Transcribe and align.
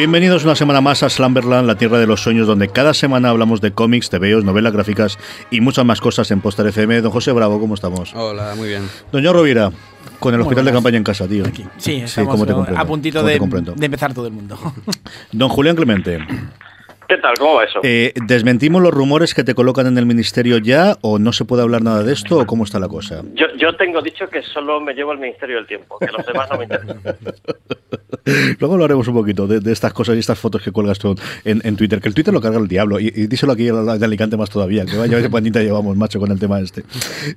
Bienvenidos 0.00 0.44
una 0.44 0.54
semana 0.56 0.80
más 0.80 1.02
a 1.02 1.10
Slumberland, 1.10 1.66
la 1.66 1.74
tierra 1.74 1.98
de 1.98 2.06
los 2.06 2.22
sueños, 2.22 2.46
donde 2.46 2.68
cada 2.68 2.94
semana 2.94 3.28
hablamos 3.28 3.60
de 3.60 3.72
cómics, 3.72 4.08
TVOs, 4.08 4.44
novelas 4.44 4.72
gráficas 4.72 5.18
y 5.50 5.60
muchas 5.60 5.84
más 5.84 6.00
cosas 6.00 6.30
en 6.30 6.40
Póster 6.40 6.66
FM. 6.68 7.02
Don 7.02 7.12
José 7.12 7.32
Bravo, 7.32 7.60
¿cómo 7.60 7.74
estamos? 7.74 8.14
Hola, 8.14 8.54
muy 8.56 8.68
bien. 8.68 8.88
Doña 9.12 9.30
Rovira, 9.30 9.70
con 10.18 10.32
el 10.34 10.40
hospital 10.40 10.64
de 10.64 10.72
campaña 10.72 10.96
en 10.96 11.04
casa, 11.04 11.28
tío. 11.28 11.44
Sí, 11.76 11.96
estamos 11.96 12.32
¿cómo 12.32 12.46
te 12.46 12.54
comprendo? 12.54 12.80
a 12.80 12.86
puntito 12.86 13.18
¿Cómo 13.18 13.28
te 13.50 13.72
de, 13.72 13.72
de 13.76 13.84
empezar 13.84 14.14
todo 14.14 14.26
el 14.26 14.32
mundo. 14.32 14.58
Don 15.32 15.50
Julián 15.50 15.76
Clemente, 15.76 16.18
¿Qué 17.10 17.18
tal? 17.18 17.34
¿Cómo 17.40 17.54
va 17.54 17.64
eso? 17.64 17.80
eh, 17.82 18.14
¿desmentimos 18.28 18.80
los 18.80 18.94
rumores 18.94 19.34
que 19.34 19.42
te 19.42 19.52
colocan 19.56 19.88
en 19.88 19.98
el 19.98 20.06
ministerio 20.06 20.58
ya 20.58 20.96
o 21.00 21.18
no 21.18 21.32
se 21.32 21.44
puede 21.44 21.62
hablar 21.62 21.82
nada 21.82 22.04
de 22.04 22.12
esto 22.12 22.38
o 22.38 22.46
cómo 22.46 22.62
está 22.62 22.78
la 22.78 22.86
cosa? 22.86 23.22
Yo, 23.34 23.46
yo 23.58 23.74
tengo 23.74 24.00
dicho 24.00 24.28
que 24.28 24.42
solo 24.42 24.80
me 24.80 24.94
llevo 24.94 25.10
al 25.10 25.18
Ministerio 25.18 25.56
del 25.56 25.66
Tiempo, 25.66 25.98
que 25.98 26.06
los 26.06 26.24
demás 26.24 26.48
no 26.48 26.58
me 26.58 26.64
interesan. 26.64 27.16
Luego 28.60 28.76
lo 28.76 28.84
haremos 28.84 29.08
un 29.08 29.14
poquito 29.14 29.46
de, 29.48 29.58
de 29.60 29.72
estas 29.72 29.92
cosas 29.92 30.14
y 30.14 30.20
estas 30.20 30.38
fotos 30.38 30.62
que 30.62 30.70
cuelgas 30.70 30.98
tú 31.00 31.16
en, 31.44 31.60
en 31.64 31.76
Twitter, 31.76 32.00
que 32.00 32.08
el 32.08 32.14
Twitter 32.14 32.32
lo 32.32 32.40
carga 32.40 32.58
el 32.58 32.68
diablo. 32.68 33.00
Y, 33.00 33.06
y 33.08 33.26
díselo 33.26 33.52
aquí 33.52 33.64
de 33.64 34.04
Alicante 34.04 34.36
más 34.36 34.50
todavía, 34.50 34.84
que 34.84 34.96
vaya 34.96 35.20
qué 35.20 35.30
pandita 35.30 35.60
llevamos, 35.60 35.96
macho, 35.96 36.20
con 36.20 36.30
el 36.30 36.38
tema 36.38 36.60
este. 36.60 36.84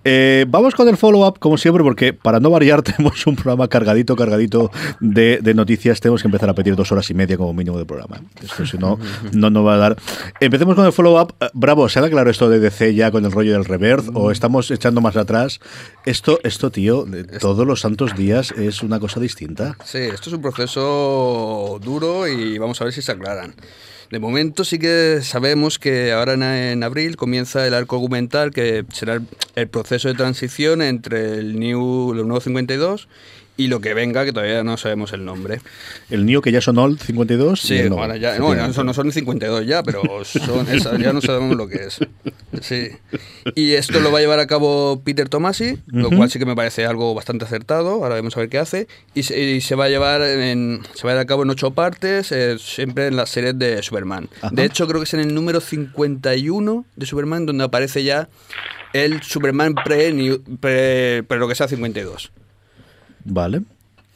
Eh, 0.04 0.46
vamos 0.50 0.76
con 0.76 0.88
el 0.88 0.98
follow-up, 0.98 1.40
como 1.40 1.58
siempre, 1.58 1.84
porque 1.84 2.14
para 2.14 2.40
no 2.40 2.50
variar 2.52 2.82
tenemos 2.84 3.26
un 3.26 3.36
programa 3.36 3.68
cargadito, 3.68 4.16
cargadito 4.16 4.70
de, 5.00 5.40
de 5.42 5.54
noticias. 5.56 6.00
Tenemos 6.00 6.22
que 6.22 6.28
empezar 6.28 6.50
a 6.50 6.54
pedir 6.54 6.76
dos 6.76 6.92
horas 6.92 7.10
y 7.10 7.14
media 7.14 7.38
como 7.38 7.54
mínimo 7.54 7.80
de 7.80 7.86
programa. 7.86 8.22
Esto 8.44 8.66
si 8.66 8.78
no, 8.78 9.00
no 9.32 9.50
nos 9.64 9.72
va 9.72 9.76
a 9.76 9.78
dar. 9.78 9.98
Empecemos 10.40 10.76
con 10.76 10.86
el 10.86 10.92
follow-up. 10.92 11.34
Eh, 11.40 11.50
Bravo, 11.54 11.90
¿se 11.90 12.00
ha 12.00 12.10
claro 12.10 12.30
esto 12.30 12.50
de 12.50 12.60
DC 12.60 12.94
ya 12.94 13.12
con 13.12 13.26
el 13.26 13.32
rollo 13.32 13.54
del 13.54 13.66
reverse 13.66 14.12
o 14.14 14.32
estamos 14.32 14.70
echando 14.72 15.02
más 15.02 15.16
atrás? 15.16 15.60
Esto, 16.06 16.40
esto 16.44 16.70
tío, 16.70 17.06
todos 17.40 17.66
los 17.66 17.82
santos 17.82 18.16
días 18.16 18.52
es 18.52 18.84
una 18.84 19.00
cosa 19.00 19.20
distinta. 19.20 19.78
Sí, 19.86 20.00
esto 20.00 20.30
es 20.30 20.36
un 20.36 20.42
proceso 20.42 21.80
duro 21.82 22.28
y 22.28 22.58
vamos 22.58 22.80
a 22.82 22.86
ver 22.86 22.94
si 22.94 23.02
se 23.02 23.12
aclaran. 23.12 23.56
De 24.12 24.20
momento 24.20 24.64
sí 24.64 24.78
que 24.78 25.22
sabemos 25.24 25.80
que 25.80 26.12
ahora 26.12 26.34
en, 26.34 26.84
abril 26.84 27.16
comienza 27.16 27.66
el 27.66 27.74
arco 27.74 27.96
argumental 27.96 28.52
que 28.52 28.86
será 28.94 29.16
el, 29.16 29.24
el 29.56 29.68
proceso 29.70 30.08
de 30.08 30.14
transición 30.14 30.82
entre 30.84 31.40
el 31.40 31.60
New, 31.60 32.12
el 32.12 32.28
nuevo 32.28 32.40
52 32.40 33.08
y 33.56 33.68
lo 33.68 33.82
que 33.82 33.94
venga, 33.94 34.26
que 34.26 34.34
todavía 34.34 34.64
no 34.64 34.78
sabemos 34.78 35.14
el 35.14 35.24
nombre. 35.26 35.62
El 36.10 36.26
Neo 36.26 36.42
que 36.42 36.52
ya 36.52 36.60
son 36.62 36.78
Old 36.80 37.00
52. 37.00 37.60
Sí, 37.62 37.76
el 37.78 37.92
ahora 37.94 38.18
ya, 38.18 38.38
no, 38.40 38.54
no 38.56 38.74
son, 38.74 38.86
no 38.88 38.94
son 38.94 39.12
52 39.12 39.66
ya, 39.68 39.84
pero 39.84 40.02
son, 40.26 40.68
esa- 40.70 40.98
ya 40.98 41.14
no 41.14 41.22
sabemos 41.22 41.56
lo 41.56 41.68
que 41.68 41.86
es. 41.86 42.00
Sí. 42.62 42.90
Y 43.56 43.74
esto 43.74 44.00
lo 44.00 44.12
va 44.12 44.18
a 44.20 44.22
llevar 44.22 44.40
a 44.40 44.48
cabo 44.48 45.02
Peter 45.04 45.30
Tomasi, 45.30 45.78
lo 45.88 46.10
cual 46.10 46.30
sí 46.32 46.40
que 46.40 46.46
me 46.46 46.56
parece 46.56 46.86
algo 46.86 47.14
bastante 47.14 47.46
acertado. 47.46 48.04
Ahora 48.04 48.16
vamos 48.16 48.36
a 48.38 48.40
ver 48.40 48.50
qué 48.50 48.58
hace. 48.58 48.88
Y 49.14 49.24
se, 49.24 49.40
y 49.40 49.62
se 49.62 49.76
va 49.76 49.86
a 49.86 49.90
llevar 49.90 50.22
en, 50.24 50.82
se 50.96 51.04
va 51.06 51.12
a 51.12 51.14
llevar 51.14 51.24
a 51.24 51.26
cabo 51.28 51.44
en 51.44 51.50
ocho 51.52 51.72
partes, 51.72 52.32
eh, 52.32 52.58
siempre 52.60 53.08
en 53.08 53.16
las 53.16 53.30
series 53.30 53.58
de 53.60 53.82
Superman. 53.84 54.30
De 54.52 54.66
hecho, 54.66 54.88
creo 54.88 55.00
que 55.00 55.06
es 55.06 55.14
en 55.14 55.20
el 55.20 55.34
número 55.36 55.60
51 55.62 56.86
de 56.96 57.06
Superman 57.06 57.46
donde 57.46 57.64
aparece 57.64 58.04
ya 58.04 58.30
el 58.94 59.22
Superman 59.24 59.76
pre, 59.84 60.14
pre, 60.60 61.24
pre 61.24 61.38
lo 61.40 61.48
que 61.48 61.56
sea 61.56 61.68
52. 61.68 62.32
Vale. 63.26 63.62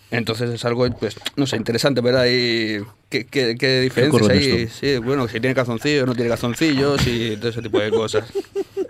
Entonces 0.09 0.49
es 0.49 0.63
algo, 0.63 0.89
pues, 0.91 1.19
no 1.35 1.45
sé, 1.45 1.57
interesante 1.57 1.99
ver 1.99 2.15
ahí 2.15 2.79
qué, 3.09 3.25
qué, 3.25 3.55
qué 3.59 3.81
diferencias 3.81 4.29
hay. 4.29 4.67
Sí, 4.67 4.97
bueno, 4.99 5.27
si 5.27 5.39
tiene 5.39 5.53
calzoncillos, 5.53 6.07
no 6.07 6.15
tiene 6.15 6.29
calzoncillos 6.29 7.05
y 7.05 7.35
todo 7.37 7.49
ese 7.49 7.61
tipo 7.61 7.79
de 7.79 7.91
cosas. 7.91 8.31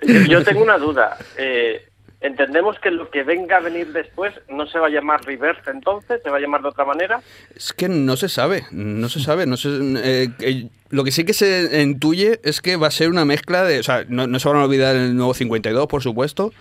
Yo, 0.03 0.21
yo 0.29 0.43
tengo 0.43 0.61
una 0.61 0.77
duda. 0.77 1.17
Eh, 1.37 1.87
¿Entendemos 2.19 2.77
que 2.79 2.89
lo 2.89 3.11
que 3.11 3.23
venga 3.23 3.57
a 3.57 3.59
venir 3.59 3.93
después 3.93 4.33
no 4.49 4.67
se 4.67 4.79
va 4.79 4.87
a 4.87 4.89
llamar 4.89 5.23
reverse 5.23 5.69
entonces? 5.69 6.19
¿Se 6.23 6.29
va 6.31 6.37
a 6.37 6.39
llamar 6.39 6.63
de 6.63 6.69
otra 6.69 6.83
manera? 6.83 7.21
Es 7.55 7.73
que 7.73 7.89
no 7.89 8.17
se 8.17 8.27
sabe, 8.27 8.65
no 8.71 9.07
se 9.07 9.19
sabe. 9.19 9.45
No 9.45 9.55
se, 9.55 9.69
eh, 9.69 10.29
eh, 10.39 10.67
lo 10.89 11.03
que 11.03 11.11
sí 11.11 11.25
que 11.25 11.33
se 11.33 11.81
intuye 11.81 12.39
es 12.43 12.61
que 12.61 12.75
va 12.75 12.87
a 12.87 12.91
ser 12.91 13.09
una 13.09 13.23
mezcla 13.23 13.63
de. 13.63 13.79
O 13.79 13.83
sea, 13.83 14.03
no, 14.07 14.25
no 14.25 14.39
se 14.39 14.49
van 14.49 14.57
a 14.57 14.65
olvidar 14.65 14.95
el 14.95 15.15
nuevo 15.15 15.35
52, 15.35 15.87
por 15.87 16.01
supuesto, 16.01 16.51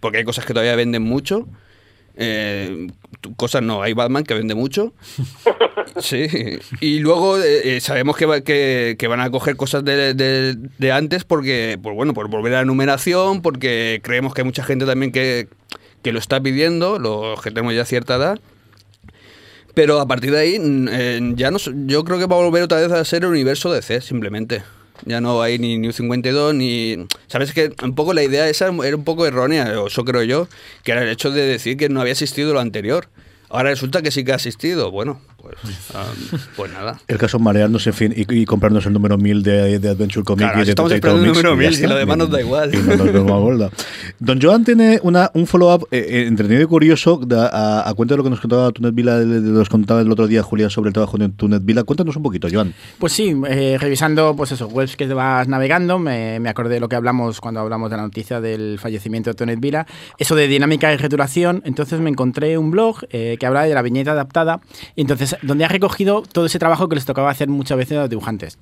porque 0.00 0.18
hay 0.18 0.24
cosas 0.24 0.46
que 0.46 0.54
todavía 0.54 0.76
venden 0.76 1.02
mucho. 1.02 1.46
Eh, 2.16 2.88
cosas 3.36 3.62
no, 3.62 3.82
hay 3.82 3.92
Batman 3.94 4.24
que 4.24 4.34
vende 4.34 4.54
mucho. 4.54 4.92
Sí, 6.00 6.26
y 6.80 7.00
luego 7.00 7.38
eh, 7.38 7.76
eh, 7.76 7.80
sabemos 7.82 8.16
que, 8.16 8.24
va- 8.24 8.40
que, 8.40 8.96
van 9.10 9.20
a 9.20 9.30
coger 9.30 9.56
cosas 9.56 9.84
de, 9.84 10.14
de- 10.14 10.56
de 10.78 10.92
antes 10.92 11.24
porque, 11.24 11.78
por, 11.82 11.92
bueno, 11.92 12.14
por 12.14 12.28
volver 12.30 12.54
a 12.54 12.58
la 12.60 12.64
numeración, 12.64 13.42
porque 13.42 14.00
creemos 14.02 14.32
que 14.32 14.40
hay 14.40 14.46
mucha 14.46 14.64
gente 14.64 14.86
también 14.86 15.12
que, 15.12 15.48
que 16.02 16.12
lo 16.12 16.18
está 16.18 16.40
pidiendo, 16.40 16.98
los 16.98 17.42
que 17.42 17.50
tenemos 17.50 17.74
ya 17.74 17.84
cierta 17.84 18.14
edad. 18.16 18.40
Pero 19.74 20.00
a 20.00 20.06
partir 20.08 20.30
de 20.32 20.38
ahí, 20.38 20.58
eh, 20.90 21.20
ya 21.34 21.50
no, 21.50 21.58
yo 21.58 22.04
creo 22.04 22.18
que 22.18 22.26
va 22.26 22.36
a 22.36 22.42
volver 22.42 22.62
otra 22.62 22.80
vez 22.80 22.90
a 22.90 23.04
ser 23.04 23.24
el 23.24 23.30
universo 23.30 23.70
DC, 23.70 24.00
simplemente. 24.00 24.62
Ya 25.04 25.20
no 25.20 25.42
hay 25.42 25.58
ni 25.58 25.78
New 25.78 25.92
52 25.92 26.54
ni... 26.54 27.06
¿Sabes 27.26 27.52
que 27.52 27.72
Un 27.82 27.94
poco 27.94 28.14
la 28.14 28.22
idea 28.22 28.48
esa 28.48 28.66
era 28.84 28.96
un 28.96 29.04
poco 29.04 29.26
errónea, 29.26 29.72
eso 29.86 30.04
creo 30.04 30.22
yo, 30.22 30.48
que 30.84 30.92
era 30.92 31.02
el 31.02 31.08
hecho 31.08 31.30
de 31.30 31.42
decir 31.42 31.76
que 31.76 31.88
no 31.88 32.00
había 32.00 32.12
existido 32.12 32.52
lo 32.52 32.60
anterior. 32.60 33.08
Ahora 33.48 33.70
resulta 33.70 34.00
que 34.00 34.10
sí 34.10 34.24
que 34.24 34.32
ha 34.32 34.36
existido. 34.36 34.90
Bueno, 34.90 35.20
pues, 35.42 35.56
ah, 35.94 36.04
pues 36.56 36.72
nada. 36.72 36.98
El 37.08 37.18
caso 37.18 37.36
es 37.36 37.42
marearnos, 37.42 37.86
en 37.86 37.92
fin, 37.92 38.14
y, 38.16 38.32
y 38.42 38.44
comprarnos 38.46 38.86
el 38.86 38.92
número 38.92 39.18
1000 39.18 39.42
de, 39.42 39.78
de 39.78 39.88
Adventure 39.90 40.24
Comics 40.24 40.42
Claro, 40.46 40.62
y 40.62 40.64
de 40.64 40.70
estamos 40.70 40.92
esperando 40.92 41.24
el 41.24 41.28
Comics, 41.32 41.44
número 41.44 41.60
y 41.62 41.64
ya 41.64 41.70
1000, 41.70 41.84
y 41.84 41.86
lo 41.88 41.96
demás 41.96 42.16
nos 42.18 42.30
da 42.30 42.40
igual. 42.40 42.74
Y 42.74 42.78
no 42.78 42.96
nos 42.96 43.12
damos 43.12 43.40
bola. 43.42 43.70
Don 44.18 44.40
Joan 44.40 44.64
tiene 44.64 45.00
una, 45.02 45.30
un 45.34 45.46
follow-up 45.46 45.88
eh, 45.90 46.06
eh, 46.08 46.26
entretenido 46.26 46.62
y 46.62 46.66
curioso 46.66 47.20
da- 47.26 47.48
a, 47.52 47.88
a 47.88 47.94
cuenta 47.94 48.14
de 48.14 48.18
lo 48.18 48.24
que 48.24 48.30
nos 48.30 48.40
contaba 48.40 48.70
Tunet 48.72 48.94
Vila, 48.94 49.18
de- 49.18 49.26
de- 49.40 49.40
nos 49.50 49.68
contaba 49.68 50.00
el 50.00 50.10
otro 50.10 50.26
día 50.26 50.42
Julián 50.42 50.70
sobre 50.70 50.88
el 50.88 50.94
trabajo 50.94 51.18
de 51.18 51.28
Tunet 51.30 51.64
Vila. 51.64 51.82
Cuéntanos 51.84 52.14
un 52.16 52.22
poquito, 52.22 52.48
Joan. 52.50 52.72
Pues 52.98 53.12
sí, 53.12 53.34
eh, 53.48 53.76
revisando 53.80 54.34
pues 54.36 54.52
eso, 54.52 54.68
webs 54.68 54.96
que 54.96 55.06
vas 55.12 55.48
navegando, 55.48 55.98
me, 55.98 56.38
me 56.40 56.48
acordé 56.48 56.74
de 56.74 56.80
lo 56.80 56.88
que 56.88 56.96
hablamos 56.96 57.40
cuando 57.40 57.60
hablamos 57.60 57.90
de 57.90 57.96
la 57.96 58.02
noticia 58.04 58.40
del 58.40 58.78
fallecimiento 58.78 59.30
de 59.30 59.34
Tonet 59.34 59.58
Vila, 59.60 59.86
eso 60.18 60.34
de 60.36 60.46
dinámica 60.48 60.92
y 60.92 60.96
returación, 60.96 61.62
entonces 61.64 62.00
me 62.00 62.10
encontré 62.10 62.56
un 62.58 62.70
blog 62.70 62.98
eh, 63.10 63.36
que 63.40 63.46
habla 63.46 63.62
de 63.64 63.74
la 63.74 63.82
viñeta 63.82 64.12
adaptada, 64.12 64.60
y 64.94 65.00
entonces 65.02 65.31
donde 65.42 65.64
ha 65.64 65.68
recogido 65.68 66.22
todo 66.22 66.46
ese 66.46 66.58
trabajo 66.58 66.88
que 66.88 66.96
les 66.96 67.04
tocaba 67.04 67.30
hacer 67.30 67.48
muchas 67.48 67.78
veces 67.78 67.98
a 67.98 68.02
los 68.02 68.10
dibujantes. 68.10 68.58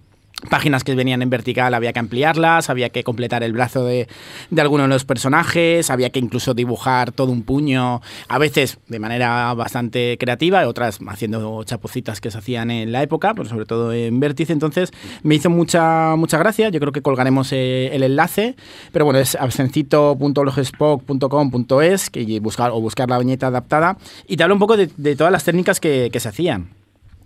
Páginas 0.48 0.84
que 0.84 0.94
venían 0.94 1.22
en 1.22 1.30
vertical 1.30 1.74
había 1.74 1.92
que 1.92 1.98
ampliarlas, 1.98 2.70
había 2.70 2.88
que 2.88 3.04
completar 3.04 3.42
el 3.42 3.52
brazo 3.52 3.84
de, 3.84 4.08
de 4.50 4.60
alguno 4.60 4.84
de 4.84 4.88
los 4.88 5.04
personajes, 5.04 5.90
había 5.90 6.10
que 6.10 6.18
incluso 6.18 6.54
dibujar 6.54 7.12
todo 7.12 7.30
un 7.30 7.42
puño, 7.42 8.00
a 8.28 8.38
veces 8.38 8.78
de 8.88 8.98
manera 8.98 9.52
bastante 9.54 10.16
creativa, 10.18 10.66
otras 10.66 10.98
haciendo 11.06 11.62
chapucitas 11.64 12.20
que 12.20 12.30
se 12.30 12.38
hacían 12.38 12.70
en 12.70 12.92
la 12.92 13.02
época, 13.02 13.34
pero 13.34 13.46
sobre 13.48 13.66
todo 13.66 13.92
en 13.92 14.20
Vértice. 14.20 14.52
Entonces 14.52 14.92
me 15.22 15.34
hizo 15.34 15.50
mucha, 15.50 16.14
mucha 16.16 16.38
gracia, 16.38 16.70
yo 16.70 16.80
creo 16.80 16.92
que 16.92 17.02
colgaremos 17.02 17.52
eh, 17.52 17.90
el 17.92 18.02
enlace, 18.02 18.56
pero 18.92 19.04
bueno, 19.04 19.20
es 19.20 19.34
absencito.blogspot.com.es 19.34 22.10
que 22.10 22.40
buscar, 22.40 22.70
o 22.70 22.80
buscar 22.80 23.10
la 23.10 23.18
viñeta 23.18 23.48
adaptada 23.48 23.98
y 24.26 24.36
te 24.36 24.42
habla 24.42 24.54
un 24.54 24.60
poco 24.60 24.76
de, 24.76 24.88
todas 25.16 25.32
las 25.32 25.44
técnicas 25.44 25.80
que 25.80 26.10
se 26.18 26.28
hacían. 26.28 26.79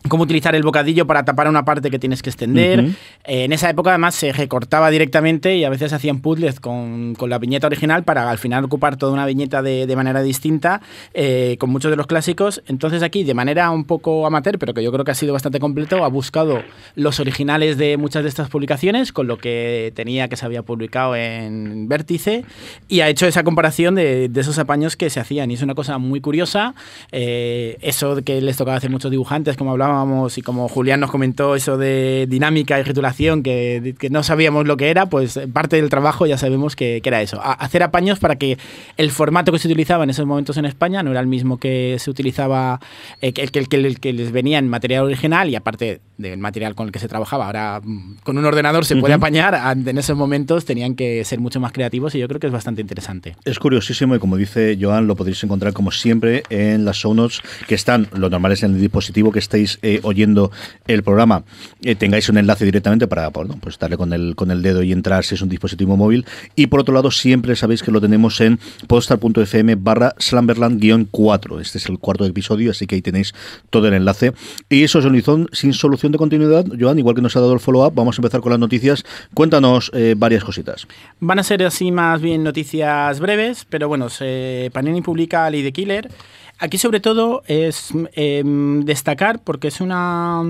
Cómo 0.09 0.25
utilizar 0.25 0.55
el 0.55 0.63
bocadillo 0.63 1.07
para 1.07 1.25
tapar 1.25 1.49
una 1.49 1.65
parte 1.65 1.91
que 1.91 1.99
tienes 1.99 2.23
que 2.23 2.29
extender. 2.29 2.81
Eh, 3.25 3.45
en 3.45 3.53
esa 3.53 3.71
época 3.71 3.91
además 3.91 4.15
se 4.15 4.33
recortaba 4.33 4.91
directamente 4.91 5.57
y 5.57 5.65
a 5.65 5.71
veces 5.71 5.95
hacían 5.95 6.21
puzzles 6.21 6.61
con, 6.61 7.15
con 7.15 7.31
la 7.31 7.39
viñeta 7.39 7.67
original 7.69 8.05
para 8.05 8.29
al 8.29 8.37
final 8.37 8.65
ocupar 8.65 8.97
toda 8.97 9.13
una 9.15 9.25
viñeta 9.25 9.63
de, 9.63 9.87
de 9.87 9.97
manera 9.97 10.23
distinta 10.23 10.83
eh, 11.15 11.57
con 11.59 11.71
muchos 11.71 11.91
de 11.91 11.97
los 11.97 12.07
clásicos. 12.07 12.63
Entonces 12.67 13.03
aquí 13.03 13.25
de 13.25 13.33
manera 13.33 13.71
un 13.71 13.85
poco 13.85 14.27
amateur, 14.27 14.59
pero 14.59 14.75
que 14.75 14.83
yo 14.83 14.93
creo 14.93 15.07
que 15.07 15.13
ha 15.13 15.15
sido 15.15 15.33
bastante 15.33 15.59
completo, 15.59 16.05
ha 16.05 16.09
buscado 16.09 16.63
los 16.97 17.19
originales 17.19 17.79
de 17.79 17.97
muchas 17.97 18.25
de 18.25 18.29
estas 18.29 18.51
publicaciones 18.51 19.11
con 19.11 19.27
lo 19.27 19.39
que 19.39 19.91
tenía 19.97 20.29
que 20.29 20.37
se 20.37 20.45
había 20.45 20.63
publicado 20.63 21.17
en 21.17 21.89
Vértice 21.89 22.45
y 22.89 23.01
ha 23.01 23.09
hecho 23.09 23.27
esa 23.27 23.43
comparación 23.43 23.95
de, 23.95 24.29
de 24.29 24.41
esos 24.43 24.59
apaños 24.59 24.97
que 24.97 25.09
se 25.09 25.21
hacían. 25.21 25.51
Y 25.51 25.55
es 25.55 25.63
una 25.63 25.75
cosa 25.75 25.97
muy 25.97 26.21
curiosa. 26.21 26.75
eh, 27.11 27.79
eso 27.81 28.17
que 28.23 28.43
les 28.43 28.57
tocaba 28.59 28.77
hacer 28.77 28.91
muchos 28.91 29.11
dibujantes, 29.11 29.57
como 29.57 29.71
hablábamos, 29.71 29.94
y 30.37 30.43
como 30.43 30.69
Julián 30.69 31.01
nos 31.01 31.11
comentó, 31.11 31.55
eso 31.55 31.77
de 31.79 32.27
dinámica 32.29 32.81
y 32.81 32.85
titulación, 32.85 33.43
que, 33.43 33.95
que 33.99 34.11
no 34.11 34.23
sabíamos 34.23 34.67
lo 34.67 34.77
que 34.77 34.91
era, 34.91 35.07
pues 35.07 35.39
parte 35.53 35.77
del 35.77 35.89
trabajo 35.91 36.27
ya 36.27 36.39
sabemos 36.39 36.77
que, 36.77 37.01
que 37.03 37.09
era 37.09 37.23
eso. 37.23 37.41
Hacer 37.43 37.83
apaños 37.83 38.19
para 38.19 38.37
que 38.37 38.59
el 38.97 39.11
formato 39.11 39.53
que 39.53 39.59
se 39.59 39.69
utilizaba 39.69 40.05
en 40.05 40.11
esos 40.11 40.27
momentos 40.27 40.57
en 40.57 40.65
España 40.65 41.03
no 41.03 41.11
era 41.11 41.21
el 41.21 41.27
mismo 41.27 41.59
que 41.59 41.97
se 41.99 42.11
utilizaba, 42.11 42.81
eh, 43.21 43.33
que, 43.33 43.47
que- 43.49 43.95
que 43.95 44.13
les 44.13 44.33
venía 44.33 44.59
en 44.59 44.69
material 44.69 45.05
original 45.05 45.49
y 45.51 45.57
aparte 45.57 46.01
del 46.19 46.39
material 46.39 46.75
con 46.75 46.87
el 46.87 46.93
que 46.93 46.99
se 46.99 47.09
trabajaba. 47.09 47.47
Ahora 47.47 47.81
mm, 47.83 48.17
con 48.23 48.39
un 48.39 48.45
ordenador 48.45 48.85
se 48.85 48.97
puede 48.97 49.15
Ujú. 49.15 49.23
apañar, 49.23 49.55
an- 49.55 49.87
en 49.89 49.99
esos 49.99 50.17
momentos 50.17 50.65
tenían 50.65 50.95
que 50.95 51.25
ser 51.25 51.41
mucho 51.41 51.61
más 51.61 51.73
creativos 51.73 52.15
y 52.15 52.19
yo 52.21 52.29
creo 52.29 52.41
que 52.41 52.47
es 52.47 52.53
bastante 52.53 52.81
interesante. 52.81 53.37
Es 53.45 53.59
curiosísimo 53.59 54.15
y 54.15 54.19
como 54.19 54.37
dice 54.37 54.79
Joan, 54.81 55.07
lo 55.07 55.17
podéis 55.17 55.43
encontrar 55.45 55.73
como 55.73 55.91
siempre 55.91 56.43
en 56.51 56.85
las 56.85 56.97
show 56.99 57.15
notes 57.15 57.41
que 57.67 57.75
están, 57.75 58.09
lo 58.17 58.31
normal 58.31 58.53
es 58.53 58.63
en 58.63 58.75
el 58.75 58.81
dispositivo 58.81 59.33
que 59.33 59.39
estéis 59.41 59.79
eh, 59.83 60.01
oyendo 60.05 60.51
el 60.87 61.03
programa, 61.03 61.45
eh, 61.83 61.95
tengáis 61.95 62.29
un 62.29 62.39
enlace 62.39 62.65
directamente 62.65 63.07
para 63.09 63.29
bueno, 63.31 63.59
pues 63.61 63.79
darle 63.79 63.97
con 63.97 64.13
el, 64.13 64.35
con 64.37 64.51
el 64.51 64.63
dedo 64.63 64.83
y 64.83 64.93
entrar 64.93 65.25
si 65.25 65.35
es 65.35 65.43
un 65.43 65.49
dispositivo 65.49 65.97
móvil. 65.97 66.25
Y 66.55 66.69
por 66.69 66.81
otro 66.81 66.95
lado, 66.95 67.11
siempre 67.11 67.57
sabéis 67.57 67.83
que 67.83 67.91
lo 67.91 68.01
tenemos 68.01 68.41
en 68.41 68.59
postar.fm 68.87 69.75
barra 69.77 70.15
slamberland-4. 70.19 71.61
Este 71.61 71.79
es 71.79 71.87
el 71.89 71.99
cuarto 71.99 72.25
episodio, 72.25 72.71
así 72.71 72.87
que 72.87 72.95
ahí 72.97 73.03
tenéis 73.03 73.35
todo 73.71 73.89
el 73.89 73.95
enlace. 73.95 74.33
Y 74.69 74.85
eso 74.85 74.99
es 74.99 75.05
Unizón 75.05 75.49
sin 75.53 75.73
solución 75.73 76.04
de 76.13 76.19
continuidad. 76.19 76.67
Joan, 76.79 76.99
igual 76.99 77.15
que 77.15 77.23
nos 77.23 77.37
ha 77.37 77.41
dado 77.41 77.53
el 77.53 77.61
follow-up, 77.61 77.95
vamos 77.95 78.19
a 78.19 78.21
empezar 78.21 78.41
con 78.41 78.51
las 78.51 78.59
noticias. 78.59 79.05
Cuéntanos 79.35 79.91
eh, 79.95 80.15
varias 80.17 80.45
cositas. 80.45 80.87
Van 81.21 81.39
a 81.39 81.43
ser 81.43 81.63
así 81.63 81.93
más 81.93 82.21
bien 82.21 82.43
noticias 82.43 83.21
breves, 83.21 83.67
pero 83.69 83.89
bueno, 83.89 84.09
se, 84.09 84.71
Panini 84.73 85.03
publica 85.03 85.51
Lady 85.51 85.73
Killer. 85.73 86.11
Aquí 86.59 86.79
sobre 86.79 87.01
todo 87.01 87.43
es 87.47 87.91
em, 88.15 88.85
destacar 88.85 89.41
porque 89.43 89.69
es 89.69 89.81
una 89.81 90.43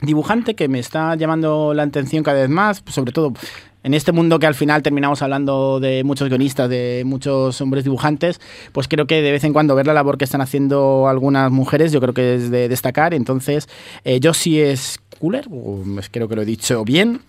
dibujante 0.00 0.54
que 0.54 0.68
me 0.68 0.78
está 0.78 1.14
llamando 1.14 1.74
la 1.74 1.84
atención 1.84 2.24
cada 2.24 2.40
vez 2.40 2.48
más, 2.48 2.80
pues 2.80 2.94
sobre 2.94 3.12
todo 3.12 3.32
en 3.84 3.94
este 3.94 4.12
mundo 4.12 4.38
que 4.38 4.46
al 4.46 4.54
final 4.54 4.82
terminamos 4.82 5.22
hablando 5.22 5.80
de 5.80 6.04
muchos 6.04 6.28
guionistas, 6.28 6.68
de 6.70 7.02
muchos 7.04 7.60
hombres 7.60 7.84
dibujantes, 7.84 8.40
pues 8.72 8.88
creo 8.88 9.06
que 9.06 9.22
de 9.22 9.32
vez 9.32 9.44
en 9.44 9.52
cuando 9.52 9.74
ver 9.74 9.86
la 9.86 9.94
labor 9.94 10.18
que 10.18 10.24
están 10.24 10.40
haciendo 10.40 11.08
algunas 11.08 11.50
mujeres, 11.50 11.92
yo 11.92 12.00
creo 12.00 12.14
que 12.14 12.36
es 12.36 12.50
de 12.50 12.68
destacar. 12.68 13.14
Entonces, 13.14 13.68
eh, 14.04 14.20
Josie 14.22 14.70
es 14.70 15.00
Cooler, 15.18 15.46
o 15.50 15.82
creo 16.10 16.28
que 16.28 16.36
lo 16.36 16.42
he 16.42 16.46
dicho 16.46 16.84
bien, 16.84 17.20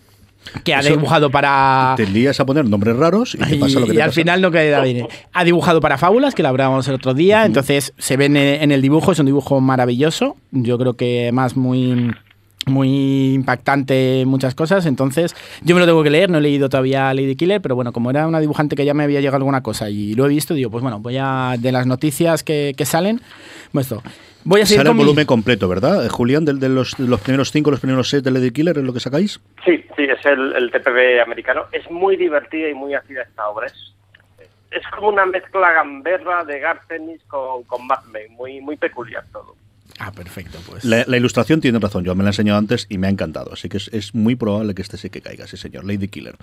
que 0.65 0.73
ha 0.75 0.79
Eso- 0.81 0.89
dibujado 0.89 1.29
para... 1.31 1.94
Te 1.95 2.05
lías 2.05 2.38
a 2.39 2.45
poner 2.45 2.65
nombres 2.65 2.97
raros 2.97 3.33
y 3.35 3.38
te 3.38 3.55
pasa 3.55 3.79
lo 3.79 3.85
que 3.85 3.94
y 3.94 3.95
te 3.95 4.01
al 4.01 4.09
pasa. 4.09 4.21
final 4.21 4.41
no 4.41 4.51
queda 4.51 4.81
bien. 4.81 5.07
Ha 5.31 5.44
dibujado 5.45 5.79
para 5.79 5.97
Fábulas, 5.97 6.35
que 6.35 6.44
la 6.44 6.50
hablábamos 6.50 6.88
el 6.89 6.95
otro 6.95 7.13
día, 7.13 7.45
entonces 7.45 7.94
se 7.97 8.17
ven 8.17 8.35
en 8.35 8.71
el 8.71 8.81
dibujo, 8.81 9.11
es 9.13 9.19
un 9.19 9.25
dibujo 9.25 9.61
maravilloso, 9.61 10.35
yo 10.51 10.77
creo 10.77 10.94
que 10.95 11.31
más 11.31 11.55
muy 11.55 12.11
muy 12.65 13.33
impactante 13.33 14.21
en 14.21 14.27
muchas 14.27 14.56
cosas, 14.56 14.86
entonces 14.86 15.36
yo 15.63 15.75
me 15.75 15.81
lo 15.81 15.88
tengo 15.88 16.04
que 16.04 16.10
leer, 16.10 16.30
no 16.30 16.38
he 16.38 16.42
leído 16.42 16.69
todavía 16.69 17.13
Lady 17.13 17.36
Killer, 17.36 17.62
pero 17.62 17.75
bueno, 17.75 17.92
como 17.92 18.10
era 18.10 18.27
una 18.27 18.39
dibujante 18.39 18.75
que 18.75 18.86
ya 18.86 18.94
me 18.94 19.04
había 19.04 19.19
llegado 19.19 19.38
alguna 19.38 19.62
cosa 19.63 19.89
y 19.89 20.13
lo 20.13 20.25
he 20.25 20.30
visto, 20.30 20.54
digo, 20.54 20.69
pues 20.69 20.81
bueno, 20.81 21.00
voy 21.00 21.18
a, 21.19 21.56
de 21.60 21.71
las 21.71 21.86
noticias 21.88 22.44
que, 22.44 22.74
que 22.77 22.86
salen, 22.86 23.21
pues 23.71 23.88
esto, 23.92 24.01
voy 24.45 24.62
a 24.62 24.65
seguir 24.65 24.80
Sale 24.80 24.89
el 24.92 24.95
mi- 24.95 25.04
volumen 25.04 25.25
completo, 25.25 25.68
¿verdad? 25.68 26.06
Eh, 26.06 26.10
Julián, 26.10 26.45
del- 26.45 26.60
de, 26.60 26.69
los, 26.69 26.95
de 26.98 27.07
los 27.07 27.19
primeros 27.21 27.51
cinco, 27.51 27.69
los 27.71 27.80
primeros 27.80 28.10
seis 28.10 28.24
de 28.24 28.31
Lady 28.31 28.51
Killer, 28.51 28.77
¿es 28.77 28.83
lo 28.83 28.94
que 28.94 29.00
sacáis? 29.00 29.39
Sí, 29.65 29.83
sí, 29.95 30.04
es 30.04 30.25
el, 30.25 30.54
el 30.56 30.71
TPB 30.71 31.21
americano. 31.21 31.63
Es 31.71 31.89
muy 31.92 32.15
divertida 32.18 32.69
y 32.69 32.74
muy 32.74 32.94
ácida 32.94 33.24
esta 33.24 33.48
obra. 33.50 33.68
Es, 33.68 33.94
es 34.71 34.81
como 34.95 35.10
una 35.10 35.25
mezcla 35.25 35.71
gamberra 35.74 36.44
de 36.45 36.60
Garcenis 36.60 37.21
con, 37.27 37.63
con 37.63 37.86
Mad 37.88 38.04
Men, 38.12 38.31
muy, 38.33 38.60
muy 38.62 38.75
peculiar 38.77 39.24
todo. 39.31 39.56
Ah, 40.05 40.11
perfecto, 40.11 40.57
pues. 40.69 40.83
La, 40.83 41.05
la 41.07 41.15
ilustración 41.17 41.61
tiene 41.61 41.79
razón, 41.79 42.03
yo 42.03 42.13
me 42.15 42.23
la 42.23 42.29
he 42.29 42.31
enseñado 42.31 42.59
antes 42.59 42.88
y 42.89 42.97
me 42.97 43.07
ha 43.07 43.09
encantado, 43.09 43.53
así 43.53 43.69
que 43.69 43.77
es, 43.77 43.89
es 43.94 44.13
muy 44.13 44.35
probable 44.35 44.73
que 44.75 44.81
este 44.81 44.97
sí 44.97 45.09
que 45.09 45.21
caiga, 45.21 45.47
sí 45.47 45.55
señor, 45.55 45.85
Lady 45.85 46.07
Killer. 46.09 46.35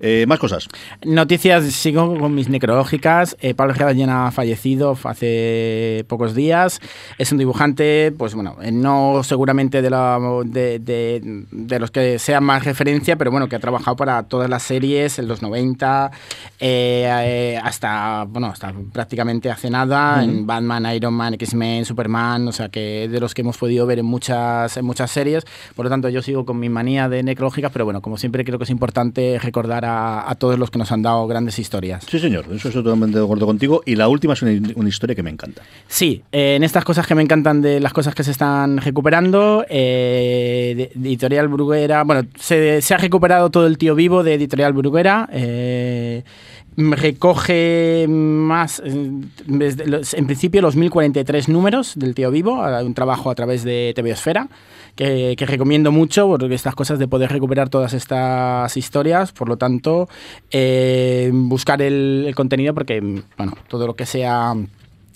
Eh, 0.00 0.24
más 0.26 0.38
cosas. 0.38 0.68
Noticias, 1.04 1.64
sigo 1.64 2.18
con 2.18 2.34
mis 2.34 2.48
necrológicas. 2.48 3.36
Eh, 3.40 3.54
Pablo 3.54 3.74
Gerardien 3.74 4.08
ha 4.08 4.30
fallecido 4.30 4.96
hace 5.04 6.04
pocos 6.08 6.34
días. 6.34 6.80
Es 7.18 7.32
un 7.32 7.38
dibujante, 7.38 8.12
pues 8.16 8.34
bueno, 8.34 8.56
eh, 8.62 8.72
no 8.72 9.20
seguramente 9.24 9.82
de, 9.82 9.90
la, 9.90 10.18
de, 10.44 10.78
de- 10.78 11.44
de 11.50 11.78
los 11.78 11.90
que 11.90 12.18
sean 12.18 12.44
más 12.44 12.64
referencia, 12.64 13.16
pero 13.16 13.30
bueno, 13.30 13.48
que 13.48 13.56
ha 13.56 13.60
trabajado 13.60 13.96
para 13.96 14.22
todas 14.24 14.48
las 14.48 14.62
series 14.62 15.18
en 15.18 15.28
los 15.28 15.42
90, 15.42 16.10
eh, 16.60 17.06
eh, 17.24 17.60
hasta, 17.62 18.24
bueno, 18.28 18.48
hasta 18.48 18.72
prácticamente 18.92 19.50
hace 19.50 19.70
nada, 19.70 20.22
en 20.22 20.46
Batman, 20.46 20.86
Iron 20.94 21.14
Man, 21.14 21.34
X-Men, 21.34 21.84
Superman, 21.84 22.48
o 22.48 22.52
sea 22.52 22.68
que 22.68 23.01
de 23.08 23.20
los 23.20 23.34
que 23.34 23.42
hemos 23.42 23.56
podido 23.58 23.86
ver 23.86 23.98
en 23.98 24.06
muchas, 24.06 24.76
en 24.76 24.84
muchas 24.84 25.10
series. 25.10 25.44
Por 25.74 25.84
lo 25.86 25.90
tanto, 25.90 26.08
yo 26.08 26.22
sigo 26.22 26.44
con 26.44 26.58
mi 26.58 26.68
manía 26.68 27.08
de 27.08 27.22
necrológicas, 27.22 27.70
pero 27.72 27.84
bueno, 27.84 28.00
como 28.02 28.16
siempre 28.16 28.44
creo 28.44 28.58
que 28.58 28.64
es 28.64 28.70
importante 28.70 29.38
recordar 29.42 29.84
a, 29.84 30.28
a 30.30 30.34
todos 30.34 30.58
los 30.58 30.70
que 30.70 30.78
nos 30.78 30.90
han 30.92 31.02
dado 31.02 31.26
grandes 31.26 31.58
historias. 31.58 32.04
Sí 32.08 32.18
señor, 32.18 32.44
eso 32.52 32.68
estoy 32.68 32.82
totalmente 32.84 33.18
de 33.18 33.24
acuerdo 33.24 33.46
contigo. 33.46 33.82
Y 33.86 33.96
la 33.96 34.08
última 34.08 34.34
es 34.34 34.42
una, 34.42 34.52
una 34.74 34.88
historia 34.88 35.14
que 35.16 35.22
me 35.22 35.30
encanta. 35.30 35.62
Sí, 35.88 36.22
eh, 36.32 36.54
en 36.56 36.64
estas 36.64 36.84
cosas 36.84 37.06
que 37.06 37.14
me 37.14 37.22
encantan 37.22 37.62
de 37.62 37.80
las 37.80 37.92
cosas 37.92 38.14
que 38.14 38.24
se 38.24 38.30
están 38.30 38.78
recuperando, 38.78 39.64
eh, 39.68 40.74
de- 40.76 40.90
de 40.94 41.08
Editorial 41.08 41.48
Bruguera, 41.48 42.02
bueno, 42.04 42.26
se, 42.38 42.80
se 42.82 42.94
ha 42.94 42.98
recuperado 42.98 43.50
todo 43.50 43.66
el 43.66 43.78
tío 43.78 43.94
vivo 43.94 44.22
de 44.22 44.34
Editorial 44.34 44.72
Bruguera. 44.72 45.28
eh, 45.32 46.22
recoge 46.76 48.06
más, 48.08 48.82
eh, 48.84 49.20
en 49.46 50.26
principio, 50.26 50.62
los 50.62 50.76
1043 50.76 51.48
números 51.48 51.92
del 51.96 52.14
tío 52.14 52.30
vivo, 52.30 52.62
un 52.62 52.94
trabajo 52.94 53.30
a 53.30 53.34
través 53.34 53.64
de 53.64 53.92
TV 53.94 54.10
Esfera, 54.10 54.48
que, 54.96 55.34
que 55.36 55.46
recomiendo 55.46 55.92
mucho, 55.92 56.28
porque 56.28 56.54
estas 56.54 56.74
cosas 56.74 56.98
de 56.98 57.08
poder 57.08 57.30
recuperar 57.30 57.68
todas 57.68 57.92
estas 57.92 58.76
historias, 58.76 59.32
por 59.32 59.48
lo 59.48 59.56
tanto, 59.56 60.08
eh, 60.50 61.30
buscar 61.32 61.82
el, 61.82 62.24
el 62.26 62.34
contenido, 62.34 62.74
porque, 62.74 63.00
bueno, 63.36 63.54
todo 63.68 63.86
lo 63.86 63.94
que 63.94 64.06
sea 64.06 64.54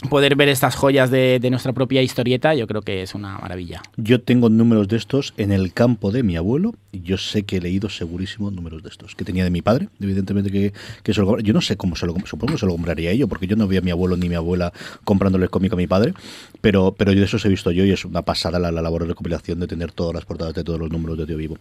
poder 0.09 0.37
ver 0.37 0.49
estas 0.49 0.77
joyas 0.77 1.11
de, 1.11 1.41
nuestra 1.51 1.73
propia 1.73 2.03
historieta, 2.03 2.55
yo 2.55 2.67
creo 2.67 2.83
que 2.83 3.03
es 3.03 3.15
una 3.15 3.39
maravilla. 3.39 3.83
Yo 3.97 4.21
tengo 4.21 4.49
números 4.49 4.89
de 4.89 4.97
estos 4.97 5.33
en 5.37 5.53
el 5.53 5.73
campo 5.73 6.11
de 6.11 6.23
mi 6.23 6.37
abuelo 6.37 6.75
y 6.93 7.03
yo 7.03 7.19
sé 7.19 7.45
que 7.45 7.57
he 7.57 7.61
leído 7.61 7.89
segurísimo 7.89 8.51
números 8.51 8.83
de 8.83 8.89
estos, 8.89 9.15
que 9.15 9.25
tenía 9.25 9.45
de 9.45 9.51
mi 9.51 9.63
padre, 9.63 9.89
evidentemente 10.01 10.51
que, 10.51 10.73
que 11.03 11.15
se 11.15 11.21
lo 11.21 11.39
Yo 11.41 11.53
no 11.53 11.61
sé 11.61 11.77
cómo 11.77 11.97
se 11.97 12.07
lo 12.07 12.15
supongo 12.25 12.55
que 12.55 12.59
se 12.59 12.67
lo 12.67 12.73
compraría 12.73 13.15
yo, 13.15 13.29
porque 13.29 13.47
yo 13.47 13.57
no 13.57 13.67
vi 13.69 13.77
a 13.77 13.81
mi 13.81 13.91
abuelo 13.91 14.17
ni 14.17 14.29
mi 14.29 14.35
abuela 14.35 14.73
comprándole 15.05 15.45
el 15.45 15.51
cómic 15.51 15.73
a 15.73 15.77
mi 15.77 15.87
padre, 15.87 16.15
pero, 16.61 16.95
pero 16.97 17.13
yo 17.13 17.21
de 17.21 17.27
esos 17.27 17.45
he 17.45 17.49
visto 17.49 17.71
yo 17.71 17.85
y 17.85 17.93
es 17.93 18.05
una 18.05 18.23
pasada 18.23 18.59
la, 18.59 18.71
la 18.73 18.83
labor 18.83 19.03
de 19.03 19.09
recopilación 19.09 19.61
de 19.61 19.67
tener 19.67 19.93
todas 19.93 20.15
las 20.15 20.25
portadas 20.25 20.55
de 20.55 20.65
todos 20.65 20.79
los 20.79 20.91
números 20.91 21.19
de 21.19 21.27
Tío 21.27 21.37
Vivo. 21.37 21.57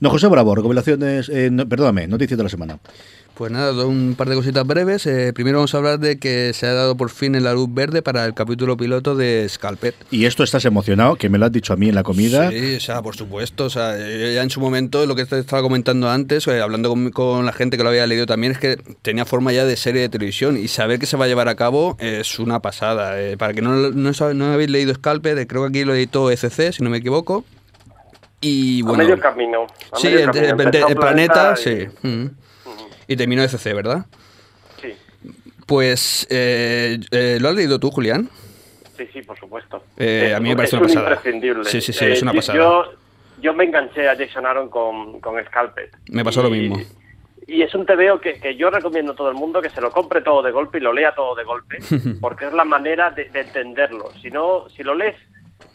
No, 0.00 0.10
José 0.10 0.26
Bravo, 0.28 0.54
recopilaciones, 0.54 1.28
eh, 1.28 1.50
perdóname, 1.68 2.06
noticias 2.06 2.36
de 2.36 2.44
la 2.44 2.50
semana. 2.50 2.78
Pues 3.38 3.52
nada, 3.52 3.86
un 3.86 4.16
par 4.18 4.28
de 4.28 4.34
cositas 4.34 4.66
breves. 4.66 5.06
Eh, 5.06 5.32
primero 5.32 5.58
vamos 5.58 5.72
a 5.72 5.78
hablar 5.78 6.00
de 6.00 6.18
que 6.18 6.52
se 6.54 6.66
ha 6.66 6.72
dado 6.74 6.96
por 6.96 7.08
fin 7.08 7.40
la 7.40 7.52
luz 7.52 7.68
verde 7.72 8.02
para 8.02 8.24
el 8.24 8.34
capítulo 8.34 8.76
piloto 8.76 9.14
de 9.14 9.46
Scalped. 9.48 9.94
Y 10.10 10.24
esto 10.24 10.42
estás 10.42 10.64
emocionado, 10.64 11.14
que 11.14 11.28
me 11.28 11.38
lo 11.38 11.46
has 11.46 11.52
dicho 11.52 11.72
a 11.72 11.76
mí 11.76 11.88
en 11.88 11.94
la 11.94 12.02
comida. 12.02 12.50
Sí, 12.50 12.74
o 12.74 12.80
sea, 12.80 13.00
por 13.00 13.14
supuesto. 13.14 13.66
O 13.66 13.70
sea, 13.70 13.96
eh, 13.96 14.32
ya 14.34 14.42
en 14.42 14.50
su 14.50 14.58
momento, 14.60 15.06
lo 15.06 15.14
que 15.14 15.24
te 15.24 15.38
estaba 15.38 15.62
comentando 15.62 16.10
antes, 16.10 16.48
eh, 16.48 16.60
hablando 16.60 16.88
con, 16.88 17.10
con 17.12 17.46
la 17.46 17.52
gente 17.52 17.76
que 17.76 17.84
lo 17.84 17.90
había 17.90 18.08
leído 18.08 18.26
también, 18.26 18.50
es 18.54 18.58
que 18.58 18.76
tenía 19.02 19.24
forma 19.24 19.52
ya 19.52 19.64
de 19.64 19.76
serie 19.76 20.00
de 20.02 20.08
televisión 20.08 20.56
y 20.56 20.66
saber 20.66 20.98
que 20.98 21.06
se 21.06 21.16
va 21.16 21.26
a 21.26 21.28
llevar 21.28 21.46
a 21.48 21.54
cabo 21.54 21.96
es 22.00 22.40
una 22.40 22.58
pasada. 22.60 23.20
Eh, 23.22 23.36
para 23.36 23.54
que 23.54 23.62
no, 23.62 23.70
no, 23.92 24.46
habéis 24.52 24.70
leído 24.70 24.92
Scalped, 24.94 25.38
eh, 25.38 25.46
creo 25.46 25.62
que 25.62 25.68
aquí 25.68 25.84
lo 25.84 25.94
editó 25.94 26.28
ECC, 26.32 26.72
si 26.72 26.82
no 26.82 26.90
me 26.90 26.96
equivoco. 26.98 27.44
Y 28.40 28.82
bueno. 28.82 28.94
a 29.04 29.06
medio 29.06 29.20
camino. 29.20 29.66
a 29.92 29.96
Sí, 29.96 30.08
medio 30.08 30.18
el, 30.18 30.26
camino. 30.26 30.44
el- 30.54 30.60
Empezó 30.60 30.88
el 30.88 30.96
planeta, 30.96 31.54
y- 31.56 31.62
sí. 31.62 31.86
Mm. 32.02 32.26
Y 33.08 33.16
terminó 33.16 33.42
ECC, 33.42 33.74
¿verdad? 33.74 34.06
Sí, 34.80 34.94
Pues, 35.66 36.26
eh, 36.30 36.98
eh, 37.10 37.38
¿lo 37.40 37.48
has 37.48 37.54
leído 37.56 37.80
tú, 37.80 37.90
Julián? 37.90 38.28
sí, 38.96 39.06
sí, 39.12 39.22
por 39.22 39.38
supuesto. 39.38 39.82
Eh, 39.96 40.32
a 40.36 40.40
mí 40.40 40.48
me 40.50 40.56
parece 40.56 40.76
es 40.76 40.82
una 40.82 40.88
un 40.88 40.94
pasada. 40.94 41.14
imprescindible. 41.14 41.64
Sí, 41.64 41.80
sí, 41.80 41.92
sí, 41.92 42.04
Eh, 42.04 42.12
es 42.12 42.22
una 42.22 42.32
yo- 42.32 42.36
pasada. 42.36 42.58
Yo, 42.58 42.84
yo 43.40 43.54
me 43.54 43.64
enganché 43.64 44.08
a 44.08 44.16
Jason 44.16 44.44
Aaron 44.44 44.68
con, 44.68 45.20
con 45.20 45.42
Scalped. 45.46 45.90
Me 46.10 46.24
pasó 46.24 46.42
lo 46.42 46.50
mismo. 46.50 46.78
Y 47.46 47.62
es 47.62 47.74
un 47.74 47.86
TVO 47.86 48.20
que, 48.20 48.34
que 48.40 48.56
yo 48.56 48.68
recomiendo 48.70 49.12
a 49.12 49.14
todo 49.16 49.30
el 49.30 49.34
mundo 49.36 49.62
que 49.62 49.70
se 49.70 49.80
lo 49.80 49.90
compre 49.90 50.20
todo 50.20 50.42
de 50.42 50.50
golpe 50.50 50.78
y 50.78 50.80
lo 50.82 50.92
lea 50.92 51.14
todo 51.14 51.34
de 51.34 51.44
golpe, 51.44 51.78
porque 52.20 52.46
es 52.48 52.52
la 52.52 52.64
manera 52.64 53.10
de, 53.10 53.24
de 53.30 53.40
entenderlo. 53.40 54.10
Si 54.20 54.30
no, 54.30 54.68
si 54.68 54.82
lo 54.82 54.94
lees 54.94 55.14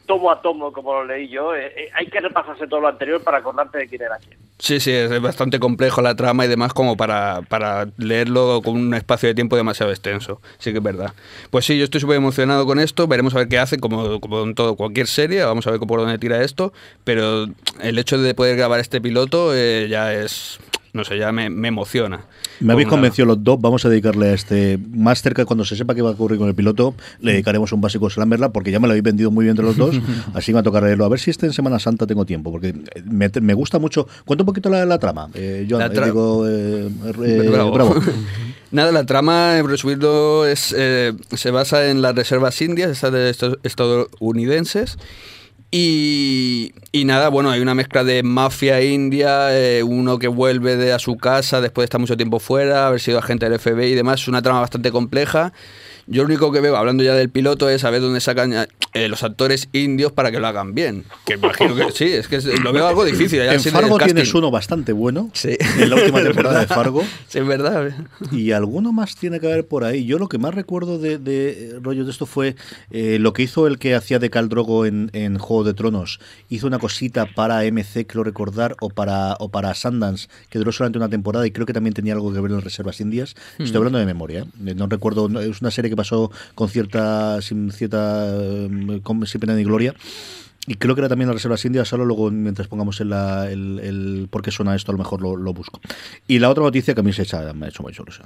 tomo 0.05 0.31
a 0.31 0.41
tomo 0.41 0.71
como 0.73 0.93
lo 0.93 1.05
leí 1.05 1.29
yo, 1.29 1.55
eh, 1.55 1.73
eh, 1.75 1.89
hay 1.93 2.07
que 2.07 2.19
repasarse 2.19 2.67
todo 2.67 2.81
lo 2.81 2.87
anterior 2.87 3.23
para 3.23 3.37
acordarte 3.37 3.77
de 3.77 3.87
quién 3.87 4.01
era 4.01 4.17
quién. 4.17 4.37
Sí, 4.59 4.79
sí, 4.79 4.91
es 4.91 5.21
bastante 5.21 5.59
complejo 5.59 6.01
la 6.01 6.15
trama 6.15 6.45
y 6.45 6.47
demás 6.47 6.73
como 6.73 6.95
para, 6.95 7.41
para 7.49 7.87
leerlo 7.97 8.61
con 8.63 8.75
un 8.75 8.93
espacio 8.93 9.27
de 9.27 9.35
tiempo 9.35 9.55
demasiado 9.55 9.91
extenso. 9.91 10.41
Sí 10.57 10.71
que 10.71 10.77
es 10.77 10.83
verdad. 10.83 11.13
Pues 11.49 11.65
sí, 11.65 11.77
yo 11.77 11.83
estoy 11.83 11.99
súper 11.99 12.17
emocionado 12.17 12.65
con 12.65 12.79
esto. 12.79 13.07
Veremos 13.07 13.35
a 13.35 13.39
ver 13.39 13.49
qué 13.49 13.59
hace, 13.59 13.77
como, 13.79 14.21
como 14.21 14.43
en 14.43 14.55
todo, 14.55 14.75
cualquier 14.75 15.07
serie. 15.07 15.43
Vamos 15.43 15.67
a 15.67 15.71
ver 15.71 15.79
por 15.81 15.99
dónde 15.99 16.17
tira 16.17 16.41
esto. 16.43 16.71
Pero 17.03 17.47
el 17.81 17.99
hecho 17.99 18.17
de 18.17 18.33
poder 18.35 18.55
grabar 18.55 18.79
este 18.79 19.01
piloto 19.01 19.53
eh, 19.53 19.87
ya 19.89 20.13
es 20.13 20.59
no 20.93 21.03
sé, 21.03 21.17
ya 21.17 21.31
me, 21.31 21.49
me 21.49 21.67
emociona. 21.69 22.21
Me 22.59 22.73
habéis 22.73 22.87
convencido 22.87 23.25
los 23.25 23.43
dos, 23.43 23.59
vamos 23.59 23.83
a 23.85 23.89
dedicarle 23.89 24.29
a 24.29 24.33
este, 24.33 24.77
más 24.91 25.21
cerca 25.21 25.43
cuando 25.45 25.65
se 25.65 25.75
sepa 25.75 25.95
qué 25.95 26.01
va 26.03 26.09
a 26.09 26.13
ocurrir 26.13 26.37
con 26.37 26.47
el 26.47 26.55
piloto, 26.55 26.93
le 27.19 27.31
dedicaremos 27.33 27.71
un 27.73 27.81
básico 27.81 28.09
Slammerla, 28.09 28.49
porque 28.53 28.71
ya 28.71 28.79
me 28.79 28.87
lo 28.87 28.91
habéis 28.91 29.03
vendido 29.03 29.31
muy 29.31 29.43
bien 29.45 29.51
entre 29.51 29.65
los 29.65 29.75
dos, 29.75 29.95
así 30.33 30.51
me 30.51 30.55
va 30.55 30.59
a 30.61 30.63
tocar 30.63 30.83
leerlo. 30.83 31.03
A 31.05 31.09
ver 31.09 31.19
si 31.19 31.31
este 31.31 31.45
en 31.47 31.53
Semana 31.53 31.79
Santa 31.79 32.05
tengo 32.07 32.25
tiempo, 32.25 32.51
porque 32.51 32.73
me, 33.05 33.29
me 33.41 33.53
gusta 33.53 33.79
mucho. 33.79 34.07
Cuenta 34.25 34.43
un 34.43 34.45
poquito 34.45 34.69
la, 34.69 34.85
la 34.85 34.99
trama. 34.99 35.29
Eh, 35.33 35.65
yo 35.67 35.79
La 35.79 35.91
tra- 35.91 36.05
digo, 36.05 36.47
eh, 36.47 36.89
eh, 37.25 37.49
Bravo. 37.51 37.71
bravo. 37.71 37.95
Nada, 38.71 38.91
la 38.91 39.05
trama, 39.05 39.57
en 39.59 39.67
resumirlo, 39.67 40.45
es, 40.47 40.73
eh, 40.77 41.13
se 41.35 41.51
basa 41.51 41.89
en 41.89 42.01
las 42.01 42.15
reservas 42.15 42.59
indias, 42.61 42.89
estas 42.89 43.11
de 43.11 43.29
estos 43.29 43.57
estadounidenses. 43.63 44.97
Y, 45.75 46.71
y 46.91 47.03
nada, 47.05 47.29
bueno, 47.29 47.49
hay 47.49 47.59
una 47.59 47.73
mezcla 47.73 48.03
de 48.03 48.21
mafia 48.21 48.79
india, 48.83 49.59
eh, 49.59 49.81
uno 49.81 50.19
que 50.19 50.27
vuelve 50.27 50.75
de 50.77 50.93
a 50.93 50.99
su 50.99 51.17
casa 51.17 51.61
después 51.61 51.81
de 51.81 51.85
estar 51.85 51.99
mucho 51.99 52.15
tiempo 52.15 52.37
fuera, 52.37 52.85
haber 52.85 52.99
sido 53.01 53.17
agente 53.17 53.49
del 53.49 53.59
FBI 53.59 53.85
y 53.87 53.95
demás. 53.95 54.21
Es 54.21 54.27
una 54.27 54.43
trama 54.43 54.59
bastante 54.59 54.91
compleja. 54.91 55.51
Yo 56.07 56.23
lo 56.23 56.27
único 56.27 56.51
que 56.51 56.59
veo, 56.59 56.75
hablando 56.75 57.03
ya 57.03 57.13
del 57.15 57.29
piloto, 57.29 57.69
es 57.69 57.81
saber 57.81 58.01
dónde 58.01 58.19
sacan 58.21 58.53
eh, 58.93 59.07
los 59.07 59.23
actores 59.23 59.69
indios 59.73 60.11
para 60.11 60.31
que 60.31 60.39
lo 60.39 60.47
hagan 60.47 60.73
bien. 60.75 61.05
Que 61.25 61.35
imagino 61.35 61.75
que 61.75 61.91
sí, 61.91 62.05
es 62.05 62.27
que 62.27 62.39
lo 62.61 62.73
veo 62.73 62.87
algo 62.87 63.05
difícil. 63.05 63.39
ya 63.39 63.53
En 63.53 63.59
Fargo 63.61 63.97
tienes 63.99 64.33
uno 64.33 64.51
bastante 64.51 64.91
bueno, 64.93 65.29
Sí. 65.33 65.57
en 65.79 65.89
la 65.89 65.95
última 65.95 66.21
temporada 66.21 66.59
de. 66.61 66.67
Fargo. 66.67 67.03
Sí, 67.27 67.39
es 67.39 67.47
verdad. 67.47 67.91
Y 68.31 68.51
alguno 68.51 68.91
más 68.91 69.15
tiene 69.15 69.39
que 69.39 69.47
haber 69.51 69.65
por 69.65 69.83
ahí. 69.83 70.05
Yo 70.05 70.19
lo 70.19 70.27
que 70.29 70.37
más 70.37 70.53
recuerdo 70.53 70.99
de, 70.99 71.17
de 71.17 71.79
rollo 71.81 72.05
de 72.05 72.11
esto 72.11 72.25
fue 72.25 72.55
eh, 72.91 73.17
lo 73.19 73.33
que 73.33 73.43
hizo 73.43 73.65
el 73.67 73.79
que 73.79 73.95
hacía 73.95 74.19
de 74.19 74.29
Cal 74.29 74.49
Drogo 74.49 74.85
en, 74.85 75.09
en 75.13 75.37
Juego 75.37 75.63
de 75.63 75.73
Tronos. 75.73 76.19
Hizo 76.49 76.67
una 76.67 76.79
cosita 76.79 77.25
para 77.33 77.63
MC, 77.63 78.05
creo 78.05 78.23
recordar, 78.23 78.75
o 78.81 78.89
para, 78.89 79.35
o 79.39 79.49
para 79.49 79.73
Sundance, 79.73 80.27
que 80.49 80.59
duró 80.59 80.71
solamente 80.71 80.99
una 80.99 81.09
temporada 81.09 81.47
y 81.47 81.51
creo 81.51 81.65
que 81.65 81.73
también 81.73 81.93
tenía 81.93 82.13
algo 82.13 82.31
que 82.33 82.39
ver 82.39 82.51
en 82.51 82.61
reservas 82.61 82.99
indias. 83.01 83.35
Estoy 83.57 83.77
hablando 83.77 83.97
de 83.99 84.05
memoria, 84.05 84.45
¿eh? 84.65 84.75
No 84.75 84.87
recuerdo, 84.87 85.29
no- 85.29 85.39
es 85.39 85.61
una 85.61 85.71
serie 85.71 85.89
que 85.93 85.97
pasó 85.97 86.31
con 86.55 86.67
cierta, 86.69 87.41
sin 87.41 87.71
cierta, 87.71 88.25
eh, 88.29 88.99
con- 89.03 89.25
sin 89.27 89.39
pena 89.39 89.53
ni 89.55 89.63
gloria. 89.63 89.93
Y 90.65 90.75
creo 90.75 90.95
que 90.95 91.01
era 91.01 91.09
también 91.09 91.27
las 91.27 91.35
reservas 91.35 91.65
indias, 91.65 91.89
solo 91.89 92.05
luego 92.05 92.31
mientras 92.31 92.69
pongamos 92.69 93.01
en 93.01 93.09
la, 93.09 93.51
el, 93.51 93.79
el 93.79 94.27
por 94.31 94.41
qué 94.41 94.49
suena 94.49 94.73
esto, 94.73 94.91
a 94.91 94.93
lo 94.93 94.97
mejor 94.99 95.21
lo, 95.21 95.35
lo 95.35 95.53
busco. 95.53 95.81
Y 96.25 96.39
la 96.39 96.49
otra 96.49 96.63
noticia 96.63 96.93
que 96.93 97.01
a 97.01 97.03
mí 97.03 97.11
se 97.11 97.23
echa- 97.23 97.51
me 97.53 97.65
ha 97.65 97.69
hecho 97.69 97.83
mucha 97.83 98.01
ilusión. 98.01 98.25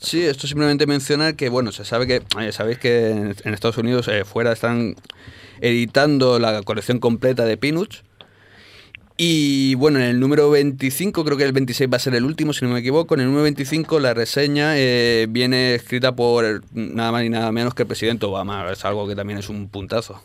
Sí, 0.00 0.20
esto 0.22 0.48
simplemente 0.48 0.84
mencionar 0.88 1.36
que, 1.36 1.48
bueno, 1.48 1.70
se 1.70 1.84
sabe 1.84 2.08
que, 2.08 2.22
eh, 2.40 2.50
sabéis 2.50 2.78
que 2.78 3.10
en, 3.10 3.36
en 3.44 3.54
Estados 3.54 3.78
Unidos 3.78 4.08
eh, 4.08 4.24
fuera 4.24 4.50
están 4.52 4.96
editando 5.60 6.38
la 6.38 6.62
colección 6.62 6.98
completa 6.98 7.44
de 7.44 7.56
Peanuts. 7.56 8.02
Y 9.18 9.74
bueno, 9.76 9.98
en 9.98 10.04
el 10.04 10.20
número 10.20 10.50
25, 10.50 11.24
creo 11.24 11.38
que 11.38 11.44
el 11.44 11.52
26 11.52 11.90
va 11.90 11.96
a 11.96 12.00
ser 12.00 12.14
el 12.14 12.24
último, 12.24 12.52
si 12.52 12.66
no 12.66 12.72
me 12.72 12.80
equivoco. 12.80 13.14
En 13.14 13.20
el 13.20 13.26
número 13.26 13.44
25 13.44 13.98
la 13.98 14.12
reseña 14.12 14.76
eh, 14.76 15.26
viene 15.30 15.74
escrita 15.74 16.14
por 16.14 16.62
nada 16.72 17.12
más 17.12 17.22
ni 17.22 17.30
nada 17.30 17.50
menos 17.50 17.74
que 17.74 17.84
el 17.84 17.88
presidente 17.88 18.26
Obama. 18.26 18.70
Es 18.70 18.84
algo 18.84 19.08
que 19.08 19.16
también 19.16 19.38
es 19.38 19.48
un 19.48 19.68
puntazo. 19.68 20.20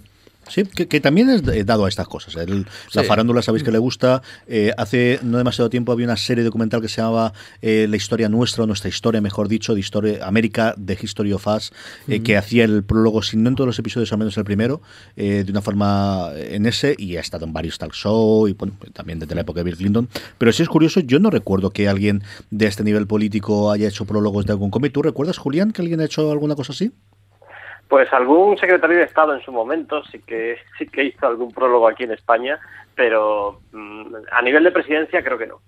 Sí, 0.53 0.63
que, 0.63 0.88
que 0.88 1.00
también 1.00 1.29
es 1.29 1.65
dado 1.65 1.86
a 1.86 1.89
estas 1.89 2.08
cosas. 2.08 2.36
El- 2.36 2.65
La 2.93 3.03
farándula 3.08 3.41
sabéis 3.41 3.63
que 3.63 3.72
le 3.72 3.77
gusta. 3.77 4.22
Eh, 4.48 4.74
hace 4.77 5.20
no 5.24 5.38
demasiado 5.38 5.70
tiempo 5.70 5.91
había 5.91 6.05
una 6.05 6.17
serie 6.17 6.43
documental 6.43 6.81
que 6.81 6.89
se 6.89 7.01
llamaba 7.01 7.34
eh, 7.62 7.88
La 7.89 7.96
historia 7.96 8.27
nuestra, 8.29 8.63
o 8.63 8.67
nuestra 8.67 8.89
historia, 8.89 9.22
mejor 9.22 9.48
dicho, 9.48 9.74
de 9.74 9.79
historia 9.79 10.25
América, 10.27 10.74
de 10.77 10.98
History 11.01 11.31
of 11.34 11.48
Us, 11.48 11.72
eh, 12.08 12.22
que 12.22 12.38
hacía 12.38 12.65
el 12.65 12.84
prólogo, 12.84 13.22
sin 13.22 13.43
no 13.43 13.50
en 13.50 13.55
todos 13.55 13.67
los 13.67 13.79
episodios, 13.79 14.12
al 14.12 14.20
menos 14.20 14.38
el 14.38 14.43
primero, 14.43 14.81
de 15.15 15.46
una 15.50 15.62
forma 15.62 16.31
en 16.36 16.65
ese, 16.65 16.96
y 16.98 17.15
ha 17.17 17.22
estado 17.22 17.46
en 17.46 17.53
varios 17.53 17.77
talk 17.77 17.93
show, 17.93 18.48
y 18.48 18.53
bueno, 18.53 18.74
también 18.93 19.20
desde 19.20 19.34
la 19.36 19.41
época 19.41 19.60
de 19.62 19.63
Bill 19.63 19.77
Clinton. 19.77 20.10
Pero 20.38 20.51
sí 20.51 20.63
es 20.63 20.70
curioso, 20.70 21.00
yo 21.00 21.20
no 21.20 21.29
recuerdo 21.29 21.70
que 21.72 21.88
alguien 21.88 22.24
de 22.50 22.67
este 22.67 22.84
nivel 22.84 23.08
político 23.08 23.72
haya 23.72 23.88
hecho 23.88 24.05
prólogos 24.05 24.46
de 24.46 24.51
algún 24.51 24.70
cómic. 24.72 24.91
¿Tú 24.91 25.01
recuerdas, 25.01 25.38
Julián, 25.38 25.72
que 25.72 25.81
alguien 25.81 26.01
ha 26.01 26.05
hecho 26.05 26.29
alguna 26.31 26.55
cosa 26.55 26.74
así? 26.74 26.91
Pues 27.92 28.08
algún 28.14 28.58
secretario 28.58 29.00
de 29.00 29.04
Estado 29.04 29.36
en 29.36 29.42
su 29.42 29.52
momento 29.52 30.02
sí 30.06 30.20
que 30.26 30.56
sí 30.78 30.88
que 30.88 31.04
hizo 31.04 31.28
algún 31.28 31.52
prólogo 31.52 31.90
aquí 31.90 32.06
en 32.06 32.14
España, 32.14 32.58
pero 32.96 33.60
mm, 33.74 34.16
a 34.32 34.42
nivel 34.42 34.64
de 34.64 34.72
presidencia 34.72 35.22
creo 35.22 35.38
que 35.38 35.48
no. 35.48 35.60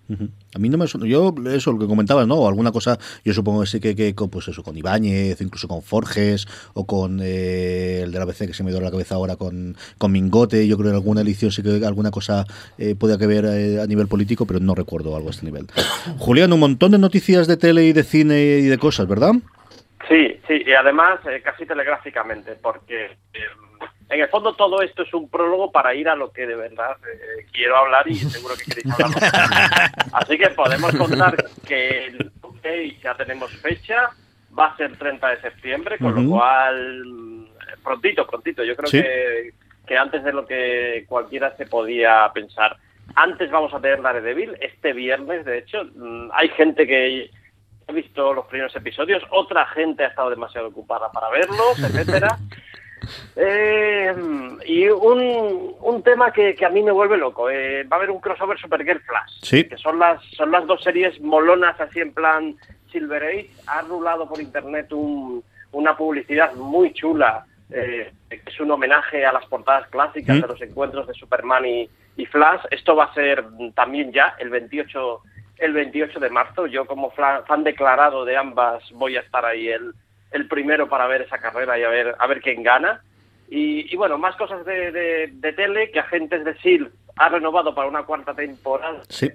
A 0.56 0.58
mí 0.58 0.70
no 0.70 0.78
me. 0.78 0.86
Yo, 1.06 1.36
eso, 1.54 1.74
lo 1.74 1.80
que 1.80 1.86
comentabas, 1.86 2.26
¿no? 2.26 2.48
Alguna 2.48 2.72
cosa, 2.72 2.98
yo 3.26 3.34
supongo 3.34 3.60
que 3.60 3.68
sí 3.68 3.82
que, 3.82 3.94
que 3.94 4.16
con, 4.16 4.30
pues 4.30 4.48
eso, 4.48 4.64
con 4.64 4.78
Ibáñez, 4.78 5.42
incluso 5.42 5.68
con 5.68 5.82
Forges, 5.82 6.48
o 6.74 6.88
con 6.88 7.20
eh, 7.22 8.04
el 8.04 8.14
de 8.14 8.18
la 8.20 8.24
ABC 8.24 8.48
que 8.48 8.54
se 8.54 8.64
me 8.64 8.72
dio 8.72 8.80
la 8.80 8.90
cabeza 8.90 9.16
ahora, 9.16 9.36
con, 9.36 9.76
con 9.98 10.14
Mingote. 10.14 10.66
Yo 10.66 10.78
creo 10.78 10.92
que 10.92 10.96
alguna 10.96 11.20
edición 11.20 11.52
sí 11.52 11.62
que 11.62 11.86
alguna 11.86 12.12
cosa 12.12 12.46
eh, 12.78 12.96
puede 12.96 13.18
que 13.18 13.28
ver 13.28 13.44
eh, 13.44 13.82
a 13.82 13.86
nivel 13.86 14.08
político, 14.08 14.46
pero 14.46 14.62
no 14.62 14.76
recuerdo 14.76 15.14
algo 15.18 15.28
a 15.28 15.32
este 15.32 15.46
nivel. 15.46 15.68
Julián, 16.20 16.54
un 16.54 16.62
montón 16.62 16.92
de 16.92 17.00
noticias 17.00 17.48
de 17.48 17.58
tele 17.58 17.84
y 17.84 17.92
de 17.92 18.04
cine 18.04 18.40
y 18.40 18.68
de 18.68 18.78
cosas, 18.78 19.10
¿verdad? 19.10 19.34
Sí, 20.08 20.40
sí, 20.48 20.64
y 20.66 20.74
además 20.74 21.20
eh, 21.28 21.42
casi 21.42 21.66
telegráficamente, 21.66 22.56
porque 22.62 23.06
eh, 23.06 23.40
en 24.10 24.20
el 24.22 24.28
fondo 24.28 24.54
todo 24.54 24.82
esto 24.82 25.04
es 25.04 25.14
un 25.14 25.30
prólogo 25.30 25.72
para 25.72 25.96
ir 25.96 26.10
a 26.10 26.16
lo 26.16 26.32
que 26.32 26.46
de 26.46 26.56
verdad 26.56 26.98
eh, 27.12 27.46
quiero 27.52 27.78
hablar 27.78 28.08
y 28.08 28.16
seguro 28.16 28.56
que 28.56 28.66
queréis 28.66 29.00
hablar. 29.00 29.92
Así 30.14 30.38
que 30.38 30.50
podemos 30.50 30.94
contar 30.96 31.36
que 31.66 32.08
el 32.08 32.32
UK 32.42 33.02
ya 33.02 33.16
tenemos 33.16 33.52
fecha, 33.62 34.10
va 34.58 34.68
a 34.68 34.78
ser 34.78 34.98
30 34.98 35.28
de 35.30 35.42
septiembre, 35.42 35.98
con 35.98 36.14
lo 36.24 36.30
cual 36.30 37.06
mm, 37.06 37.46
prontito, 37.84 38.28
prontito. 38.28 38.64
Yo 38.64 38.76
creo 38.76 38.90
Sí. 38.90 39.02
que, 39.02 39.54
que 39.88 39.98
antes 39.98 40.24
de 40.24 40.34
lo 40.34 40.46
que 40.46 41.06
cualquiera 41.08 41.56
se 41.56 41.66
podía 41.66 42.30
pensar. 42.34 42.76
Antes 43.16 43.50
vamos 43.52 43.74
a 43.74 43.80
tener 43.82 44.02
Daredevil, 44.02 44.58
este 44.62 44.92
viernes, 44.94 45.46
de 45.46 45.60
hecho. 45.60 45.86
Mm, 45.96 46.30
Hay 46.34 46.50
gente 46.50 46.86
que 46.88 47.30
visto 47.92 48.34
los 48.34 48.46
primeros 48.46 48.76
episodios, 48.76 49.24
otra 49.32 49.66
gente 49.68 50.04
ha 50.04 50.08
estado 50.08 50.30
demasiado 50.30 50.68
ocupada 50.68 51.12
para 51.12 51.30
verlos, 51.30 51.80
etcétera. 51.80 52.38
Eh, 53.36 54.14
y 54.66 54.88
un, 54.88 55.76
un 55.82 56.04
tema 56.04 56.32
que, 56.32 56.56
que 56.56 56.66
a 56.66 56.70
mí 56.70 56.82
me 56.82 56.92
vuelve 56.92 57.18
loco. 57.18 57.50
eh, 57.50 57.84
va 57.84 57.98
a 57.98 58.00
haber 58.00 58.12
un 58.12 58.22
crossover 58.22 58.58
Supergirl 58.58 59.02
Flash. 59.02 59.40
Sí. 59.42 59.64
Que 59.66 59.78
son 59.78 60.00
las, 60.00 60.24
son 60.38 60.52
las 60.52 60.66
dos 60.68 60.82
series 60.84 61.20
molonas 61.20 61.80
así 61.82 62.00
en 62.00 62.14
plan 62.14 62.56
Silver 62.92 63.24
Age. 63.24 63.50
Ha 63.68 63.82
rulado 63.82 64.28
por 64.28 64.40
internet 64.42 64.92
un- 64.94 65.44
una 65.74 65.98
publicidad 65.98 66.54
muy 66.56 66.94
chula. 66.94 67.46
eh, 67.76 68.12
que 68.30 68.42
es 68.46 68.60
un 68.60 68.70
homenaje 68.70 69.26
a 69.26 69.32
las 69.34 69.46
portadas 69.48 69.88
clásicas 69.88 70.38
Mm. 70.38 70.42
de 70.42 70.48
los 70.48 70.62
encuentros 70.62 71.08
de 71.08 71.14
Superman 71.16 71.66
y, 71.66 71.90
y 72.18 72.26
Flash. 72.28 72.62
Esto 72.70 72.96
va 72.96 73.06
a 73.06 73.14
ser 73.16 73.44
también 73.74 74.12
ya 74.12 74.36
el 74.38 74.50
28 74.50 75.22
el 75.58 75.74
28 75.74 76.20
de 76.20 76.30
marzo. 76.30 76.68
Yo 76.68 76.86
como 76.86 77.12
fan 77.12 77.64
declarado 77.64 78.26
de 78.26 78.38
ambas 78.38 78.84
voy 78.94 79.16
a 79.18 79.22
estar 79.22 79.46
ahí 79.46 79.70
el, 79.70 79.94
el 80.32 80.48
primero 80.48 80.88
para 80.90 81.08
ver 81.08 81.22
esa 81.24 81.38
carrera 81.38 81.78
y 81.78 81.84
a 81.84 81.90
ver 81.90 82.16
a 82.18 82.28
ver 82.28 82.42
quién 82.42 82.64
gana. 82.64 83.02
Y, 83.50 83.94
y 83.94 83.96
bueno, 83.98 84.18
más 84.18 84.36
cosas 84.36 84.66
de, 84.66 84.92
de- 84.92 85.28
de 85.32 85.54
tele, 85.54 85.92
que 85.92 86.00
Agentes 86.00 86.44
de 86.44 86.52
S.H.I.E.L.D. 86.52 86.92
ha 87.18 87.30
renovado 87.30 87.76
para 87.76 87.88
una 87.88 88.04
cuarta 88.04 88.34
temporada, 88.34 89.02
Sí. 89.10 89.30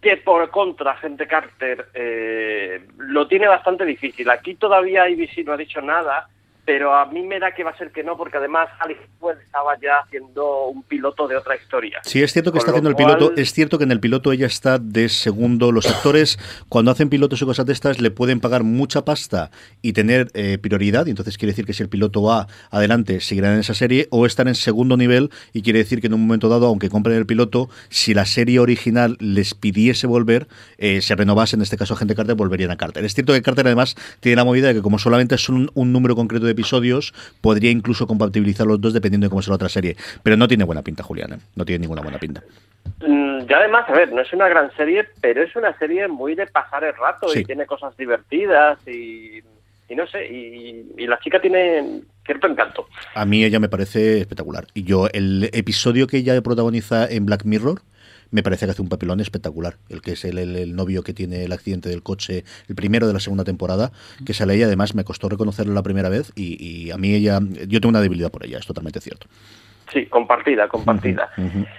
que 0.00 0.16
por 0.18 0.48
contra 0.50 0.92
Agente 0.92 1.26
Carter 1.26 1.88
eh, 1.94 2.86
lo 2.98 3.26
tiene 3.26 3.48
bastante 3.48 3.84
difícil. 3.84 4.30
Aquí 4.30 4.54
todavía 4.54 5.02
ABC 5.04 5.44
no 5.44 5.54
ha 5.54 5.56
dicho 5.56 5.80
nada, 5.80 6.28
pero 6.72 6.94
a 6.94 7.04
mí 7.06 7.22
me 7.22 7.40
da 7.40 7.52
que 7.52 7.64
va 7.64 7.70
a 7.70 7.76
ser 7.76 7.90
que 7.90 8.04
no, 8.04 8.16
porque 8.16 8.36
además 8.36 8.68
Alex 8.78 9.00
Well 9.20 9.36
estaba 9.44 9.72
ya 9.82 9.96
haciendo 10.04 10.66
un 10.66 10.84
piloto 10.84 11.26
de 11.26 11.36
otra 11.36 11.56
historia. 11.56 11.98
Sí, 12.04 12.22
es 12.22 12.32
cierto 12.32 12.52
que 12.52 12.58
Con 12.58 12.60
está 12.60 12.70
haciendo 12.70 12.90
el 12.90 12.94
piloto. 12.94 13.26
cual- 13.30 13.38
Es 13.40 13.52
cierto 13.52 13.76
que 13.76 13.82
en 13.82 13.90
el 13.90 13.98
piloto 13.98 14.30
ella 14.30 14.46
está 14.46 14.78
de 14.78 15.08
segundo. 15.08 15.72
Los 15.72 15.86
actores, 15.90 16.38
cuando 16.68 16.92
hacen 16.92 17.08
pilotos 17.08 17.42
y 17.42 17.44
cosas 17.44 17.66
de 17.66 17.72
estas, 17.72 18.00
le 18.00 18.12
pueden 18.12 18.38
pagar 18.38 18.62
mucha 18.62 19.04
pasta 19.04 19.50
y 19.82 19.94
tener 19.94 20.28
eh, 20.34 20.58
prioridad. 20.62 21.06
Y 21.06 21.10
entonces 21.10 21.38
quiere 21.38 21.50
decir 21.50 21.66
que 21.66 21.72
si 21.72 21.82
el 21.82 21.88
piloto 21.88 22.22
va 22.22 22.46
adelante, 22.70 23.18
seguirán 23.20 23.54
en 23.54 23.58
esa 23.60 23.74
serie, 23.74 24.06
o 24.12 24.24
estar 24.24 24.46
en 24.46 24.54
segundo 24.54 24.96
nivel. 24.96 25.30
Y 25.52 25.62
quiere 25.62 25.80
decir 25.80 26.00
que 26.00 26.06
en 26.06 26.14
un 26.14 26.20
momento 26.20 26.48
dado, 26.48 26.66
aunque 26.66 26.88
compren 26.88 27.16
el 27.16 27.26
piloto, 27.26 27.68
si 27.88 28.14
la 28.14 28.26
serie 28.26 28.60
original 28.60 29.16
les 29.18 29.54
pidiese 29.54 30.06
volver, 30.06 30.46
eh, 30.78 31.02
se 31.02 31.16
renovase, 31.16 31.56
en 31.56 31.62
este 31.62 31.76
caso 31.76 31.96
Gente 31.96 32.14
Carter, 32.14 32.36
volverían 32.36 32.70
a 32.70 32.76
Carter. 32.76 33.04
Es 33.04 33.14
cierto 33.14 33.32
que 33.32 33.42
Carter 33.42 33.66
además 33.66 33.96
tiene 34.20 34.36
la 34.36 34.44
movida 34.44 34.68
de 34.68 34.74
que 34.74 34.82
como 34.82 35.00
solamente 35.00 35.36
son 35.36 35.56
un, 35.56 35.70
un 35.74 35.92
número 35.92 36.14
concreto 36.14 36.46
de 36.46 36.59
episodios, 36.60 37.12
podría 37.40 37.70
incluso 37.70 38.06
compatibilizar 38.06 38.66
los 38.66 38.80
dos 38.80 38.92
dependiendo 38.92 39.26
de 39.26 39.30
cómo 39.30 39.42
sea 39.42 39.52
la 39.52 39.56
otra 39.56 39.68
serie. 39.68 39.96
Pero 40.22 40.36
no 40.36 40.46
tiene 40.48 40.64
buena 40.64 40.82
pinta, 40.82 41.02
Julián. 41.02 41.32
¿eh? 41.32 41.38
No 41.56 41.64
tiene 41.64 41.80
ninguna 41.82 42.02
buena 42.02 42.18
pinta. 42.18 42.42
Mm, 43.06 43.40
Y 43.48 43.52
además, 43.52 43.84
a 43.88 43.92
ver, 43.92 44.12
no 44.12 44.20
es 44.20 44.32
una 44.32 44.48
gran 44.48 44.70
serie, 44.76 45.06
pero 45.20 45.42
es 45.42 45.54
una 45.56 45.76
serie 45.78 46.06
muy 46.08 46.34
de 46.34 46.46
pasar 46.46 46.84
el 46.84 46.94
rato 46.94 47.28
Sí. 47.28 47.40
y 47.40 47.44
tiene 47.44 47.66
cosas 47.66 47.96
divertidas 47.96 48.78
y, 48.86 49.40
y 49.88 49.94
no 49.96 50.06
sé, 50.06 50.26
y, 50.26 50.86
y 50.98 51.06
la 51.06 51.18
chica 51.18 51.40
tiene 51.40 52.02
cierto 52.24 52.46
encanto. 52.46 52.86
A 53.14 53.24
mí 53.24 53.42
ella 53.44 53.58
me 53.58 53.68
parece 53.68 54.20
espectacular. 54.20 54.66
Y 54.74 54.84
yo, 54.84 55.08
el 55.12 55.50
episodio 55.52 56.06
que 56.06 56.18
ella 56.18 56.40
protagoniza 56.42 57.08
en 57.10 57.26
Black 57.26 57.44
Mirror, 57.44 57.80
me 58.30 58.42
parece 58.42 58.66
que 58.66 58.72
hace 58.72 58.82
un 58.82 58.88
papelón 58.88 59.20
espectacular. 59.20 59.76
El 59.88 60.02
que 60.02 60.12
es 60.12 60.24
el, 60.24 60.38
el- 60.38 60.56
el 60.56 60.76
novio 60.76 61.02
que 61.02 61.12
tiene 61.12 61.44
el 61.44 61.52
accidente 61.52 61.88
del 61.88 62.02
coche, 62.02 62.44
el 62.68 62.74
primero 62.74 63.06
de 63.06 63.12
la 63.12 63.20
segunda 63.20 63.44
temporada, 63.44 63.92
que 64.24 64.34
sale 64.34 64.54
ella. 64.54 64.66
Además, 64.66 64.94
me 64.94 65.04
costó 65.04 65.28
reconocerla 65.28 65.74
la 65.74 65.82
primera 65.82 66.08
vez 66.08 66.32
y, 66.36 66.56
y 66.64 66.90
a 66.90 66.96
mí 66.96 67.14
ella, 67.14 67.40
yo 67.68 67.80
tengo 67.80 67.90
una 67.90 68.00
debilidad 68.00 68.30
por 68.30 68.44
ella, 68.44 68.58
es 68.58 68.66
totalmente 68.66 69.00
cierto. 69.00 69.26
Sí, 69.92 70.06
compartida, 70.06 70.68
compartida. 70.68 71.30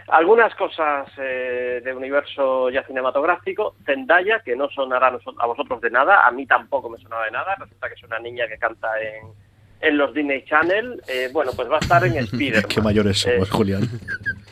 Algunas 0.10 0.54
cosas 0.56 1.08
eh, 1.18 1.82
de 1.82 1.94
universo 1.94 2.70
ya 2.70 2.84
cinematográfico. 2.86 3.76
Zendaya, 3.86 4.42
que 4.44 4.54
no 4.58 4.70
sonará 4.70 5.18
a 5.40 5.46
vosotros 5.46 5.80
de 5.80 5.90
nada, 5.92 6.28
a 6.28 6.32
mí 6.32 6.46
tampoco 6.46 6.90
me 6.90 6.98
sonaba 6.98 7.24
de 7.26 7.32
nada. 7.32 7.56
Resulta 7.58 7.88
que 7.88 7.94
es 7.94 8.04
una 8.04 8.20
niña 8.20 8.48
que 8.50 8.58
canta 8.58 8.90
en, 9.02 9.28
en 9.80 9.98
los 9.98 10.14
Disney 10.14 10.44
Channel. 10.44 11.02
Eh, 11.08 11.30
bueno, 11.32 11.52
pues 11.56 11.70
va 11.72 11.78
a 11.78 11.80
estar 11.80 12.04
en 12.06 12.18
Spider-Man. 12.18 12.66
Qué 12.68 12.82
mayores 12.82 13.18
somos, 13.20 13.48
Eh, 13.48 13.52
Julián. 13.52 13.84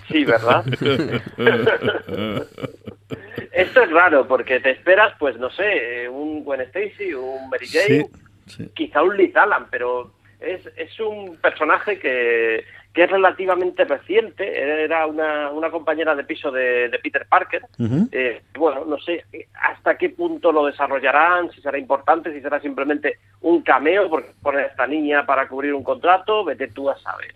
Sí, 0.10 0.26
¿verdad? 0.26 0.64
Esto 3.52 3.82
es 3.84 3.92
raro 3.92 4.28
porque 4.28 4.60
te 4.60 4.72
esperas, 4.72 5.14
pues 5.20 5.38
no 5.38 5.50
sé, 5.52 6.04
eh, 6.04 6.10
un 6.10 6.44
Gwen 6.44 6.62
Stacy, 6.62 7.14
un 7.14 7.50
Mary 7.50 7.68
Jane, 7.68 8.08
Sí, 8.46 8.64
sí. 8.64 8.70
quizá 8.76 9.04
un 9.04 9.18
Liz 9.18 9.36
Allen, 9.36 9.66
pero 9.70 10.12
es, 10.40 10.62
es 10.76 11.00
un 11.00 11.38
personaje 11.38 12.00
que, 12.00 12.64
que 12.94 13.04
es 13.04 13.10
relativamente 13.12 13.86
reciente. 13.86 14.84
Era 14.84 15.06
una, 15.08 15.50
una 15.52 15.70
compañera 15.70 16.16
de 16.16 16.24
piso 16.24 16.52
de, 16.52 16.90
de 16.90 17.00
Peter 17.00 17.26
Parker. 17.28 17.64
Eh, 18.12 18.42
bueno, 18.58 18.86
no 18.86 18.98
sé 19.00 19.26
hasta 19.62 19.98
qué 19.98 20.10
punto 20.10 20.52
lo 20.52 20.66
desarrollarán, 20.66 21.52
si 21.52 21.62
será 21.62 21.78
importante, 21.78 22.34
si 22.34 22.42
será 22.42 22.60
simplemente 22.62 23.20
un 23.42 23.62
cameo, 23.62 24.10
porque 24.10 24.32
ponen 24.42 24.62
a 24.62 24.68
esta 24.68 24.88
niña 24.88 25.26
para 25.26 25.48
cubrir 25.48 25.74
un 25.74 25.84
contrato, 25.84 26.44
vete 26.46 26.68
tú 26.68 26.90
a 26.90 26.98
saber. 27.00 27.36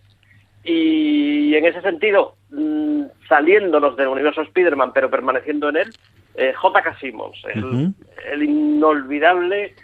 Y 0.63 1.55
en 1.55 1.65
ese 1.65 1.81
sentido, 1.81 2.35
mm, 2.51 3.03
saliéndonos 3.27 3.95
del 3.97 4.07
universo 4.07 4.41
Spider-Man, 4.41 4.91
pero 4.93 5.09
permaneciendo 5.09 5.69
en 5.69 5.77
él, 5.77 5.93
eh, 6.35 6.53
J.K. 6.55 6.97
Simmons, 6.99 7.37
el, 7.53 7.63
Ujú. 7.65 7.93
el 8.31 8.43
inolvidable 8.43 9.75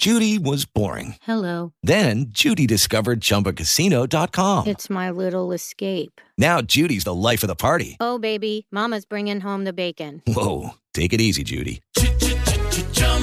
Judy 0.00 0.38
was 0.38 0.64
boring. 0.64 1.14
Hello. 1.26 1.72
Then 1.82 2.26
Judy 2.30 2.66
discovered 2.66 3.20
ChumbaCasino.com. 3.20 4.66
It's 4.66 4.88
my 4.88 5.10
little 5.10 5.52
escape. 5.52 6.20
Now 6.38 6.62
Judy's 6.62 7.04
the 7.04 7.14
life 7.14 7.42
of 7.42 7.48
the 7.48 7.54
party. 7.56 7.96
Oh, 8.00 8.18
baby, 8.18 8.66
Mama's 8.72 9.04
bringing 9.04 9.40
home 9.42 9.64
the 9.64 9.74
bacon. 9.74 10.22
Whoa, 10.26 10.70
take 10.94 11.12
it 11.12 11.20
easy, 11.20 11.44
Judy. 11.44 11.82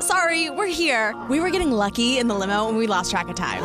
sorry, 0.00 0.50
we're 0.50 0.66
here. 0.66 1.14
We 1.28 1.40
were 1.40 1.50
getting 1.50 1.72
lucky 1.72 2.18
in 2.18 2.28
the 2.28 2.34
limo 2.34 2.68
and 2.68 2.78
we 2.78 2.86
lost 2.86 3.10
track 3.10 3.28
of 3.28 3.36
time. 3.36 3.62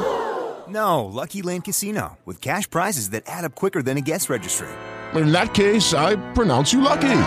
No, 0.68 1.06
Lucky 1.06 1.42
Land 1.44 1.66
Casino, 1.66 2.18
with 2.26 2.42
cash 2.42 2.70
prizes 2.70 3.12
that 3.12 3.24
add 3.28 3.46
up 3.46 3.56
quicker 3.56 3.84
than 3.84 3.98
a 3.98 4.02
guest 4.02 4.30
registry. 4.30 4.68
In 5.14 5.32
that 5.32 5.54
case, 5.54 5.94
I 5.94 6.16
pronounce 6.34 6.74
you 6.74 6.82
lucky. 6.82 7.22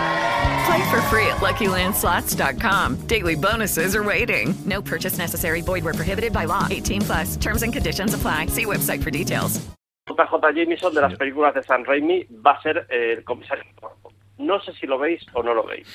Play 0.65 0.89
for 0.91 1.01
free 1.03 1.25
at 1.27 1.37
LuckyLandSlots.com. 1.37 3.07
Daily 3.07 3.35
bonuses 3.35 3.95
are 3.95 4.03
waiting. 4.03 4.53
No 4.65 4.81
purchase 4.81 5.17
necessary. 5.17 5.61
Void 5.61 5.83
where 5.83 5.93
prohibited 5.93 6.33
by 6.33 6.45
law. 6.45 6.67
18 6.69 7.01
plus. 7.01 7.37
Terms 7.37 7.63
and 7.63 7.73
conditions 7.73 8.13
apply. 8.13 8.47
See 8.47 8.65
website 8.65 9.01
for 9.01 9.09
details. 9.09 9.59
JJ 10.07 10.55
Jameson 10.55 10.93
de 10.93 11.01
las 11.01 11.13
películas 11.13 11.53
de 11.53 11.63
San 11.63 11.85
Raimi 11.85 12.27
va 12.45 12.51
a 12.51 12.61
ser 12.61 12.85
el 12.89 13.23
comisario. 13.23 13.63
No 14.37 14.59
sé 14.59 14.73
si 14.79 14.87
lo 14.87 14.97
veis 14.97 15.21
o 15.33 15.41
no 15.41 15.53
lo 15.53 15.63
veis. 15.63 15.85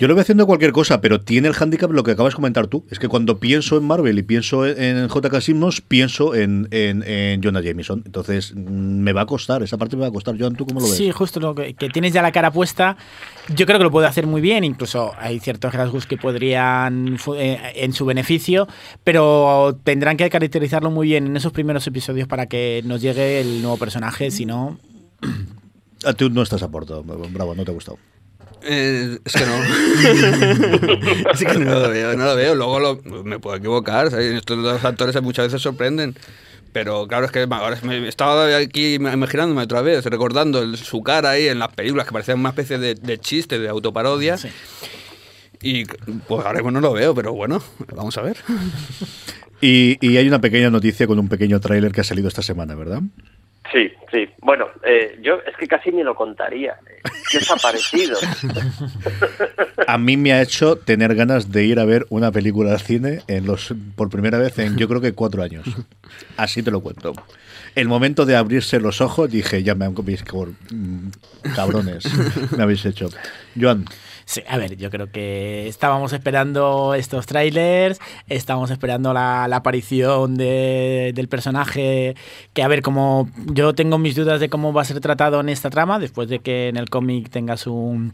Yo 0.00 0.08
lo 0.08 0.14
voy 0.14 0.22
haciendo 0.22 0.46
cualquier 0.46 0.72
cosa, 0.72 1.02
pero 1.02 1.20
tiene 1.20 1.48
el 1.48 1.52
hándicap 1.52 1.90
lo 1.90 2.02
que 2.02 2.12
acabas 2.12 2.32
de 2.32 2.36
comentar 2.36 2.68
tú. 2.68 2.86
Es 2.90 2.98
que 2.98 3.06
cuando 3.06 3.38
pienso 3.38 3.76
en 3.76 3.84
Marvel 3.84 4.18
y 4.18 4.22
pienso 4.22 4.66
en, 4.66 5.06
J.K. 5.06 5.42
Simmons, 5.42 5.82
pienso 5.82 6.34
en, 6.34 6.68
en, 6.70 7.02
en 7.02 7.42
Jonah 7.42 7.60
Jameson. 7.60 8.04
Entonces, 8.06 8.54
mm, 8.56 8.60
me 8.60 9.12
va 9.12 9.20
a 9.20 9.26
costar, 9.26 9.62
esa 9.62 9.76
parte 9.76 9.96
me 9.96 10.00
va 10.00 10.08
a 10.08 10.10
costar. 10.10 10.38
Joan, 10.38 10.56
¿tú 10.56 10.64
cómo 10.64 10.80
lo 10.80 10.86
ves? 10.86 10.96
Sí, 10.96 11.10
justo 11.10 11.38
lo 11.38 11.54
que, 11.54 11.74
que 11.74 11.90
tienes 11.90 12.14
ya 12.14 12.22
la 12.22 12.32
cara 12.32 12.50
puesta. 12.50 12.96
Yo 13.54 13.66
creo 13.66 13.76
que 13.76 13.84
lo 13.84 13.90
puede 13.90 14.06
hacer 14.06 14.26
muy 14.26 14.40
bien, 14.40 14.64
incluso 14.64 15.12
hay 15.18 15.38
ciertos 15.38 15.74
rasgos 15.74 16.06
que 16.06 16.16
podrían 16.16 17.18
eh, 17.36 17.58
en 17.74 17.92
su 17.92 18.06
beneficio, 18.06 18.68
pero 19.04 19.78
tendrán 19.84 20.16
que 20.16 20.30
caracterizarlo 20.30 20.90
muy 20.90 21.08
bien 21.08 21.26
en 21.26 21.36
esos 21.36 21.52
primeros 21.52 21.86
episodios 21.86 22.26
para 22.26 22.46
que 22.46 22.80
nos 22.86 23.02
llegue 23.02 23.42
el 23.42 23.60
nuevo 23.60 23.76
personaje, 23.76 24.30
si 24.30 24.46
no... 24.46 24.78
A 26.06 26.14
ti 26.14 26.30
no 26.30 26.40
estás 26.40 26.62
a 26.62 26.70
porto, 26.70 27.04
bravo, 27.04 27.54
no 27.54 27.66
te 27.66 27.70
ha 27.70 27.74
gustado. 27.74 27.98
Eh, 28.62 29.18
es 29.24 29.32
que 29.32 29.44
no. 29.46 31.30
es 31.32 31.38
que 31.44 31.58
no 31.58 31.78
lo 31.80 31.88
veo, 31.90 32.16
no 32.16 32.24
lo 32.24 32.36
veo. 32.36 32.54
Luego 32.54 32.80
lo- 32.80 33.00
me 33.24 33.38
puedo 33.38 33.56
equivocar. 33.56 34.10
¿sabes? 34.10 34.34
Estos 34.34 34.62
dos 34.62 34.84
actores 34.84 35.20
muchas 35.22 35.46
veces 35.46 35.62
sorprenden. 35.62 36.14
Pero 36.72 37.08
claro, 37.08 37.26
es 37.26 37.32
que 37.32 37.46
ahora 37.50 37.78
me 37.82 38.06
estaba 38.08 38.56
aquí 38.56 38.94
imaginándome 38.94 39.62
otra 39.62 39.82
vez, 39.82 40.04
recordando 40.04 40.62
el- 40.62 40.76
su 40.76 41.02
cara 41.02 41.30
ahí 41.30 41.48
en 41.48 41.58
las 41.58 41.72
películas 41.74 42.06
que 42.06 42.12
parecían 42.12 42.38
una 42.38 42.50
especie 42.50 42.78
de, 42.78 42.94
de 42.94 43.18
chiste, 43.18 43.58
de 43.58 43.68
autoparodia. 43.68 44.36
Sí. 44.38 44.48
Y 45.62 45.84
pues 45.84 46.46
ahora 46.46 46.54
mismo 46.54 46.70
no 46.70 46.80
lo 46.80 46.92
veo, 46.92 47.14
pero 47.14 47.32
bueno, 47.34 47.62
vamos 47.94 48.16
a 48.18 48.22
ver. 48.22 48.36
Y, 49.62 49.98
y 50.00 50.16
hay 50.16 50.26
una 50.26 50.40
pequeña 50.40 50.70
noticia 50.70 51.06
con 51.06 51.18
un 51.18 51.28
pequeño 51.28 51.60
tráiler 51.60 51.92
que 51.92 52.00
ha 52.00 52.04
salido 52.04 52.28
esta 52.28 52.40
semana, 52.40 52.74
¿verdad? 52.74 53.02
Sí, 53.72 53.92
sí. 54.10 54.28
Bueno, 54.40 54.66
eh, 54.82 55.18
yo 55.22 55.36
es 55.46 55.56
que 55.56 55.68
casi 55.68 55.92
ni 55.92 56.02
lo 56.02 56.14
contaría. 56.14 56.76
¿Qué 57.30 57.38
os 57.38 57.50
ha 57.50 57.56
parecido? 57.56 58.18
A 59.86 59.96
mí 59.98 60.16
me 60.16 60.32
ha 60.32 60.42
hecho 60.42 60.76
tener 60.76 61.14
ganas 61.14 61.52
de 61.52 61.64
ir 61.64 61.78
a 61.78 61.84
ver 61.84 62.06
una 62.10 62.32
película 62.32 62.72
al 62.72 62.80
cine 62.80 63.20
en 63.28 63.46
los 63.46 63.72
por 63.94 64.10
primera 64.10 64.38
vez 64.38 64.58
en 64.58 64.76
yo 64.76 64.88
creo 64.88 65.00
que 65.00 65.12
cuatro 65.12 65.42
años. 65.42 65.66
Así 66.36 66.62
te 66.62 66.70
lo 66.70 66.80
cuento. 66.80 67.12
El 67.76 67.86
momento 67.86 68.26
de 68.26 68.34
abrirse 68.34 68.80
los 68.80 69.00
ojos 69.00 69.30
dije, 69.30 69.62
ya 69.62 69.76
me 69.76 69.84
han 69.84 69.94
comido 69.94 70.24
cabrones, 71.54 72.04
me 72.56 72.64
habéis 72.64 72.84
hecho. 72.84 73.08
Joan, 73.58 73.84
Sí, 74.30 74.42
a 74.46 74.58
ver, 74.58 74.76
yo 74.76 74.90
creo 74.90 75.10
que 75.10 75.66
estábamos 75.66 76.12
esperando 76.12 76.94
estos 76.94 77.26
trailers, 77.26 77.98
estábamos 78.28 78.70
esperando 78.70 79.12
la, 79.12 79.44
aparición 79.46 80.36
de- 80.36 81.10
del 81.16 81.26
personaje, 81.26 82.14
que 82.52 82.62
a 82.62 82.68
ver 82.68 82.80
cómo... 82.80 83.28
Yo 83.46 83.74
tengo 83.74 83.98
mis 83.98 84.14
dudas 84.14 84.38
de 84.38 84.48
cómo 84.48 84.72
va 84.72 84.82
a 84.82 84.84
ser 84.84 85.00
tratado 85.00 85.40
en 85.40 85.48
esta 85.48 85.68
trama, 85.68 85.98
después 85.98 86.28
de 86.28 86.38
que 86.38 86.68
en 86.68 86.76
el 86.76 86.88
cómic 86.88 87.28
tenga 87.28 87.56
su, 87.56 88.12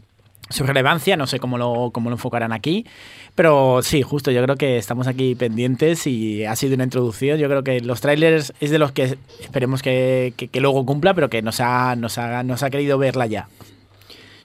su 0.49 0.63
relevancia, 0.63 1.17
no 1.17 1.27
sé 1.27 1.37
cómo 1.39 1.59
lo, 1.59 1.91
cómo 1.93 2.09
lo 2.09 2.15
enfocarán 2.15 2.51
aquí, 2.51 2.87
pero 3.35 3.81
sí, 3.83 4.01
justo, 4.01 4.31
yo 4.31 4.41
creo 4.41 4.55
que 4.55 4.79
estamos 4.79 5.05
aquí 5.05 5.35
pendientes 5.35 6.07
y 6.07 6.45
ha 6.45 6.55
sido 6.55 6.73
una 6.73 6.85
introducción, 6.85 7.37
yo 7.37 7.47
creo 7.47 7.63
que 7.63 7.79
los 7.81 8.01
trailers 8.01 8.53
es 8.59 8.71
de 8.71 8.79
los 8.79 8.91
que 8.91 9.19
esperemos 9.39 9.83
que, 9.83 10.33
que- 10.35 10.47
que 10.47 10.61
luego 10.61 10.83
cumpla, 10.83 11.13
pero 11.13 11.29
que 11.29 11.43
nos 11.43 11.59
ha, 11.61 11.95
nos 11.95 12.17
ha, 12.17 12.41
nos 12.41 12.63
ha 12.63 12.71
querido 12.71 12.97
verla 12.97 13.27
ya. 13.27 13.49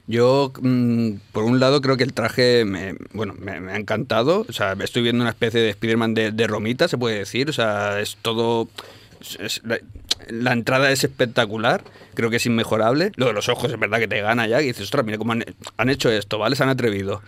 Yo, 0.05 0.51
mm, 0.61 1.11
por 1.31 1.43
un 1.43 1.59
lado, 1.59 1.81
creo 1.81 1.95
que 1.97 2.03
el 2.03 2.13
traje 2.13 2.65
me, 2.65 2.95
bueno, 3.13 3.33
me, 3.39 3.59
me 3.61 3.71
ha 3.73 3.77
encantado. 3.77 4.45
O 4.49 4.53
sea, 4.53 4.75
estoy 4.83 5.01
viendo 5.01 5.21
una 5.23 5.29
especie 5.31 5.61
de 5.61 5.69
Spider-Man 5.69 6.13
de, 6.13 6.31
de 6.31 6.47
Romita, 6.47 6.87
se 6.87 6.97
puede 6.97 7.19
decir. 7.19 7.49
O 7.49 7.53
sea, 7.53 7.99
es 8.01 8.17
todo. 8.21 8.67
es- 9.39 9.61
la, 9.63 9.79
la 10.29 10.51
entrada 10.53 10.91
es 10.91 11.03
espectacular, 11.03 11.83
creo 12.13 12.29
que 12.29 12.35
es 12.37 12.45
inmejorable. 12.45 13.11
Lo 13.15 13.27
de 13.27 13.33
los 13.33 13.47
ojos 13.49 13.71
es 13.71 13.79
verdad 13.79 13.99
que 13.99 14.07
te 14.07 14.21
gana 14.21 14.45
ya. 14.47 14.61
Y 14.61 14.67
dices, 14.67 14.83
ostras, 14.83 15.05
mira 15.05 15.17
cómo 15.17 15.31
han, 15.33 15.45
han 15.77 15.89
hecho 15.89 16.11
esto, 16.11 16.37
¿vale? 16.37 16.55
Se 16.55 16.63
han 16.63 16.69
atrevido. 16.69 17.21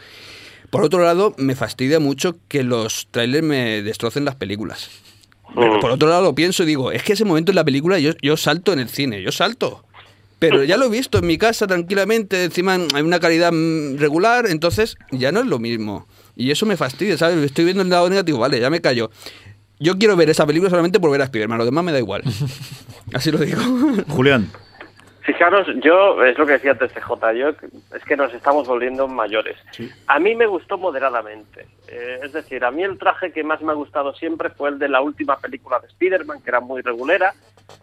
Por 0.69 0.83
otro 0.83 1.03
lado, 1.03 1.33
me 1.37 1.55
fastidia 1.55 1.99
mucho 2.01 2.35
que 2.49 2.63
los 2.63 3.07
trailers 3.11 3.43
me 3.45 3.81
destrocen 3.83 4.25
las 4.25 4.35
películas. 4.35 4.89
Pero 5.53 5.79
por 5.79 5.91
otro 5.91 6.09
lado 6.09 6.23
lo 6.23 6.35
pienso 6.35 6.63
y 6.63 6.65
digo, 6.65 6.91
es 6.91 7.03
que 7.03 7.13
ese 7.13 7.23
momento 7.23 7.51
en 7.51 7.55
la 7.55 7.63
película 7.63 7.97
yo, 7.99 8.11
yo 8.21 8.35
salto 8.35 8.73
en 8.73 8.79
el 8.79 8.89
cine, 8.89 9.21
yo 9.21 9.31
salto. 9.31 9.84
Pero 10.39 10.63
ya 10.63 10.77
lo 10.77 10.85
he 10.85 10.89
visto 10.89 11.19
en 11.19 11.27
mi 11.27 11.37
casa 11.37 11.65
tranquilamente, 11.65 12.43
encima 12.43 12.77
hay 12.93 13.01
una 13.01 13.19
calidad 13.19 13.51
mm, 13.51 13.97
regular, 13.97 14.45
entonces 14.47 14.97
ya 15.11 15.31
no 15.31 15.39
es 15.39 15.45
lo 15.45 15.59
mismo. 15.59 16.07
Y 16.35 16.51
eso 16.51 16.65
me 16.65 16.77
fastidia, 16.77 17.17
¿sabes? 17.17 17.37
Estoy 17.37 17.65
viendo 17.65 17.83
el 17.83 17.89
lado 17.89 18.09
negativo, 18.09 18.39
vale, 18.39 18.59
ya 18.59 18.69
me 18.69 18.81
callo. 18.81 19.09
Yo 19.79 19.97
quiero 19.97 20.15
ver 20.15 20.29
esa 20.29 20.45
película 20.45 20.69
solamente 20.69 20.99
por 20.99 21.11
ver 21.11 21.21
a 21.21 21.27
Spiderman, 21.27 21.57
lo 21.57 21.65
demás 21.65 21.83
me 21.83 21.91
da 21.91 21.99
igual. 21.99 22.23
Así 23.13 23.31
lo 23.31 23.37
digo. 23.37 23.61
Julián, 24.09 24.49
Fijaros, 25.25 25.67
yo, 25.81 26.23
es 26.23 26.37
lo 26.37 26.45
que 26.45 26.53
decía 26.53 26.71
antes 26.71 26.91
CJ, 26.93 27.33
yo, 27.33 27.49
es 27.49 28.05
que 28.05 28.15
nos 28.15 28.31
estamos 28.31 28.67
volviendo 28.67 29.07
mayores. 29.07 29.57
A 30.05 30.19
mí 30.19 30.35
me 30.35 30.45
gustó 30.45 30.77
moderadamente. 30.77 31.65
Eh, 31.87 32.19
es 32.21 32.31
decir, 32.31 32.63
a 32.63 32.69
mí 32.69 32.83
el 32.83 32.99
traje 32.99 33.31
que 33.31 33.43
más 33.43 33.59
me 33.63 33.71
ha 33.71 33.75
gustado 33.75 34.13
siempre 34.13 34.51
fue 34.51 34.69
el 34.69 34.77
de 34.77 34.87
la 34.87 35.01
última 35.01 35.39
película 35.39 35.79
de 35.79 35.87
Spider-Man, 35.87 36.43
que 36.43 36.51
era 36.51 36.59
muy 36.59 36.83
regulera. 36.83 37.33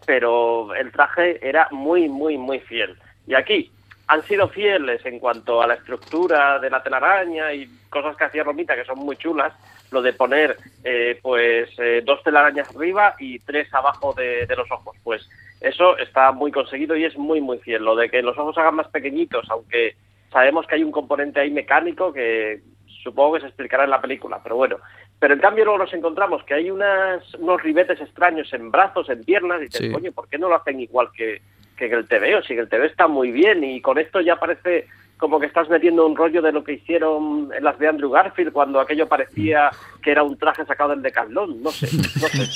Pero 0.05 0.73
el 0.75 0.91
traje 0.91 1.39
era 1.47 1.67
muy, 1.71 2.09
muy, 2.09 2.37
muy 2.37 2.59
fiel. 2.59 2.95
Y 3.27 3.33
aquí 3.35 3.71
han 4.07 4.21
sido 4.23 4.49
fieles 4.49 5.05
en 5.05 5.19
cuanto 5.19 5.61
a 5.61 5.67
la 5.67 5.75
estructura 5.75 6.59
de 6.59 6.69
la 6.69 6.83
telaraña 6.83 7.53
y 7.53 7.67
cosas 7.89 8.17
que 8.17 8.25
hacía 8.25 8.43
Romita 8.43 8.75
que 8.75 8.85
son 8.85 8.99
muy 8.99 9.15
chulas, 9.15 9.53
lo 9.91 10.01
de 10.01 10.13
poner 10.13 10.57
eh, 10.83 11.19
pues 11.21 11.69
eh, 11.77 12.01
dos 12.03 12.21
telarañas 12.23 12.69
arriba 12.75 13.15
y 13.19 13.39
tres 13.39 13.73
abajo 13.73 14.13
de, 14.13 14.45
de 14.45 14.55
los 14.55 14.69
ojos, 14.71 14.97
pues 15.03 15.29
eso 15.61 15.97
está 15.97 16.31
muy 16.31 16.51
conseguido 16.51 16.95
y 16.95 17.05
es 17.05 17.17
muy 17.17 17.39
muy 17.39 17.59
fiel. 17.59 17.83
Lo 17.83 17.95
de 17.95 18.09
que 18.09 18.21
los 18.21 18.37
ojos 18.37 18.57
hagan 18.57 18.75
más 18.75 18.87
pequeñitos, 18.89 19.49
aunque 19.49 19.95
sabemos 20.31 20.67
que 20.67 20.75
hay 20.75 20.83
un 20.83 20.91
componente 20.91 21.39
ahí 21.39 21.51
mecánico 21.51 22.11
que 22.11 22.61
supongo 23.03 23.35
que 23.35 23.41
se 23.41 23.47
explicará 23.47 23.83
en 23.83 23.91
la 23.91 24.01
película, 24.01 24.39
pero 24.43 24.55
bueno. 24.55 24.77
Pero 25.23 25.35
en 25.35 25.39
cambio 25.39 25.63
luego 25.63 25.79
nos 25.79 25.93
encontramos 25.93 26.43
que 26.43 26.53
hay 26.53 26.69
unas, 26.69 27.23
unos 27.35 27.63
ribetes 27.63 27.97
extraños 28.01 28.51
en 28.51 28.69
brazos, 28.69 29.07
en 29.07 29.23
piernas, 29.23 29.61
y 29.61 29.65
dices, 29.67 29.79
Sí. 29.79 29.89
coño, 29.89 30.11
¿por 30.11 30.27
qué 30.27 30.37
no 30.37 30.49
lo 30.49 30.55
hacen 30.57 30.81
igual 30.81 31.07
que, 31.15 31.41
que 31.77 31.85
el 31.85 32.05
TV? 32.09 32.35
O 32.35 32.43
si 32.43 32.55
el 32.55 32.67
TV 32.67 32.87
está 32.87 33.07
muy 33.07 33.31
bien 33.31 33.63
y 33.63 33.79
con 33.79 33.97
esto 33.97 34.19
ya 34.19 34.35
parece 34.35 34.85
como 35.15 35.39
que 35.39 35.45
estás 35.45 35.69
metiendo 35.69 36.05
un 36.05 36.17
rollo 36.17 36.41
de 36.41 36.51
lo 36.51 36.61
que 36.65 36.73
hicieron 36.73 37.49
en 37.57 37.63
las 37.63 37.79
de 37.79 37.87
Andrew 37.87 38.09
Garfield 38.11 38.51
cuando 38.51 38.81
aquello 38.81 39.07
parecía 39.07 39.69
que 40.01 40.11
era 40.11 40.23
un 40.23 40.37
traje 40.37 40.65
sacado 40.65 40.89
del 40.89 41.01
decathlon, 41.01 41.63
no 41.63 41.71
sé, 41.71 41.87
no 41.95 42.27
sé. 42.27 42.49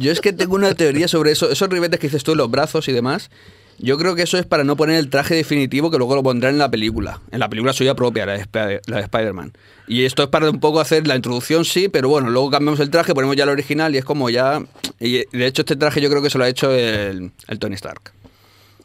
Yo 0.00 0.10
es 0.10 0.22
que 0.22 0.32
tengo 0.32 0.54
una 0.54 0.72
teoría 0.72 1.06
sobre 1.06 1.32
eso, 1.32 1.50
esos 1.50 1.68
ribetes 1.68 2.00
que 2.00 2.06
dices 2.06 2.24
tú, 2.24 2.34
los 2.34 2.50
brazos 2.50 2.88
y 2.88 2.92
demás. 2.94 3.30
Yo 3.80 3.96
creo 3.96 4.16
que 4.16 4.22
eso 4.22 4.38
es 4.38 4.44
para 4.46 4.64
no 4.64 4.76
poner 4.76 4.96
el 4.96 5.08
traje 5.08 5.36
definitivo 5.36 5.90
que 5.90 5.98
luego 5.98 6.16
lo 6.16 6.22
pondrán 6.22 6.54
en 6.54 6.58
la 6.58 6.68
película, 6.70 7.20
en 7.30 7.38
la 7.38 7.48
película 7.48 7.72
suya 7.72 7.94
propia, 7.94 8.26
la 8.26 8.32
de, 8.32 8.40
Sp- 8.42 8.82
la 8.86 8.96
de 8.96 9.02
Spider-Man. 9.02 9.52
Y 9.86 10.04
esto 10.04 10.24
es 10.24 10.28
para 10.28 10.50
un 10.50 10.58
poco 10.58 10.80
hacer 10.80 11.06
la 11.06 11.14
introducción, 11.14 11.64
sí, 11.64 11.88
pero 11.88 12.08
bueno, 12.08 12.28
luego 12.28 12.50
cambiamos 12.50 12.80
el 12.80 12.90
traje, 12.90 13.14
ponemos 13.14 13.36
ya 13.36 13.44
el 13.44 13.50
original 13.50 13.94
y 13.94 13.98
es 13.98 14.04
como 14.04 14.30
ya... 14.30 14.60
Y 14.98 15.24
de 15.36 15.46
hecho 15.46 15.62
este 15.62 15.76
traje 15.76 16.00
yo 16.00 16.10
creo 16.10 16.22
que 16.22 16.30
se 16.30 16.38
lo 16.38 16.44
ha 16.44 16.48
hecho 16.48 16.72
el, 16.72 17.30
el 17.46 17.58
Tony 17.58 17.74
Stark. 17.74 18.12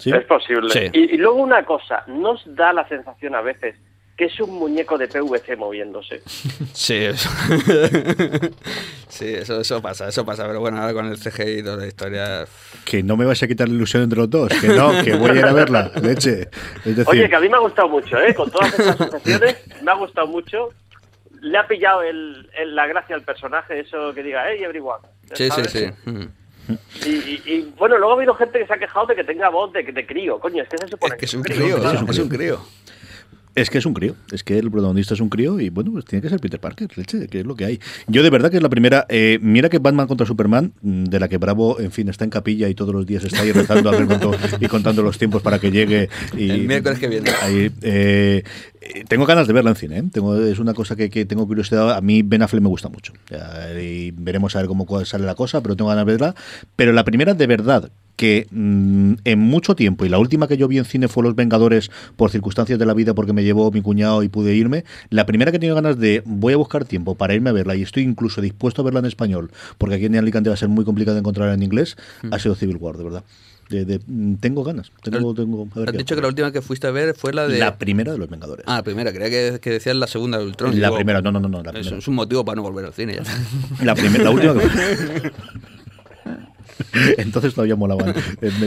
Es 0.06 0.25
posible. 0.25 0.69
Sí. 0.69 0.89
Y, 0.93 1.15
y 1.15 1.17
luego 1.17 1.38
una 1.41 1.65
cosa, 1.65 2.03
nos 2.08 2.41
da 2.45 2.73
la 2.73 2.88
sensación 2.88 3.36
a 3.36 3.41
veces 3.41 3.75
que 4.17 4.26
es 4.26 4.39
un 4.39 4.52
muñeco 4.52 4.97
de 4.97 5.08
PVC 5.08 5.56
moviéndose. 5.58 6.21
Sí, 6.73 6.95
eso. 6.95 7.30
sí, 9.10 9.26
eso, 9.34 9.60
eso 9.62 9.82
pasa, 9.82 10.08
eso 10.10 10.26
pasa. 10.26 10.45
Pero 10.47 10.60
bueno, 10.60 10.80
ahora 10.80 10.93
con 10.93 11.06
el 11.08 11.17
CGI 11.17 11.60
y 11.60 11.63
toda 11.63 11.78
la 11.78 11.88
historia... 11.88 12.45
Que 12.86 13.04
no 13.04 13.15
me 13.17 13.26
vais 13.26 13.41
a 13.43 13.47
quitar 13.47 13.67
la 13.69 13.76
ilusión 13.76 14.04
entre 14.04 14.19
los 14.19 14.30
dos, 14.30 14.49
que 14.60 14.67
no, 14.67 14.91
que 15.04 15.13
voy 15.15 15.32
a 15.32 15.36
ir 15.36 15.45
a 15.45 15.54
verla, 15.54 15.91
leche. 16.02 16.49
Es 16.86 16.95
decir, 16.97 17.06
Oye, 17.08 17.30
que 17.30 17.36
a 17.36 17.39
mí 17.39 17.47
me 17.49 17.56
ha 17.56 17.60
gustado 17.60 17.88
mucho, 17.89 18.17
¿eh? 18.19 18.34
Con 18.34 18.49
todas 18.52 18.67
estas 18.78 18.99
asociaciones, 19.02 19.58
me 19.82 19.91
ha 19.91 19.95
gustado 19.95 20.28
mucho. 20.28 20.69
Le 21.41 21.58
ha 21.58 21.67
pillado 21.67 22.02
el, 22.04 22.49
el- 22.58 22.76
la 22.76 22.88
gracia 22.88 23.15
al 23.15 23.21
personaje, 23.23 23.80
eso 23.80 24.13
que 24.13 24.23
diga, 24.23 24.43
hey, 24.49 24.63
everyone. 24.63 24.99
Sí, 25.34 25.45
sí, 25.45 25.49
¿sabes? 25.49 25.71
sí. 25.71 25.86
Mm. 26.06 26.23
Y, 27.06 27.10
y- 27.10 27.41
y, 27.45 27.73
bueno, 27.78 27.97
luego 27.97 28.13
ha 28.13 28.15
habido 28.17 28.34
gente 28.36 28.60
que 28.60 28.65
se 28.67 28.73
ha 28.73 28.78
quejado 28.78 29.06
de 29.08 29.15
que 29.15 29.23
tenga 29.26 29.49
voz 29.49 29.71
de, 29.73 29.84
de 29.84 30.06
crío. 30.06 30.39
Coño, 30.39 30.63
es 30.63 30.69
que 30.69 30.78
se 30.78 30.88
supone 30.88 31.17
que 31.17 31.26
es 31.26 31.34
un 31.34 31.43
crío, 31.43 31.58
crío, 31.58 31.80
claro. 31.80 32.06
es 32.10 32.19
un 32.19 32.30
crío. 32.30 32.62
Es 33.56 33.70
que 33.70 33.78
es 33.78 33.86
un 33.86 33.94
crío, 33.94 34.16
es 34.32 34.44
que 34.44 34.58
el 34.58 34.72
protagonista 34.72 35.13
es 35.13 35.20
un 35.20 35.30
crío 35.30 35.60
y 35.60 35.70
bueno, 35.70 35.92
pues 35.92 36.06
tiene 36.06 36.24
que 36.24 36.30
ser 36.30 36.39
Peter 36.39 36.60
Parker, 36.60 36.89
leche, 36.98 37.28
que 37.28 37.42
es 37.42 37.46
lo 37.46 37.56
que 37.56 37.66
hay. 37.66 37.80
Yo 38.08 38.24
de 38.24 38.32
verdad 38.32 38.50
que 38.50 38.58
es 38.58 38.63
la 38.63 38.70
primera, 38.70 39.06
eh, 39.10 39.38
mira 39.44 39.70
que 39.70 39.78
Batman 39.78 40.08
contra 40.08 40.26
Superman, 40.26 40.74
mm, 40.82 41.04
de 41.04 41.20
la 41.20 41.28
que 41.28 41.38
Bravo, 41.38 41.80
en 41.80 41.92
fin, 41.92 42.10
está 42.10 42.24
en 42.24 42.32
capilla 42.32 42.68
y 42.68 42.74
todos 42.74 42.96
los 42.96 43.06
días 43.06 43.24
está 43.24 43.42
ahí 43.42 43.52
rezando 43.52 43.89
a 43.89 43.92
ver 43.98 44.08
cuánto- 44.08 44.32
y 44.60 44.66
contando 44.68 45.04
los 45.04 45.20
tiempos 45.20 45.44
para 45.44 45.60
que 45.60 45.70
llegue. 45.72 46.10
Y, 46.36 46.50
El 46.50 46.68
miércoles 46.68 46.98
que 46.98 47.08
viene. 47.08 47.30
ahí, 47.44 47.72
eh, 47.84 48.44
tengo 49.08 49.26
ganas 49.26 49.48
de 49.48 49.54
verla 49.54 49.72
en 49.72 49.76
cine, 49.76 49.98
¿eh? 50.00 50.04
tengo, 50.12 50.36
es 50.36 50.60
una 50.60 50.74
cosa 50.74 50.96
que, 50.96 51.10
que 51.10 51.26
tengo 51.26 51.48
curiosidad, 51.48 51.91
a 51.96 52.02
mí 52.02 52.22
Ben 52.22 52.41
Affleck 52.41 52.62
me 52.62 52.69
gusta 52.69 52.89
mucho 52.89 53.13
Ya, 53.30 53.72
y 53.80 54.12
veremos 54.12 54.56
a 54.56 54.60
ver 54.60 54.67
cómo 54.67 54.86
sale 55.06 55.26
la 55.26 55.36
cosa, 55.36 55.62
pero 55.62 55.76
tengo 55.76 55.89
ganas 55.89 56.06
de 56.06 56.12
verla. 56.12 56.36
Pero 56.76 56.93
la 56.93 57.04
primera 57.04 57.34
de 57.34 57.48
verdad 57.48 57.91
que 58.15 58.48
mm, 58.52 59.13
en 59.24 59.39
mucho 59.39 59.76
tiempo, 59.76 60.06
y 60.06 60.10
la 60.10 60.19
última 60.19 60.48
que 60.48 60.58
yo 60.58 60.67
vi 60.67 60.78
en 60.78 60.86
cine 60.86 61.08
fue 61.08 61.24
Los 61.24 61.36
Vengadores 61.36 61.91
por 62.15 62.30
circunstancias 62.30 62.78
de 62.78 62.86
la 62.86 62.93
vida, 62.93 63.13
porque 63.13 63.34
me 63.34 63.43
llevó 63.43 63.72
mi 63.72 63.82
cuñado 63.82 64.24
y 64.24 64.30
pude 64.30 64.54
irme, 64.56 64.84
la 65.10 65.26
primera 65.26 65.52
que 65.52 65.58
he 65.58 65.60
tenido 65.60 65.76
ganas 65.76 65.98
de 65.98 66.22
voy 66.26 66.54
a 66.54 66.58
buscar 66.58 66.86
tiempo 66.86 67.15
para 67.15 67.34
irme 67.34 67.50
a 67.50 67.54
verla 67.54 67.76
y 67.76 67.82
estoy 67.82 68.04
incluso 68.04 68.41
dispuesto 68.41 68.82
a 68.82 68.86
verla 68.86 69.00
en 69.00 69.06
español, 69.06 69.52
porque 69.78 69.96
aquí 69.96 70.06
en 70.06 70.15
Alicante 70.15 70.50
va 70.50 70.54
a 70.54 70.58
ser 70.58 70.69
muy 70.69 70.86
complicado 70.86 71.17
encontrarla 71.17 71.54
en 71.54 71.63
inglés, 71.63 71.98
ha 72.32 72.39
sido 72.39 72.56
Civil 72.56 72.78
War, 72.78 72.98
de 72.98 73.04
verdad. 73.04 73.24
De- 73.69 73.86
de- 73.86 73.99
mm, 74.06 74.36
tengo 74.36 74.63
ganas. 74.63 74.91
Tengo, 75.02 75.34
tengo, 75.34 75.67
a 75.76 75.80
ver 75.80 75.89
Has 75.89 75.97
dicho 75.97 76.15
que 76.15 76.21
la 76.21 76.28
última 76.28 76.52
que 76.52 76.62
fuiste 76.62 76.88
a 76.88 76.91
ver 76.91 77.15
fue 77.15 77.34
la 77.34 77.47
de... 77.47 77.60
La 77.60 77.78
primera 77.78 78.12
de 78.12 78.17
Los 78.17 78.30
Vengadores. 78.30 78.65
Ah, 78.67 78.78
la 78.78 78.84
primera, 78.84 79.12
creía 79.12 79.30
que, 79.30 79.60
que 79.60 79.69
decías 79.71 79.95
la 79.95 80.08
segunda 80.08 80.38
de 80.38 80.45
Ultron. 80.45 80.80
La 80.80 80.88
Digo, 80.88 80.95
primera, 80.97 81.21
no, 81.21 81.32
no, 81.32 81.39
no, 81.39 81.47
no, 81.49 81.63
la 81.63 81.71
es, 81.80 82.08
un 82.08 82.15
motivo 82.15 82.43
para 82.45 82.58
no 82.58 82.62
volver 82.63 82.86
al 82.86 82.93
cine 82.93 83.15
ya. 83.15 83.86
La, 83.86 83.95
primera, 83.95 84.26
la 84.26 84.32
última 84.32 84.54
que 84.54 84.67
Entonces 87.18 87.54
todavía 87.54 87.76
molaban 87.76 88.14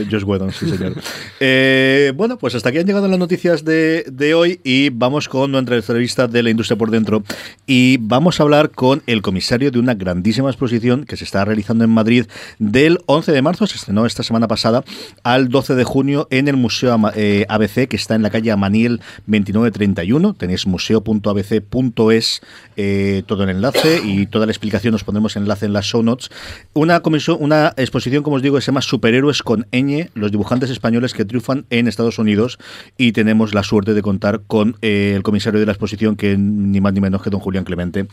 Josh 0.09 0.23
Whedon, 0.23 0.51
sí 0.51 0.69
señor. 0.69 0.93
Eh, 1.39 2.11
bueno, 2.15 2.37
pues 2.37 2.55
hasta 2.55 2.69
aquí 2.69 2.77
han 2.79 2.85
llegado 2.85 3.07
las 3.07 3.19
noticias 3.19 3.63
de, 3.65 4.03
de 4.11 4.33
hoy 4.33 4.59
y 4.63 4.89
vamos 4.89 5.27
con 5.29 5.51
nuestra 5.51 5.75
entrevista 5.75 6.27
de 6.27 6.43
la 6.43 6.49
industria 6.49 6.77
por 6.77 6.91
dentro 6.91 7.23
y 7.65 7.97
vamos 7.99 8.39
a 8.39 8.43
hablar 8.43 8.71
con 8.71 9.03
el 9.07 9.21
comisario 9.21 9.71
de 9.71 9.79
una 9.79 9.93
grandísima 9.93 10.49
exposición 10.49 11.05
que 11.05 11.17
se 11.17 11.23
está 11.23 11.43
realizando 11.45 11.83
en 11.83 11.89
Madrid 11.89 12.25
del 12.59 12.99
11 13.05 13.31
de 13.31 13.41
marzo, 13.41 13.67
se 13.67 13.75
estrenó 13.77 14.05
esta 14.05 14.23
semana 14.23 14.47
pasada, 14.47 14.83
al 15.23 15.49
12 15.49 15.75
de 15.75 15.83
junio 15.83 16.27
en 16.31 16.47
el 16.47 16.57
Museo 16.57 16.93
Ama- 16.93 17.13
eh, 17.15 17.45
ABC 17.49 17.87
que 17.87 17.95
está 17.95 18.15
en 18.15 18.21
la 18.23 18.29
calle 18.29 18.51
Amaniel 18.51 19.01
2931. 19.27 20.33
Tenéis 20.33 20.65
museo.abc.es 20.67 22.41
eh, 22.75 23.23
todo 23.25 23.43
el 23.43 23.49
enlace 23.49 24.01
y 24.03 24.25
toda 24.27 24.45
la 24.45 24.51
explicación 24.51 24.93
os 24.93 25.03
pondremos 25.03 25.35
enlace 25.35 25.65
en 25.65 25.73
las 25.73 25.85
show 25.85 26.03
notes. 26.03 26.29
Una 26.73 26.99
comisión, 27.01 27.37
una 27.39 27.73
exposición, 27.77 27.96
como 28.23 28.35
os 28.37 28.41
digo, 28.41 28.59
se 28.61 28.67
llama 28.67 28.81
Superhéroes 28.81 29.43
con 29.43 29.65
ñ, 29.71 30.09
los 30.13 30.31
dibujantes 30.31 30.69
españoles 30.69 31.13
que 31.13 31.25
triunfan 31.25 31.65
en 31.69 31.87
Estados 31.87 32.19
Unidos 32.19 32.57
y 32.97 33.11
tenemos 33.11 33.53
la 33.53 33.63
suerte 33.63 33.93
de 33.93 34.01
contar 34.01 34.41
con 34.47 34.75
eh, 34.81 35.13
el 35.15 35.23
comisario 35.23 35.59
de 35.59 35.65
la 35.65 35.71
exposición, 35.73 36.15
que 36.15 36.37
ni 36.37 36.79
más 36.81 36.93
ni 36.93 37.01
menos 37.01 37.21
que 37.21 37.29
don 37.29 37.39
Julián 37.39 37.63
Clemente. 37.63 38.07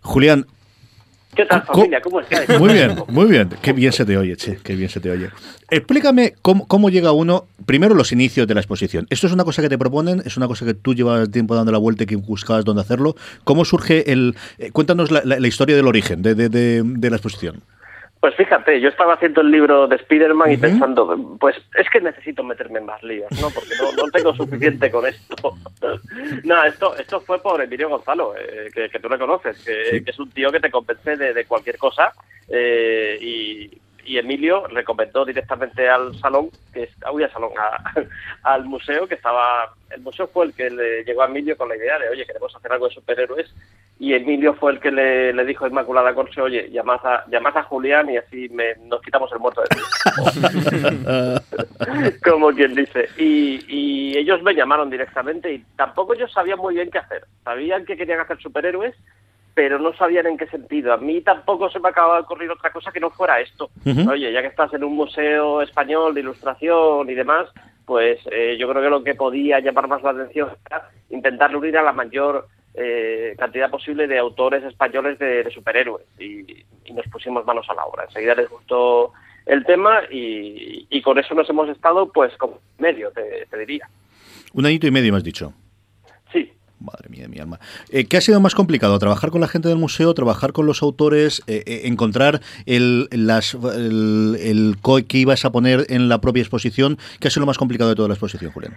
Julián, 0.00 0.46
¿Qué 1.34 1.46
tal, 1.46 1.64
Co- 1.64 1.74
familia? 1.74 2.00
¿Cómo 2.02 2.20
estáis? 2.20 2.46
muy 2.60 2.74
bien, 2.74 2.94
muy 3.08 3.24
bien. 3.26 3.48
Qué 3.62 3.72
bien 3.72 3.90
se 3.92 4.04
te 4.04 4.18
oye, 4.18 4.36
che, 4.36 4.58
qué 4.62 4.74
bien 4.76 4.90
se 4.90 5.00
te 5.00 5.10
oye. 5.10 5.30
Explícame 5.70 6.34
cómo, 6.42 6.66
cómo 6.68 6.90
llega 6.90 7.12
uno, 7.12 7.46
primero 7.64 7.94
los 7.94 8.12
inicios 8.12 8.46
de 8.46 8.52
la 8.52 8.60
exposición. 8.60 9.06
¿Esto 9.08 9.28
es 9.28 9.32
una 9.32 9.42
cosa 9.44 9.62
que 9.62 9.70
te 9.70 9.78
proponen? 9.78 10.22
¿Es 10.26 10.36
una 10.36 10.46
cosa 10.46 10.66
que 10.66 10.74
tú 10.74 10.94
llevas 10.94 11.30
tiempo 11.30 11.54
dando 11.54 11.72
la 11.72 11.78
vuelta 11.78 12.02
y 12.02 12.06
que 12.06 12.16
buscabas 12.16 12.66
dónde 12.66 12.82
hacerlo? 12.82 13.16
¿Cómo 13.44 13.64
surge 13.64 14.12
el... 14.12 14.34
eh, 14.58 14.70
cuéntanos 14.72 15.10
la, 15.10 15.22
la- 15.24 15.40
la 15.40 15.48
historia 15.48 15.74
del 15.74 15.86
origen 15.86 16.20
de, 16.20 16.34
de- 16.34 16.50
de- 16.50 16.82
de 16.84 17.10
la 17.10 17.16
exposición. 17.16 17.62
Pues 18.22 18.36
fíjate, 18.36 18.80
yo 18.80 18.88
estaba 18.88 19.14
haciendo 19.14 19.40
el 19.40 19.50
libro 19.50 19.88
de 19.88 19.96
Spider-Man 19.96 20.52
y 20.52 20.56
pensando, 20.56 21.36
pues 21.40 21.56
es 21.74 21.90
que 21.90 22.00
necesito 22.00 22.44
meterme 22.44 22.78
en 22.78 22.86
más 22.86 23.02
líos, 23.02 23.28
¿no? 23.40 23.50
Porque 23.50 23.74
no, 23.80 23.90
no 24.00 24.08
tengo 24.12 24.32
suficiente 24.32 24.92
con 24.92 25.04
esto. 25.04 25.34
no, 26.44 26.62
esto 26.62 26.96
esto 26.96 27.20
fue 27.20 27.42
por 27.42 27.60
Emilio 27.60 27.88
Gonzalo, 27.88 28.36
eh, 28.36 28.70
que, 28.72 28.88
que 28.88 29.00
tú 29.00 29.08
le 29.08 29.18
conoces, 29.18 29.58
que, 29.64 30.04
que 30.04 30.10
es 30.12 30.18
un 30.20 30.30
tío 30.30 30.52
que 30.52 30.60
te 30.60 30.70
convence 30.70 31.16
de, 31.16 31.34
de 31.34 31.44
cualquier 31.46 31.78
cosa 31.78 32.12
eh, 32.48 33.18
y, 33.20 33.80
y 34.04 34.18
Emilio 34.18 34.66
recomendó 34.68 35.24
directamente 35.24 35.88
al 35.88 36.14
salón, 36.18 36.50
que 36.72 36.84
es, 36.84 36.90
uy, 37.12 37.22
al 37.24 37.32
salón, 37.32 37.52
a- 37.58 37.92
al 38.54 38.64
museo, 38.64 39.06
que 39.06 39.14
estaba, 39.14 39.72
el 39.90 40.00
museo 40.00 40.26
fue 40.28 40.46
el 40.46 40.54
que 40.54 40.70
le 40.70 41.04
llegó 41.04 41.22
a 41.22 41.26
Emilio 41.26 41.56
con 41.56 41.68
la 41.68 41.76
idea 41.76 41.98
de, 41.98 42.08
oye, 42.08 42.26
queremos 42.26 42.54
hacer 42.54 42.72
algo 42.72 42.88
de 42.88 42.94
superhéroes 42.94 43.54
y 43.98 44.14
Emilio 44.14 44.54
fue 44.54 44.72
el 44.72 44.80
que 44.80 44.90
le, 44.90 45.32
le 45.32 45.44
dijo 45.44 45.64
a 45.64 45.68
Inmaculada 45.68 46.14
Corse, 46.14 46.40
oye, 46.40 46.68
llamad 46.70 46.98
a, 47.06 47.24
llamad 47.28 47.56
a 47.56 47.62
Julián 47.62 48.10
y 48.10 48.16
así 48.16 48.48
me- 48.48 48.74
nos 48.86 49.00
quitamos 49.02 49.30
el 49.32 49.38
muerto 49.38 49.62
de 49.62 49.68
ti. 49.68 49.80
Como 52.24 52.50
quien 52.52 52.74
dice. 52.74 53.08
Y, 53.18 53.60
y 53.68 54.16
ellos 54.18 54.42
me 54.42 54.54
llamaron 54.54 54.90
directamente 54.90 55.52
y 55.52 55.58
tampoco 55.76 56.14
ellos 56.14 56.32
sabían 56.32 56.58
muy 56.58 56.74
bien 56.74 56.90
qué 56.90 56.98
hacer. 56.98 57.24
Sabían 57.44 57.84
que 57.84 57.96
querían 57.96 58.20
hacer 58.20 58.38
superhéroes, 58.40 58.94
pero 59.54 59.78
no 59.78 59.94
sabían 59.94 60.26
en 60.26 60.36
qué 60.38 60.46
sentido. 60.46 60.92
A 60.92 60.96
mí 60.96 61.20
tampoco 61.20 61.68
se 61.70 61.80
me 61.80 61.90
acababa 61.90 62.16
de 62.16 62.22
ocurrir 62.22 62.50
otra 62.50 62.72
cosa 62.72 62.90
que 62.90 63.00
no 63.00 63.10
fuera 63.10 63.40
esto. 63.40 63.70
Oye, 64.08 64.32
ya 64.32 64.40
que 64.40 64.48
estás 64.48 64.72
en 64.74 64.84
un 64.84 64.96
museo 64.96 65.60
español 65.62 66.14
de 66.14 66.20
ilustración 66.20 67.08
y 67.10 67.14
demás, 67.14 67.48
pues 67.84 68.18
eh, 68.30 68.56
yo 68.58 68.68
creo 68.68 68.82
que 68.82 68.90
lo 68.90 69.04
que 69.04 69.14
podía 69.14 69.60
llamar 69.60 69.88
más 69.88 70.02
la 70.02 70.10
atención 70.10 70.50
era 70.66 70.88
intentar 71.10 71.50
reunir 71.50 71.76
a 71.76 71.82
la 71.82 71.92
mayor 71.92 72.48
eh, 72.74 73.34
cantidad 73.38 73.70
posible 73.70 74.06
de 74.06 74.18
autores 74.18 74.64
españoles 74.64 75.18
de, 75.18 75.44
de 75.44 75.50
superhéroes 75.50 76.06
y, 76.18 76.64
y 76.84 76.92
nos 76.94 77.06
pusimos 77.08 77.44
manos 77.44 77.68
a 77.68 77.74
la 77.74 77.84
obra. 77.84 78.04
Enseguida 78.04 78.34
les 78.34 78.48
gustó 78.48 79.12
el 79.44 79.64
tema 79.66 80.02
y, 80.10 80.86
y 80.88 81.02
con 81.02 81.18
eso 81.18 81.34
nos 81.34 81.50
hemos 81.50 81.68
estado 81.68 82.10
pues 82.10 82.34
como 82.38 82.60
medio, 82.78 83.10
te, 83.10 83.46
te 83.50 83.58
diría. 83.58 83.88
Un 84.54 84.64
añito 84.64 84.86
y 84.86 84.90
medio 84.90 85.12
me 85.12 85.18
has 85.18 85.24
dicho. 85.24 85.52
Madre 86.82 87.08
mía, 87.08 87.28
mi 87.28 87.38
alma. 87.38 87.58
Eh, 87.90 88.06
¿Qué 88.06 88.16
ha 88.16 88.20
sido 88.20 88.40
más 88.40 88.54
complicado? 88.54 88.98
¿Trabajar 88.98 89.30
con 89.30 89.40
la 89.40 89.48
gente 89.48 89.68
del 89.68 89.78
museo? 89.78 90.14
¿Trabajar 90.14 90.52
con 90.52 90.66
los 90.66 90.82
autores? 90.82 91.42
eh, 91.46 91.62
eh, 91.66 91.82
¿Encontrar 91.84 92.40
el, 92.66 93.08
las, 93.10 93.54
el, 93.54 94.36
el 94.40 94.76
co 94.80 94.98
que 95.06 95.18
ibas 95.18 95.44
a 95.44 95.52
poner 95.52 95.86
en 95.88 96.08
la 96.08 96.20
propia 96.20 96.42
exposición? 96.42 96.98
¿Qué 97.20 97.28
ha 97.28 97.30
sido 97.30 97.42
lo 97.42 97.46
más 97.46 97.58
complicado 97.58 97.90
de 97.90 97.96
toda 97.96 98.08
la 98.08 98.14
exposición, 98.14 98.52
Julián? 98.52 98.76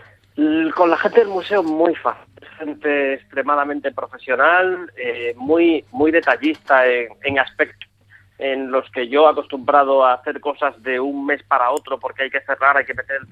Con 0.76 0.90
la 0.90 0.98
gente 0.98 1.22
del 1.22 1.30
museo 1.30 1.64
muy 1.64 1.96
fácil, 1.96 2.26
gente 2.60 3.14
extremadamente 3.16 3.92
profesional, 3.92 4.92
muy 5.38 5.86
muy 5.92 6.12
detallista 6.12 6.86
en, 6.86 7.10
en 7.24 7.40
aspectos 7.40 7.90
en 8.38 8.72
los 8.72 8.90
que 8.92 9.08
yo 9.08 9.28
acostumbrado 9.28 10.04
a 10.04 10.16
hacer 10.16 10.40
cosas 10.42 10.82
de 10.84 11.00
un 11.00 11.26
mes 11.26 11.42
para 11.44 11.72
otro 11.72 12.00
porque 12.00 12.24
hay 12.24 12.30
que 12.30 12.42
cerrar, 12.42 12.76
hay 12.76 12.86
que 12.86 12.94
meter 12.94 13.18
el 13.22 13.28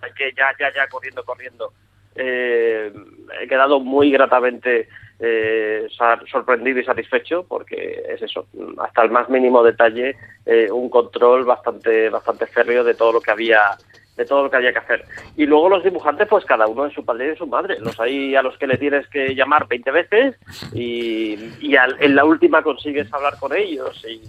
hay 0.00 0.12
que 0.12 0.32
ya, 0.36 0.50
ya, 0.58 0.72
ya, 0.72 0.86
corriendo, 0.88 1.24
corriendo. 1.24 1.72
Eh, 2.18 2.92
he 3.40 3.46
quedado 3.48 3.78
muy 3.80 4.10
gratamente 4.10 4.88
eh, 5.20 5.86
sorprendido 6.30 6.80
y 6.80 6.84
satisfecho 6.84 7.44
porque 7.48 8.02
es 8.08 8.20
eso, 8.22 8.46
hasta 8.78 9.02
el 9.02 9.10
más 9.10 9.28
mínimo 9.28 9.62
detalle, 9.62 10.16
eh, 10.46 10.70
un 10.70 10.88
control 10.90 11.44
bastante, 11.44 12.08
bastante 12.10 12.46
férreo 12.46 12.82
de 12.84 12.94
todo 12.94 13.12
lo 13.12 13.20
que 13.20 13.30
había 13.30 13.60
de 14.16 14.24
todo 14.24 14.42
lo 14.42 14.50
que 14.50 14.56
había 14.56 14.72
que 14.72 14.80
hacer. 14.80 15.04
Y 15.36 15.46
luego 15.46 15.68
los 15.68 15.84
dibujantes, 15.84 16.26
pues 16.26 16.44
cada 16.44 16.66
uno 16.66 16.84
en 16.84 16.90
su 16.90 17.04
padre 17.04 17.26
y 17.26 17.28
en 17.30 17.36
su 17.36 17.46
madre. 17.46 17.78
Los 17.78 18.00
hay 18.00 18.34
a 18.34 18.42
los 18.42 18.58
que 18.58 18.66
le 18.66 18.76
tienes 18.76 19.06
que 19.10 19.32
llamar 19.36 19.68
20 19.68 19.92
veces 19.92 20.34
y, 20.74 21.38
y 21.60 21.76
al- 21.76 21.96
en 22.00 22.16
la 22.16 22.24
última 22.24 22.60
consigues 22.64 23.12
hablar 23.14 23.34
con 23.38 23.56
ellos 23.56 24.04
y, 24.08 24.20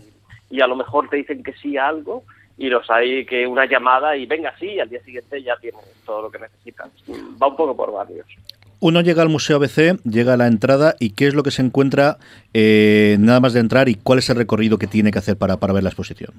y 0.55 0.61
a 0.61 0.67
lo 0.67 0.75
mejor 0.75 1.09
te 1.09 1.15
dicen 1.17 1.41
que 1.41 1.53
sí 1.53 1.75
a 1.75 1.87
algo 1.87 2.23
y 2.59 2.69
los 2.69 2.89
hay 2.91 3.25
que 3.25 3.47
una 3.47 3.65
llamada 3.65 4.15
y 4.17 4.25
venga 4.25 4.53
sí, 4.59 4.67
y 4.67 4.79
al 4.79 4.89
día 4.89 5.01
siguiente 5.01 5.41
ya 5.41 5.55
tienes 5.57 5.81
todo 6.05 6.23
lo 6.23 6.29
que 6.29 6.39
necesitas. 6.39 6.89
Va 7.41 7.47
un 7.47 7.55
poco 7.55 7.75
por 7.75 7.93
barrios. 7.93 8.27
Uno 8.81 9.01
llega 9.01 9.21
al 9.21 9.29
Museo 9.29 9.57
ABC, 9.57 10.01
llega 10.03 10.33
a 10.33 10.37
la 10.37 10.47
entrada 10.47 10.95
y 10.99 11.15
qué 11.15 11.27
es 11.27 11.35
lo 11.35 11.43
que 11.43 11.51
se 11.51 11.61
encuentra 11.61 12.17
eh, 12.53 13.17
nada 13.19 13.39
más 13.39 13.53
de 13.53 13.61
entrar 13.61 13.89
y 13.89 13.95
cuál 13.95 14.19
es 14.19 14.29
el 14.29 14.35
recorrido 14.35 14.77
que 14.77 14.87
tiene 14.87 15.11
que 15.11 15.19
hacer 15.19 15.37
para, 15.37 15.57
para 15.57 15.73
ver 15.73 15.83
la 15.83 15.89
exposición. 15.89 16.33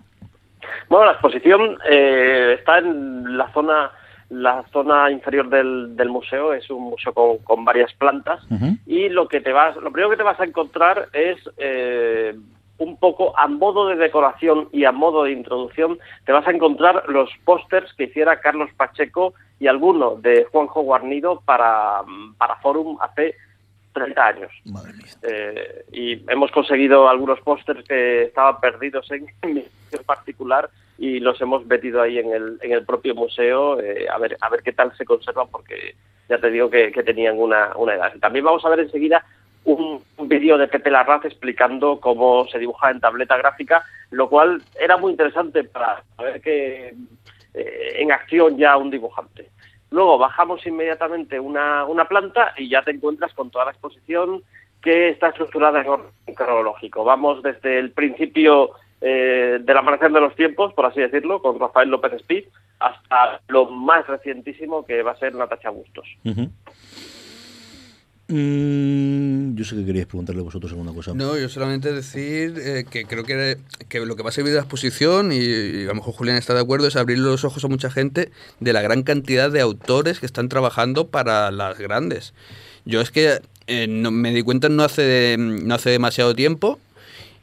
Bueno, 0.90 1.06
la 1.06 1.12
exposición 1.12 1.78
eh, 1.90 2.56
está 2.58 2.78
en 2.78 3.36
la 3.36 3.50
zona 3.52 3.90
la 4.30 4.64
zona 4.72 5.10
inferior 5.10 5.48
del, 5.48 5.96
del 5.96 6.08
museo 6.08 6.54
es 6.54 6.70
un 6.70 6.82
museo 6.90 7.12
con, 7.12 7.38
con 7.38 7.64
varias 7.64 7.92
plantas 7.94 8.40
y 8.86 9.08
lo 9.08 9.26
que 9.26 9.40
te 9.40 9.52
vas 9.52 9.74
lo 9.76 9.90
primero 9.90 10.10
que 10.10 10.16
te 10.16 10.22
vas 10.22 10.38
a 10.38 10.44
encontrar 10.44 11.08
es 11.12 11.36
eh, 11.58 12.36
un 12.80 12.96
poco 12.96 13.38
a 13.38 13.46
modo 13.46 13.88
de 13.88 13.96
decoración 13.96 14.68
y 14.72 14.84
a 14.84 14.92
modo 14.92 15.24
de 15.24 15.32
introducción 15.32 15.98
te 16.24 16.32
vas 16.32 16.46
a 16.46 16.50
encontrar 16.50 17.04
los 17.08 17.30
pósters 17.44 17.92
que 17.92 18.04
hiciera 18.04 18.40
Carlos 18.40 18.70
Pacheco 18.76 19.34
y 19.58 19.66
alguno 19.66 20.16
de 20.16 20.46
Juanjo 20.50 20.80
Guarnido 20.80 21.42
para, 21.44 22.02
para 22.38 22.56
Forum 22.56 22.96
hace 23.00 23.34
30 23.92 24.26
años. 24.26 24.50
Eh, 25.22 25.84
y 25.92 26.30
hemos 26.30 26.50
conseguido 26.52 27.08
algunos 27.08 27.38
pósters 27.40 27.86
que 27.86 28.22
estaban 28.22 28.58
perdidos 28.60 29.10
en, 29.10 29.26
mi 29.54 29.64
particular 30.06 30.70
y 30.96 31.20
los 31.20 31.38
hemos 31.42 31.66
metido 31.66 32.00
ahí 32.00 32.18
en 32.18 32.32
el, 32.32 32.58
en 32.62 32.72
el 32.72 32.86
propio 32.86 33.14
museo 33.14 33.78
eh, 33.80 34.06
a 34.08 34.16
ver 34.18 34.36
a 34.40 34.48
ver 34.48 34.62
qué 34.62 34.72
tal 34.72 34.96
se 34.96 35.04
conservan 35.04 35.48
porque 35.50 35.96
ya 36.28 36.38
te 36.38 36.50
digo 36.50 36.70
que, 36.70 36.92
que 36.92 37.02
tenían 37.02 37.38
una, 37.38 37.72
una 37.76 37.94
edad. 37.94 38.12
También 38.20 38.44
vamos 38.44 38.64
a 38.64 38.70
ver 38.70 38.80
enseguida 38.80 39.22
un, 39.74 40.28
vídeo 40.28 40.58
de 40.58 40.68
Pepe 40.68 40.90
Larraz 40.90 41.24
explicando 41.24 41.98
cómo 41.98 42.46
se 42.48 42.58
dibuja 42.58 42.90
en 42.90 43.00
tableta 43.00 43.36
gráfica, 43.36 43.84
lo 44.10 44.28
cual 44.28 44.62
era 44.78 44.96
muy 44.96 45.12
interesante 45.12 45.64
para 45.64 46.04
ver 46.18 46.40
que 46.40 46.94
eh, 47.54 47.92
en 47.96 48.12
acción 48.12 48.56
ya 48.56 48.76
un 48.76 48.90
dibujante. 48.90 49.50
Luego 49.90 50.18
bajamos 50.18 50.64
inmediatamente 50.66 51.40
una, 51.40 51.84
una 51.84 52.04
planta 52.06 52.54
y 52.56 52.68
ya 52.68 52.82
te 52.82 52.92
encuentras 52.92 53.34
con 53.34 53.50
toda 53.50 53.64
la 53.64 53.70
exposición 53.72 54.42
que 54.82 55.08
está 55.08 55.28
estructurada 55.28 55.80
en 55.80 55.88
orden 55.88 56.34
cronológico. 56.34 57.04
Vamos 57.04 57.42
desde 57.42 57.78
el 57.78 57.90
principio 57.90 58.70
eh, 59.00 59.58
del 59.60 59.76
amanecer 59.76 60.12
de 60.12 60.20
los 60.20 60.34
tiempos, 60.36 60.74
por 60.74 60.86
así 60.86 61.00
decirlo, 61.00 61.40
con 61.40 61.58
Rafael 61.58 61.88
López 61.88 62.12
Speed, 62.14 62.44
hasta 62.78 63.40
lo 63.48 63.66
más 63.66 64.06
recientísimo 64.06 64.84
que 64.84 65.02
va 65.02 65.12
a 65.12 65.18
ser 65.18 65.34
Natacha 65.34 65.70
Bustos. 65.70 66.06
Mm, 68.30 69.56
yo 69.56 69.64
sé 69.64 69.74
que 69.74 69.84
queríais 69.84 70.06
preguntarle 70.06 70.40
vosotros 70.42 70.70
alguna 70.70 70.92
cosa. 70.92 71.12
No, 71.14 71.36
yo 71.36 71.48
solamente 71.48 71.92
decir 71.92 72.54
eh, 72.58 72.84
que 72.88 73.04
creo 73.04 73.24
que, 73.24 73.58
que 73.88 73.98
lo 74.00 74.14
que 74.14 74.22
va 74.22 74.28
a 74.28 74.32
servir 74.32 74.52
de 74.52 74.58
la 74.58 74.62
exposición, 74.62 75.32
y, 75.32 75.82
a 75.82 75.88
lo 75.88 75.96
mejor 75.96 76.14
Julián 76.14 76.36
está 76.36 76.54
de 76.54 76.60
acuerdo, 76.60 76.86
es 76.86 76.94
abrir 76.94 77.18
los 77.18 77.44
ojos 77.44 77.64
a 77.64 77.68
mucha 77.68 77.90
gente 77.90 78.30
de 78.60 78.72
la 78.72 78.82
gran 78.82 79.02
cantidad 79.02 79.50
de 79.50 79.60
autores 79.60 80.20
que 80.20 80.26
están 80.26 80.48
trabajando 80.48 81.08
para 81.08 81.50
las 81.50 81.76
grandes. 81.78 82.32
Yo 82.84 83.00
es 83.00 83.10
que 83.10 83.40
eh, 83.66 83.88
me 83.88 84.32
di 84.32 84.42
cuenta 84.42 84.68
no 84.68 84.84
hace, 84.84 85.36
no 85.38 85.74
hace 85.74 85.90
demasiado 85.90 86.34
tiempo 86.34 86.78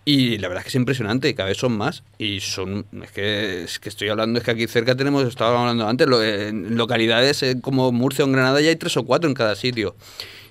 y 0.05 0.37
la 0.37 0.47
verdad 0.47 0.61
es 0.61 0.63
que 0.63 0.69
es 0.69 0.75
impresionante, 0.75 1.27
y 1.27 1.33
cada 1.33 1.49
vez 1.49 1.57
son 1.57 1.77
más. 1.77 2.01
Y 2.17 2.39
son, 2.39 2.85
es 3.03 3.11
que, 3.11 3.63
es 3.63 3.77
que 3.77 3.89
estoy 3.89 4.07
hablando, 4.07 4.39
es 4.39 4.45
que 4.45 4.51
aquí 4.51 4.65
cerca 4.65 4.95
tenemos, 4.95 5.27
estaba 5.27 5.59
hablando 5.59 5.85
antes, 5.85 6.07
localidades 6.07 7.43
eh, 7.43 7.57
como 7.61 7.91
Murcia 7.91 8.23
o 8.23 8.29
Granada 8.29 8.61
ya 8.61 8.69
hay 8.69 8.77
tres 8.77 8.95
o 8.95 9.03
cuatro 9.03 9.27
en 9.27 9.33
cada 9.33 9.57
sitio. 9.57 9.97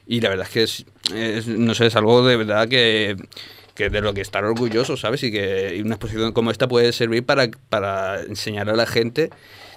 Y 0.06 0.20
la 0.20 0.28
verdad 0.30 0.46
es 0.46 0.52
que 0.52 0.62
es, 0.62 0.86
es- 1.14 1.48
no 1.48 1.74
sé, 1.74 1.86
es 1.86 1.96
algo 1.96 2.24
de 2.26 2.36
verdad 2.36 2.68
que, 2.68 3.16
que 3.74 3.90
de 3.90 4.00
lo 4.00 4.14
que 4.14 4.20
estar 4.20 4.44
orgulloso, 4.44 4.96
¿sabes? 4.96 5.22
Y 5.24 5.32
que 5.32 5.80
una 5.84 5.94
exposición 5.96 6.32
como 6.32 6.50
esta 6.50 6.68
puede 6.68 6.92
servir 6.92 7.24
para, 7.26 7.48
para 7.68 8.20
enseñar 8.22 8.68
a 8.70 8.74
la 8.76 8.86
gente 8.86 9.30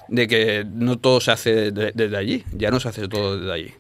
de 0.08 0.28
que 0.28 0.65
no 0.72 0.98
todo 0.98 1.20
se 1.22 1.32
hace 1.32 1.72
de- 1.72 1.92
desde 1.94 2.18
allí, 2.18 2.44
ya 2.54 2.72
no 2.72 2.80
se 2.80 2.89
hace 2.89 3.08
todo 3.08 3.38
desde 3.39 3.52
allí. 3.54 3.74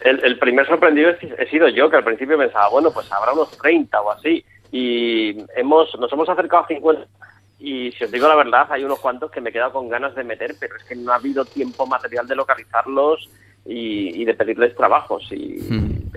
El, 0.00 0.22
el 0.24 0.38
primer 0.38 0.66
sorprendido 0.66 1.10
he 1.38 1.48
sido 1.50 1.68
yo, 1.68 1.90
que 1.90 1.96
al 1.96 2.04
principio 2.04 2.38
pensaba, 2.38 2.68
bueno, 2.68 2.90
pues 2.92 3.10
habrá 3.10 3.32
unos 3.32 3.50
30 3.58 4.00
o 4.02 4.10
así. 4.12 4.44
Y 4.72 5.36
hemos 5.56 5.94
nos 5.98 6.12
hemos 6.12 6.28
acercado 6.28 6.64
a 6.64 6.68
50. 6.68 7.06
Y 7.58 7.90
si 7.92 8.04
os 8.04 8.12
digo 8.12 8.28
la 8.28 8.34
verdad, 8.34 8.66
hay 8.70 8.84
unos 8.84 9.00
cuantos 9.00 9.30
que 9.30 9.40
me 9.40 9.48
he 9.50 9.52
quedado 9.52 9.72
con 9.72 9.88
ganas 9.88 10.14
de 10.14 10.22
meter, 10.24 10.54
pero 10.60 10.76
es 10.76 10.84
que 10.84 10.94
no 10.94 11.12
ha 11.12 11.16
habido 11.16 11.44
tiempo 11.46 11.86
material 11.86 12.26
de 12.28 12.36
localizarlos 12.36 13.30
y, 13.66 14.22
y 14.22 14.24
de 14.24 14.34
pedirles 14.34 14.74
trabajos. 14.74 15.30
Y 15.32 15.58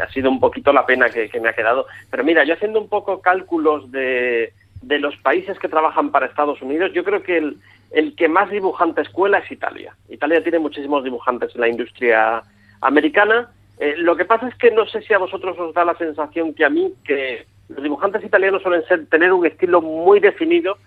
ha 0.01 0.09
sido 0.11 0.29
un 0.29 0.39
poquito 0.39 0.71
la 0.71 0.85
pena 0.85 1.09
que, 1.09 1.29
que 1.29 1.39
me 1.39 1.49
ha 1.49 1.53
quedado. 1.53 1.85
Pero 2.09 2.23
mira, 2.23 2.43
yo 2.43 2.53
haciendo 2.53 2.79
un 2.79 2.89
poco 2.89 3.21
cálculos 3.21 3.91
de, 3.91 4.53
de 4.81 4.99
los 4.99 5.15
países 5.17 5.57
que 5.59 5.67
trabajan 5.67 6.11
para 6.11 6.27
Estados 6.27 6.61
Unidos, 6.61 6.91
yo 6.93 7.03
creo 7.03 7.23
que 7.23 7.37
el, 7.37 7.57
el 7.91 8.15
que 8.15 8.27
más 8.27 8.49
dibujante 8.49 9.01
escuela 9.01 9.39
es 9.39 9.51
Italia. 9.51 9.95
Italia 10.09 10.43
tiene 10.43 10.59
muchísimos 10.59 11.03
dibujantes 11.03 11.53
en 11.55 11.61
la 11.61 11.69
industria 11.69 12.43
americana. 12.81 13.49
Eh, 13.79 13.95
lo 13.97 14.15
que 14.15 14.25
pasa 14.25 14.47
es 14.47 14.55
que 14.55 14.71
no 14.71 14.85
sé 14.87 15.01
si 15.01 15.13
a 15.13 15.17
vosotros 15.17 15.57
os 15.57 15.73
da 15.73 15.85
la 15.85 15.95
sensación 15.95 16.53
que 16.53 16.65
a 16.65 16.69
mí, 16.69 16.93
que 17.05 17.45
los 17.69 17.83
dibujantes 17.83 18.23
italianos 18.23 18.61
suelen 18.61 18.85
ser, 18.85 19.05
tener 19.07 19.31
un 19.31 19.45
estilo 19.45 19.81
muy 19.81 20.19
definido 20.19 20.77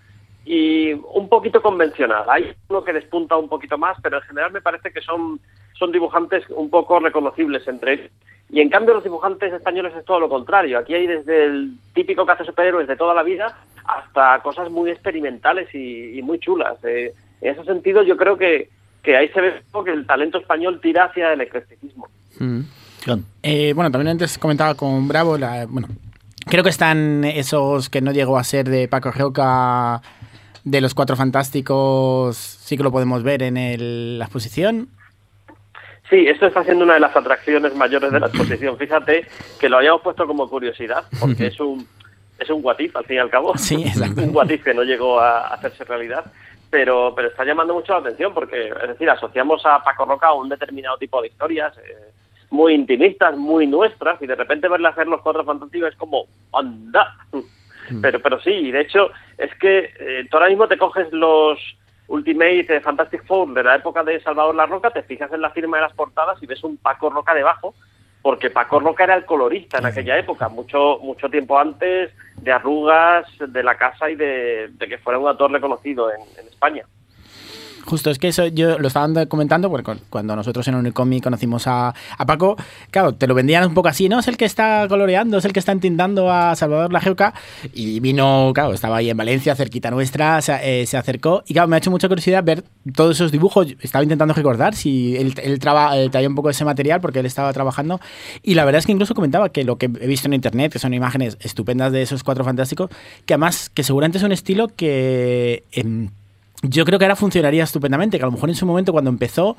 y 0.45 0.93
un 0.93 1.29
poquito 1.29 1.63
convencional. 1.63 2.25
Hay 2.29 2.53
uno 2.69 2.83
que 2.85 2.93
despunta 2.93 3.37
un 3.37 3.49
poquito 3.49 3.79
más, 3.79 3.97
pero 4.03 4.17
en 4.19 4.23
general 4.25 4.53
me 4.53 4.61
parece 4.61 4.91
que 4.93 5.01
son, 5.01 5.41
son 5.79 5.93
dibujantes 5.93 6.45
un 6.51 6.69
poco 6.71 6.99
reconocibles 7.01 7.67
entre 7.69 7.93
ellos. 7.95 8.11
Y 8.51 8.61
en 8.61 8.69
cambio 8.69 8.95
los 8.95 9.05
dibujantes 9.05 9.53
españoles 9.53 9.95
es 9.97 10.05
todo 10.05 10.21
lo 10.21 10.29
contrario. 10.29 10.79
Aquí 10.79 10.95
hay 10.95 11.07
desde 11.07 11.45
el 11.45 11.73
típico 11.95 12.27
que 12.27 12.33
hace 12.33 12.45
superhéroes 12.45 12.87
de 12.89 12.97
toda 12.97 13.15
la 13.15 13.23
vida 13.23 13.57
hasta 13.87 14.41
cosas 14.43 14.71
muy 14.71 14.91
experimentales 14.91 15.73
y, 15.75 16.19
y 16.19 16.23
muy 16.23 16.39
chulas. 16.39 16.77
Eh, 16.85 17.15
en 17.41 17.53
ese 17.55 17.65
sentido 17.65 18.03
yo 18.03 18.17
creo 18.17 18.37
que, 18.37 18.69
que 19.03 19.17
ahí 19.17 19.29
se 19.29 19.41
ve 19.41 19.63
que 19.85 19.91
el 19.93 20.07
talento 20.07 20.39
español 20.39 20.81
tira 20.83 21.05
hacia 21.05 21.33
el 21.33 21.41
eclecticismo. 21.41 22.09
Eh, 23.43 23.73
bueno, 23.75 23.91
también 23.91 24.09
antes 24.13 24.39
comentaba 24.39 24.75
con 24.75 25.09
Bravo, 25.09 25.37
la- 25.39 25.67
bueno, 25.69 25.89
creo 26.47 26.63
que 26.63 26.71
están 26.71 27.25
esos 27.25 27.89
que 27.89 28.01
no 28.01 28.13
llegó 28.13 28.39
a 28.39 28.45
ser 28.45 28.69
de 28.69 28.87
Paco 28.87 29.11
Roca, 29.11 30.01
de 30.65 30.81
los 30.81 30.95
Cuatro 30.95 31.17
Fantásticos, 31.17 32.37
sí 32.37 32.77
que 32.77 32.83
lo 32.83 32.93
podemos 32.93 33.23
ver 33.23 33.43
en 33.43 33.57
el- 33.57 34.19
la 34.19 34.25
exposición. 34.27 34.89
Sí, 36.11 36.27
esto 36.29 36.47
está 36.47 36.63
siendo 36.65 36.85
una 36.85 36.95
de 36.95 37.01
las 37.01 37.17
atracciones 37.17 37.75
mayores 37.75 38.13
de 38.13 38.21
la 38.21 38.27
exposición. 38.27 38.77
Fíjate 38.77 39.27
que 39.59 39.69
lo 39.69 39.79
habíamos 39.79 40.03
puesto 40.03 40.27
como 40.27 40.49
curiosidad, 40.49 41.05
porque 41.21 41.47
es 41.47 41.59
un 41.61 41.87
es 42.39 42.51
un 42.51 42.61
what 42.65 42.79
if, 42.81 42.95
al 42.97 43.05
fin 43.05 43.17
y 43.17 43.19
al 43.21 43.31
cabo. 43.31 43.53
Sí, 43.57 43.83
exacto. 43.83 44.21
un 44.23 44.35
what 44.35 44.51
if 44.51 44.65
que 44.65 44.75
no 44.75 44.83
llegó 44.83 45.21
a 45.21 45.49
hacerse 45.55 45.85
realidad. 45.85 46.25
Pero, 46.71 47.13
pero 47.15 47.29
está 47.29 47.45
llamando 47.45 47.73
mucho 47.75 47.93
la 47.93 47.99
atención 48.01 48.33
porque, 48.35 48.69
es 48.69 48.89
decir, 48.89 49.09
asociamos 49.09 49.65
a 49.67 49.83
Paco 49.85 50.07
Roca 50.07 50.29
a 50.29 50.33
un 50.35 50.49
determinado 50.49 50.97
tipo 50.97 51.21
de 51.23 51.29
historias 51.29 51.77
eh, 51.79 52.11
muy 52.51 52.73
intimistas, 52.75 53.37
muy 53.37 53.67
nuestras, 53.67 54.21
y 54.23 54.27
de 54.27 54.35
repente 54.35 54.69
verle 54.69 54.89
hacer 54.89 55.07
los 55.07 55.21
cuatro 55.21 55.45
fantásticos 55.45 55.91
es 55.91 55.97
como, 55.97 56.25
anda. 56.53 57.15
Pero, 58.01 58.21
pero 58.21 58.41
sí, 58.41 58.51
y 58.51 58.71
de 58.71 58.81
hecho, 58.81 59.11
es 59.37 59.55
que 59.57 59.93
eh, 59.99 60.27
tú 60.31 60.37
ahora 60.37 60.49
mismo 60.49 60.69
te 60.69 60.79
coges 60.79 61.13
los 61.13 61.59
Ultimate 62.09 62.77
eh, 62.77 62.81
Fantastic 62.81 63.25
Four 63.25 63.55
de 63.55 63.65
la 63.65 63.77
época 63.77 64.05
de 64.05 64.21
Salvador 64.21 64.55
La 64.55 64.67
Roca, 64.67 64.91
te 64.91 65.03
fijas 65.03 65.33
en 65.33 65.41
la 65.41 65.51
firma 65.51 65.79
de 65.79 65.85
las 65.85 65.95
portadas 65.95 66.43
y 66.43 66.47
ves 66.47 66.63
un 66.65 66.77
Paco 66.77 67.11
Roca 67.11 67.35
debajo, 67.35 67.75
porque 68.21 68.51
Paco 68.51 68.81
Roca 68.81 69.05
era 69.05 69.15
el 69.15 69.25
colorista 69.25 69.79
en 69.79 69.87
aquella 69.87 70.19
época, 70.19 70.49
mucho 70.49 70.99
mucho 71.03 71.29
tiempo 71.29 71.59
antes 71.59 72.13
de 72.37 72.53
Arrugas, 72.53 73.27
de 73.39 73.63
la 73.63 73.77
casa 73.77 74.11
y 74.11 74.17
de, 74.17 74.69
de 74.73 74.89
que 74.89 74.99
fuera 74.99 75.19
un 75.19 75.29
autor 75.29 75.51
reconocido 75.53 76.11
en, 76.13 76.21
en 76.39 76.49
España. 76.49 76.85
Justo, 77.85 78.11
es 78.11 78.19
que 78.19 78.29
eso 78.29 78.47
yo 78.47 78.79
lo 78.79 78.89
estaban 78.89 79.27
comentando 79.27 79.69
porque 79.71 79.93
cuando 80.09 80.37
nosotros 80.37 80.67
en 80.69 80.77
Unicomi 80.77 81.21
conocimos 81.21 81.67
a, 81.67 81.95
a, 82.17 82.27
Paco, 82.27 82.57
claro, 82.91 83.15
te 83.15 83.27
lo 83.27 83.35
vendían 83.35 83.67
un 83.67 83.75
poco 83.75 83.89
así, 83.89 84.09
¿no? 84.09 84.21
Es 84.21 84.29
el 84.29 84.37
que 84.37 84.45
está 84.45 84.87
coloreando, 84.89 85.39
es 85.39 85.45
el 85.45 85.53
que 85.53 85.59
está 85.59 85.73
entintando 85.73 86.31
a 86.31 86.55
Salvador 86.55 86.93
La 86.93 87.01
Geuca 87.01 87.35
y 87.73 88.01
vino, 88.01 88.53
claro, 88.55 88.73
estaba 88.73 88.99
ahí 88.99 89.11
en 89.11 89.17
Valencia, 89.17 89.55
cerquita 89.57 89.91
nuestra, 89.91 90.41
se, 90.41 90.83
eh, 90.83 90.87
se 90.87 90.97
acercó 90.97 91.43
y 91.47 91.55
claro, 91.55 91.69
me 91.69 91.77
ha 91.77 91.79
hecho 91.79 91.91
mucha 91.91 92.09
curiosidad 92.09 92.45
ver 92.45 92.65
todos 92.95 93.17
esos 93.17 93.33
dibujos. 93.33 93.75
Estaba 93.81 94.03
intentando 94.03 94.35
recordar 94.35 94.75
si 94.75 95.17
él, 95.17 95.35
él, 95.43 95.53
él 95.53 95.59
traía 96.11 96.29
un 96.29 96.35
poco 96.35 96.51
ese 96.51 96.65
material 96.65 97.01
porque 97.01 97.19
él 97.19 97.27
estaba 97.27 97.53
trabajando 97.53 98.01
y 98.43 98.55
la 98.55 98.65
verdad 98.65 98.79
es 98.79 98.87
que 98.87 98.93
incluso 98.93 99.15
comentaba 99.15 99.49
que 99.51 99.65
lo 99.65 99.77
que 99.77 99.87
he 99.87 100.07
visto 100.07 100.29
en 100.29 100.35
internet, 100.35 100.73
que 100.73 100.79
son 100.79 100.95
imágenes 100.95 101.37
estupendas 101.41 101.93
de 101.93 102.03
esos 102.03 102.23
cuatro 102.23 102.45
fantásticos, 102.45 102.91
que 103.27 103.35
además, 103.35 103.71
que 103.71 103.83
seguramente 103.83 104.19
es 104.19 104.25
un 104.25 104.33
estilo 104.33 104.69
que... 104.69 105.65
Eh, 105.73 106.09
yo 106.63 106.85
creo 106.85 106.99
que 106.99 107.05
ahora 107.05 107.17
funcionaría 107.17 107.65
estupendamente, 107.65 108.19
que 108.19 108.23
a 108.23 108.27
lo 108.27 108.33
mejor 108.33 108.49
en 108.49 108.55
su 108.55 108.67
momento 108.67 108.93
cuando 108.93 109.11
empezó 109.11 109.57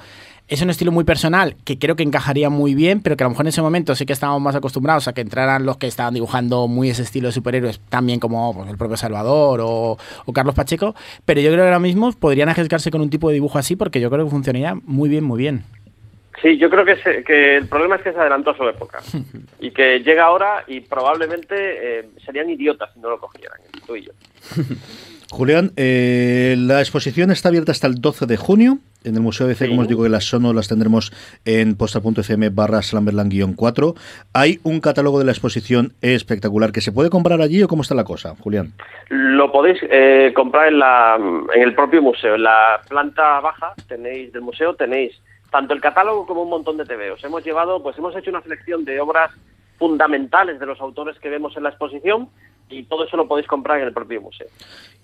es 0.48 0.62
un 0.62 0.70
estilo 0.70 0.92
muy 0.92 1.04
personal 1.04 1.56
que 1.66 1.78
creo 1.78 1.96
que 1.96 2.04
encajaría 2.04 2.50
muy 2.50 2.76
bien, 2.76 3.02
pero 3.02 3.18
que 3.18 3.24
a 3.24 3.28
lo 3.28 3.32
mejor 3.32 3.46
en 3.46 3.50
ese 3.50 3.62
momento 3.62 3.94
sí 3.96 4.06
que 4.06 4.14
estábamos 4.14 4.42
más 4.42 4.56
acostumbrados 4.56 5.08
a 5.08 5.14
que 5.14 5.22
entraran 5.22 5.66
los 5.66 5.78
que 5.78 5.88
estaban 5.88 6.14
dibujando 6.14 6.68
muy 6.68 6.90
ese 6.90 7.04
estilo 7.04 7.28
de 7.28 7.34
superhéroes, 7.34 7.80
también 7.90 8.20
como 8.20 8.54
pues, 8.54 8.70
el 8.70 8.78
propio 8.78 8.98
Salvador 8.98 9.62
o, 9.62 9.98
o, 10.26 10.34
Carlos 10.34 10.56
Pacheco, 10.56 10.96
pero 11.26 11.42
yo 11.42 11.50
creo 11.50 11.64
que 11.64 11.68
ahora 11.68 11.80
mismo 11.80 12.12
podrían 12.14 12.50
arriesgarse 12.50 12.90
con 12.90 13.02
un 13.02 13.10
tipo 13.10 13.30
de 13.30 13.36
dibujo 13.36 13.58
así 13.58 13.76
porque 13.76 14.00
yo 14.00 14.10
creo 14.10 14.26
que 14.26 14.32
funcionaría 14.32 14.76
muy 14.86 15.10
bien, 15.10 15.24
muy 15.24 15.40
bien. 15.40 15.64
Sí, 16.42 16.58
yo 16.58 16.70
creo 16.70 16.84
que, 16.84 16.98
se, 16.98 17.24
que 17.24 17.56
el 17.56 17.68
problema 17.68 17.96
es 17.96 18.02
que 18.02 18.12
se 18.12 18.20
adelantó 18.20 18.52
a 18.52 18.58
su 18.58 18.68
época 18.68 19.00
y 19.60 19.72
que 19.72 20.00
llega 20.00 20.26
ahora 20.26 20.66
y 20.68 20.82
probablemente 20.82 21.56
eh, 22.00 22.10
serían 22.26 22.50
idiotas 22.50 22.94
si 22.94 23.00
no 23.00 23.10
lo 23.10 23.20
cogieran, 23.20 23.60
tú 23.86 23.96
y 23.96 24.04
yo. 24.04 24.12
Julián, 25.32 25.72
eh, 25.78 26.56
la 26.58 26.80
exposición 26.80 27.32
está 27.32 27.50
abierta 27.50 27.72
hasta 27.72 27.88
el 27.88 27.96
12 27.96 28.26
de 28.26 28.38
junio 28.38 28.78
en 29.04 29.16
el 29.16 29.22
Museo 29.22 29.48
de 29.48 29.56
C, 29.56 29.66
sí. 29.66 29.70
como 29.70 29.82
os 29.82 29.88
digo, 29.88 30.04
que 30.04 30.10
las 30.10 30.26
sono 30.26 30.54
las 30.54 30.68
tendremos 30.68 31.12
en 31.46 31.76
posta.fm 31.76 32.50
barra 32.50 32.80
slamberland-4. 32.80 33.96
¿Hay 34.34 34.60
un 34.64 34.80
catálogo 34.80 35.20
de 35.20 35.26
la 35.26 35.32
exposición 35.32 35.94
espectacular 36.02 36.72
que 36.72 36.82
se 36.82 36.92
puede 36.92 37.10
comprar 37.10 37.42
allí 37.42 37.62
o 37.64 37.68
cómo 37.68 37.82
está 37.82 37.96
la 37.96 38.04
cosa, 38.04 38.36
Julián? 38.40 38.74
Lo 39.10 39.52
podéis 39.52 39.80
eh, 39.90 40.32
comprar 40.36 40.70
en, 40.70 40.80
la, 40.80 41.18
en 41.54 41.62
el 41.62 41.76
propio 41.76 42.02
museo. 42.02 42.36
En 42.36 42.44
la 42.44 42.82
planta 42.88 43.40
baja 43.42 43.74
tenéis 43.88 44.32
del 44.32 44.42
museo 44.42 44.76
tenéis 44.76 45.14
tanto 45.52 45.74
el 45.74 45.82
catálogo 45.82 46.26
como 46.26 46.44
un 46.44 46.50
montón 46.50 46.78
de 46.78 46.86
TVOs. 46.86 47.24
Hemos 47.24 47.44
llevado, 47.44 47.84
pues 47.84 47.98
hemos 47.98 48.16
hecho 48.16 48.32
una 48.32 48.42
selección 48.42 48.86
de 48.86 49.00
obras 49.00 49.32
fundamentales 49.78 50.60
de 50.60 50.66
los 50.66 50.80
autores 50.82 51.20
que 51.20 51.30
vemos 51.30 51.56
en 51.58 51.64
la 51.64 51.70
exposición 51.70 52.30
y 52.70 52.84
todo 52.84 53.06
eso 53.06 53.18
lo 53.18 53.28
podéis 53.28 53.48
comprar 53.48 53.80
en 53.80 53.88
el 53.88 53.94
propio 53.94 54.22
museo. 54.22 54.48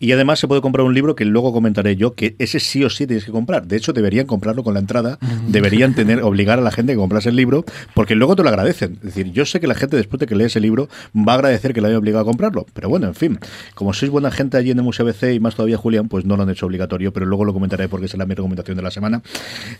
Y 0.01 0.13
además 0.13 0.39
se 0.39 0.47
puede 0.47 0.61
comprar 0.61 0.85
un 0.85 0.93
libro 0.93 1.15
que 1.15 1.25
luego 1.25 1.51
comentaré 1.51 1.97
yo, 1.97 2.13
que 2.13 2.35
ese 2.39 2.61
sí 2.61 2.83
o 2.85 2.89
sí 2.89 3.05
tienes 3.05 3.25
que 3.25 3.31
comprar. 3.31 3.67
De 3.67 3.75
hecho, 3.75 3.91
deberían 3.91 4.25
comprarlo 4.25 4.63
con 4.63 4.73
la 4.73 4.79
entrada, 4.79 5.19
deberían 5.47 5.93
tener 5.93 6.23
obligar 6.23 6.57
a 6.57 6.61
la 6.61 6.71
gente 6.71 6.93
a 6.93 6.95
que 6.95 6.99
comprase 6.99 7.29
el 7.29 7.35
libro, 7.35 7.65
porque 7.93 8.15
luego 8.15 8.35
te 8.37 8.43
lo 8.43 8.49
agradecen. 8.49 8.93
Es 8.93 9.15
decir, 9.15 9.31
yo 9.33 9.45
sé 9.45 9.59
que 9.59 9.67
la 9.67 9.75
gente 9.75 9.97
después 9.97 10.21
de 10.21 10.25
que 10.25 10.35
lee 10.35 10.45
ese 10.45 10.61
libro 10.61 10.87
va 11.15 11.33
a 11.33 11.35
agradecer 11.35 11.73
que 11.73 11.81
le 11.81 11.89
haya 11.89 11.97
obligado 11.97 12.21
a 12.21 12.25
comprarlo. 12.25 12.65
Pero 12.73 12.87
bueno, 12.87 13.07
en 13.07 13.15
fin, 13.15 13.39
como 13.75 13.93
sois 13.93 14.09
buena 14.09 14.31
gente 14.31 14.55
allí 14.55 14.71
en 14.71 14.77
el 14.77 14.85
Museo 14.85 15.05
BC 15.05 15.33
y 15.33 15.39
más 15.41 15.55
todavía 15.55 15.77
Julián, 15.77 16.07
pues 16.07 16.23
no 16.23 16.37
lo 16.37 16.43
han 16.43 16.49
hecho 16.49 16.65
obligatorio, 16.65 17.11
pero 17.11 17.25
luego 17.25 17.43
lo 17.43 17.53
comentaré 17.53 17.89
porque 17.89 18.07
será 18.07 18.25
mi 18.25 18.35
recomendación 18.35 18.77
de 18.77 18.83
la 18.83 18.91
semana. 18.91 19.21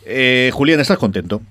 Eh, 0.05 0.51
Julián, 0.53 0.81
¿estás 0.81 0.97
contento? 0.97 1.41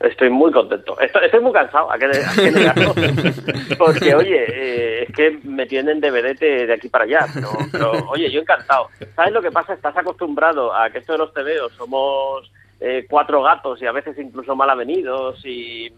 Estoy 0.00 0.30
muy 0.30 0.50
contento. 0.50 0.98
Estoy, 0.98 1.26
estoy 1.26 1.40
muy 1.40 1.52
cansado, 1.52 1.92
¿a 1.92 1.98
qué, 1.98 2.06
a 2.06 2.34
qué 2.34 2.50
negarlo? 2.50 2.94
Porque, 3.78 4.14
oye, 4.14 4.44
eh, 4.48 5.02
es 5.02 5.14
que 5.14 5.38
me 5.44 5.66
tienen 5.66 6.00
de 6.00 6.10
vedete 6.10 6.66
de 6.66 6.72
aquí 6.72 6.88
para 6.88 7.04
allá. 7.04 7.26
Pero, 7.34 7.50
pero, 7.70 7.92
oye, 8.08 8.30
yo 8.30 8.40
encantado. 8.40 8.88
¿Sabes 9.14 9.32
lo 9.32 9.42
que 9.42 9.50
pasa? 9.50 9.74
Estás 9.74 9.94
acostumbrado 9.96 10.74
a 10.74 10.88
que 10.88 10.98
esto 10.98 11.12
de 11.12 11.18
los 11.18 11.34
tebeos 11.34 11.72
somos 11.74 12.50
eh, 12.80 13.06
cuatro 13.10 13.42
gatos 13.42 13.80
y 13.82 13.86
a 13.86 13.92
veces 13.92 14.18
incluso 14.18 14.56
mal 14.56 14.70
avenidos 14.70 15.44
y, 15.44 15.92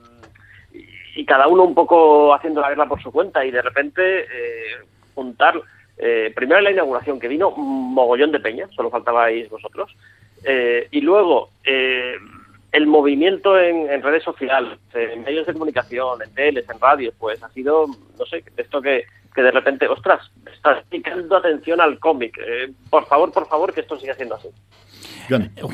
y, 0.73 0.87
y, 1.15 1.25
cada 1.25 1.47
uno 1.47 1.63
un 1.63 1.75
poco 1.75 2.35
haciendo 2.35 2.61
la 2.61 2.71
guerra 2.71 2.89
por 2.89 3.01
su 3.01 3.13
cuenta 3.13 3.45
y 3.45 3.53
de 3.53 3.63
repente 3.63 4.23
eh, 4.23 4.85
juntar, 5.15 5.63
eh, 5.97 6.33
primero 6.35 6.59
en 6.59 6.65
la 6.65 6.73
inauguración, 6.73 7.21
que 7.21 7.29
vino 7.29 7.51
un 7.51 7.95
mogollón 7.95 8.33
de 8.33 8.41
peña, 8.41 8.67
solo 8.75 8.91
faltabais 8.91 9.49
vosotros, 9.49 9.95
eh, 10.45 10.89
y 10.91 11.01
luego 11.03 11.51
el 12.73 12.87
movimiento 12.87 13.59
en, 13.59 13.91
en, 13.91 14.03
redes 14.03 14.23
sociales, 14.25 14.79
en 14.95 15.23
medios 15.23 15.47
de 15.47 15.53
comunicación, 15.53 16.23
en 16.23 16.35
teles, 16.35 16.69
en 16.69 16.81
radios, 16.81 17.15
pues 17.19 17.43
ha 17.43 17.49
sido, 17.51 17.87
no 18.19 18.27
sé, 18.27 18.43
esto 18.57 18.81
que, 18.81 19.05
que 19.35 19.43
de 19.43 19.51
repente, 19.51 19.87
ostras, 19.89 20.31
estás 20.53 20.85
picando 20.89 21.37
atención 21.37 21.81
al 21.81 21.99
cómic. 21.99 22.39
Eh, 22.39 22.73
por 22.89 23.07
favor, 23.07 23.33
por 23.33 23.47
favor, 23.47 23.73
que 23.73 23.81
esto 23.81 23.99
siga 23.99 24.15
siendo 24.15 24.37
así. 24.37 24.49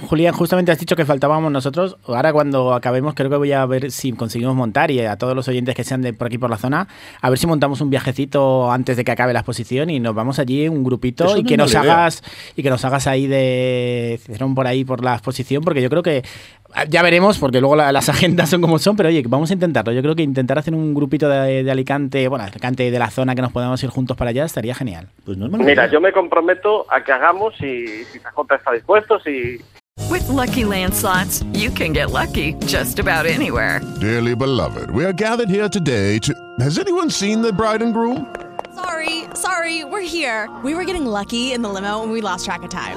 Julián, 0.08 0.34
justamente 0.34 0.72
has 0.72 0.78
dicho 0.78 0.96
que 0.96 1.04
faltábamos 1.04 1.50
nosotros. 1.50 1.96
Ahora 2.06 2.32
cuando 2.32 2.74
acabemos 2.74 3.14
creo 3.14 3.30
que 3.30 3.36
voy 3.36 3.52
a 3.52 3.64
ver 3.66 3.90
si 3.90 4.12
conseguimos 4.12 4.54
montar 4.54 4.90
y 4.90 5.00
a 5.00 5.16
todos 5.16 5.34
los 5.34 5.48
oyentes 5.48 5.74
que 5.74 5.84
sean 5.84 6.02
de 6.02 6.12
por 6.12 6.26
aquí 6.26 6.38
por 6.38 6.50
la 6.50 6.58
zona, 6.58 6.88
a 7.20 7.30
ver 7.30 7.38
si 7.38 7.46
montamos 7.46 7.80
un 7.80 7.90
viajecito 7.90 8.70
antes 8.70 8.96
de 8.96 9.04
que 9.04 9.12
acabe 9.12 9.32
la 9.32 9.40
exposición 9.40 9.90
y 9.90 10.00
nos 10.00 10.14
vamos 10.14 10.38
allí 10.38 10.68
un 10.68 10.84
grupito 10.84 11.24
Eso 11.24 11.38
y 11.38 11.44
que 11.44 11.56
nos 11.56 11.74
hagas 11.74 12.22
y 12.56 12.62
que 12.62 12.70
nos 12.70 12.84
hagas 12.84 13.06
ahí 13.06 13.26
de 13.26 14.20
por 14.54 14.66
ahí 14.66 14.84
por 14.84 15.02
la 15.02 15.14
exposición 15.14 15.62
porque 15.62 15.82
yo 15.82 15.90
creo 15.90 16.02
que 16.02 16.22
ya 16.88 17.02
veremos, 17.02 17.38
porque 17.38 17.60
luego 17.60 17.76
la, 17.76 17.92
las 17.92 18.08
agendas 18.08 18.48
son 18.48 18.60
como 18.60 18.78
son, 18.78 18.96
pero 18.96 19.08
oye, 19.08 19.22
vamos 19.26 19.50
a 19.50 19.54
intentarlo. 19.54 19.92
Yo 19.92 20.02
creo 20.02 20.14
que 20.14 20.22
intentar 20.22 20.58
hacer 20.58 20.74
un 20.74 20.94
grupito 20.94 21.28
de, 21.28 21.64
de 21.64 21.70
Alicante, 21.70 22.28
bueno, 22.28 22.44
Alicante 22.44 22.90
de 22.90 22.98
la 22.98 23.10
zona 23.10 23.34
que 23.34 23.42
nos 23.42 23.52
podamos 23.52 23.82
ir 23.82 23.90
juntos 23.90 24.16
para 24.16 24.30
allá 24.30 24.44
estaría 24.44 24.74
genial. 24.74 25.08
Pues 25.24 25.36
no 25.36 25.48
Mira, 25.48 25.90
yo 25.90 26.00
me 26.00 26.12
comprometo 26.12 26.86
a 26.92 27.02
que 27.02 27.12
hagamos 27.12 27.54
si, 27.58 27.86
si 28.04 28.18
CJ 28.18 28.54
está 28.56 28.72
dispuesto, 28.72 29.18
si... 29.20 29.58
With 30.10 30.28
lucky 30.28 30.62
landslots, 30.62 31.44
you 31.52 31.70
can 31.70 31.92
get 31.92 32.12
lucky 32.12 32.54
just 32.66 32.98
about 33.00 33.26
anywhere. 33.26 33.80
Dearly 34.00 34.34
beloved, 34.34 34.90
we 34.92 35.04
are 35.04 35.12
gathered 35.12 35.50
here 35.50 35.68
today 35.68 36.18
to. 36.20 36.32
Has 36.60 36.78
anyone 36.78 37.10
seen 37.10 37.42
the 37.42 37.52
bride 37.52 37.82
and 37.82 37.92
groom? 37.92 38.24
Sorry, 38.74 39.24
sorry, 39.34 39.84
we're 39.84 40.00
here. 40.06 40.48
We 40.62 40.74
were 40.76 40.84
getting 40.84 41.04
lucky 41.04 41.52
in 41.52 41.62
the 41.62 41.68
limo 41.68 42.02
and 42.04 42.12
we 42.12 42.20
lost 42.20 42.44
track 42.44 42.62
of 42.62 42.70
time. 42.70 42.96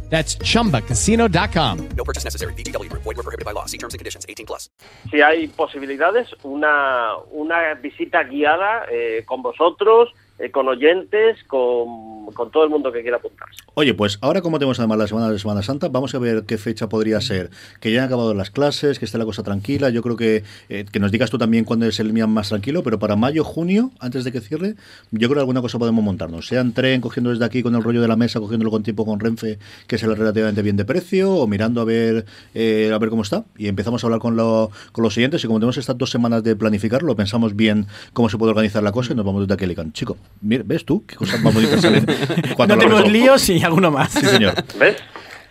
That's 0.11 0.35
chumbacasino.com. 0.35 1.89
No 1.95 2.03
purchase 2.03 2.25
necessary. 2.25 2.53
BGW. 2.53 2.91
Void 2.91 3.15
were 3.15 3.23
prohibited 3.23 3.45
by 3.45 3.53
law. 3.53 3.65
See 3.65 3.77
terms 3.77 3.93
and 3.93 3.99
conditions 3.99 4.25
18 4.29 4.45
plus. 4.45 4.69
Si 5.09 5.21
hay 5.21 5.47
posibilidades, 5.47 6.27
una, 6.43 7.15
una 7.31 7.73
visita 7.75 8.23
guiada 8.23 8.85
eh, 8.91 9.23
con 9.25 9.41
vosotros, 9.41 10.09
eh, 10.41 10.51
con 10.51 10.67
oyentes, 10.67 11.43
con, 11.45 12.31
con, 12.33 12.51
todo 12.51 12.63
el 12.63 12.69
mundo 12.69 12.91
que 12.91 13.01
quiera 13.01 13.17
apuntarse. 13.17 13.61
Oye, 13.73 13.93
pues 13.93 14.17
ahora 14.21 14.41
como 14.41 14.59
tenemos 14.59 14.79
además 14.79 14.97
la 14.97 15.07
semana 15.07 15.31
de 15.31 15.39
Semana 15.39 15.61
Santa, 15.61 15.89
vamos 15.89 16.13
a 16.15 16.19
ver 16.19 16.43
qué 16.45 16.57
fecha 16.57 16.89
podría 16.89 17.21
ser. 17.21 17.49
Que 17.79 17.91
ya 17.91 18.01
han 18.01 18.07
acabado 18.07 18.33
las 18.33 18.51
clases, 18.51 18.99
que 18.99 19.05
esté 19.05 19.17
la 19.17 19.25
cosa 19.25 19.43
tranquila. 19.43 19.89
Yo 19.89 20.01
creo 20.01 20.17
que 20.17 20.43
eh, 20.69 20.85
que 20.91 20.99
nos 20.99 21.11
digas 21.11 21.29
tú 21.29 21.37
también 21.37 21.65
cuándo 21.65 21.85
es 21.85 21.99
el 21.99 22.13
día 22.13 22.27
más 22.27 22.49
tranquilo, 22.49 22.83
pero 22.83 22.99
para 22.99 23.15
mayo, 23.15 23.43
junio, 23.43 23.91
antes 23.99 24.23
de 24.23 24.31
que 24.31 24.41
cierre, 24.41 24.75
yo 25.11 25.27
creo 25.27 25.35
que 25.35 25.39
alguna 25.39 25.61
cosa 25.61 25.79
podemos 25.79 26.03
montarnos. 26.03 26.47
Sea 26.47 26.61
en 26.61 26.73
tren, 26.73 27.01
cogiendo 27.01 27.29
desde 27.29 27.45
aquí 27.45 27.63
con 27.63 27.75
el 27.75 27.83
rollo 27.83 28.01
de 28.01 28.07
la 28.07 28.15
mesa, 28.15 28.39
cogiéndolo 28.39 28.71
con 28.71 28.83
tiempo 28.83 29.05
con 29.05 29.19
Renfe, 29.19 29.57
que 29.87 29.97
sale 29.97 30.15
relativamente 30.15 30.61
bien 30.61 30.77
de 30.77 30.85
precio, 30.85 31.33
o 31.33 31.47
mirando 31.47 31.81
a 31.81 31.85
ver 31.85 32.25
eh, 32.53 32.91
a 32.93 32.97
ver 32.97 33.09
cómo 33.09 33.21
está. 33.21 33.45
Y 33.57 33.67
empezamos 33.67 34.03
a 34.03 34.07
hablar 34.07 34.19
con, 34.19 34.35
lo, 34.35 34.71
con 34.91 35.03
los 35.03 35.13
siguientes. 35.13 35.43
Y 35.43 35.47
como 35.47 35.59
tenemos 35.59 35.77
estas 35.77 35.97
dos 35.97 36.09
semanas 36.09 36.43
de 36.43 36.55
planificar, 36.55 37.03
lo 37.03 37.15
pensamos 37.15 37.55
bien 37.55 37.85
cómo 38.13 38.29
se 38.29 38.37
puede 38.37 38.51
organizar 38.51 38.83
la 38.83 38.91
cosa 38.91 39.13
y 39.13 39.15
nos 39.15 39.25
vamos 39.25 39.47
desde 39.47 39.53
aquí. 39.53 39.61
Chico, 39.93 40.17
Mira, 40.39 40.63
¿ves 40.65 40.85
tú 40.85 41.05
qué 41.05 41.15
cosas 41.15 41.41
más 41.41 41.53
bonitas 41.53 41.81
salen? 41.81 42.05
no 42.57 42.67
tenemos 42.77 43.11
líos 43.11 43.49
y 43.49 43.61
alguno 43.61 43.91
más. 43.91 44.11
Sí, 44.11 44.25
señor. 44.25 44.55
¿Ves? 44.79 44.97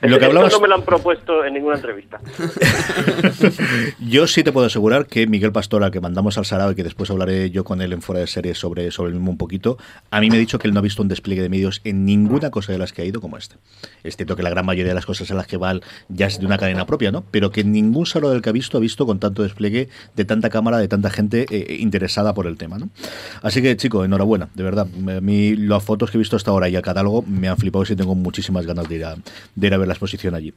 Lo 0.02 0.08
que 0.18 0.24
Esto 0.24 0.26
hablabas- 0.26 0.52
no 0.52 0.60
me 0.60 0.68
lo 0.68 0.74
han 0.76 0.82
propuesto 0.82 1.44
en 1.44 1.54
ninguna 1.54 1.76
entrevista. 1.76 2.20
Yo 4.00 4.26
sí 4.26 4.42
te 4.42 4.52
puedo 4.52 4.66
asegurar 4.66 5.06
que 5.06 5.26
Miguel 5.26 5.52
Pastor, 5.52 5.84
al 5.84 5.90
que 5.90 6.00
mandamos 6.00 6.38
al 6.38 6.44
Sarao 6.46 6.72
y 6.72 6.74
que 6.74 6.82
después 6.84 7.10
hablaré 7.10 7.50
yo 7.50 7.64
con 7.64 7.80
él 7.82 7.92
en 7.92 8.02
fuera 8.02 8.20
de 8.20 8.26
serie 8.26 8.54
sobre, 8.54 8.90
sobre 8.90 9.10
el 9.10 9.16
mismo 9.16 9.30
un 9.32 9.36
poquito, 9.36 9.78
a 10.10 10.20
mí 10.20 10.30
me 10.30 10.36
ha 10.36 10.38
dicho 10.40 10.58
que 10.58 10.68
él 10.68 10.74
no 10.74 10.80
ha 10.80 10.82
visto 10.82 11.02
un 11.02 11.08
despliegue 11.08 11.42
de 11.42 11.48
medios 11.48 11.80
en 11.84 12.04
ninguna 12.04 12.50
cosa 12.50 12.72
de 12.72 12.78
las 12.78 12.92
que 12.92 13.02
ha 13.02 13.04
ido 13.04 13.20
como 13.20 13.36
este. 13.36 13.56
Es 14.02 14.16
cierto 14.16 14.36
que 14.36 14.42
la 14.42 14.50
gran 14.50 14.64
mayoría 14.66 14.90
de 14.90 14.94
las 14.94 15.06
cosas 15.06 15.30
en 15.30 15.36
las 15.36 15.46
que 15.46 15.56
va 15.56 15.70
ya 16.08 16.26
es 16.26 16.40
de 16.40 16.46
una 16.46 16.58
cadena 16.58 16.86
propia, 16.86 17.12
¿no? 17.12 17.24
Pero 17.30 17.50
que 17.50 17.62
ningún 17.64 18.06
salón 18.06 18.32
del 18.32 18.42
que 18.42 18.48
ha 18.48 18.52
visto 18.52 18.78
ha 18.78 18.80
visto 18.80 19.06
con 19.06 19.20
tanto 19.20 19.42
despliegue 19.42 19.88
de 20.16 20.24
tanta 20.24 20.50
cámara, 20.50 20.78
de 20.78 20.88
tanta 20.88 21.10
gente 21.10 21.46
eh, 21.50 21.76
interesada 21.78 22.34
por 22.34 22.46
el 22.46 22.56
tema, 22.56 22.78
¿no? 22.78 22.88
Así 23.42 23.62
que, 23.62 23.76
chico, 23.76 24.04
enhorabuena, 24.04 24.48
de 24.54 24.62
verdad. 24.64 24.86
A 25.16 25.20
mí 25.20 25.54
las 25.56 25.84
fotos 25.84 26.10
que 26.10 26.16
he 26.16 26.20
visto 26.20 26.36
hasta 26.36 26.50
ahora 26.50 26.68
y 26.68 26.76
el 26.76 26.82
catálogo 26.82 27.22
me 27.26 27.48
han 27.48 27.56
flipado 27.56 27.84
y 27.88 27.96
tengo 27.96 28.14
muchísimas 28.14 28.66
ganas 28.66 28.88
de 28.88 28.94
ir 28.96 29.04
a, 29.04 29.14
de 29.54 29.66
ir 29.66 29.74
a 29.74 29.78
ver 29.78 29.89
la 29.90 29.94
exposición 29.94 30.34
allí. 30.34 30.54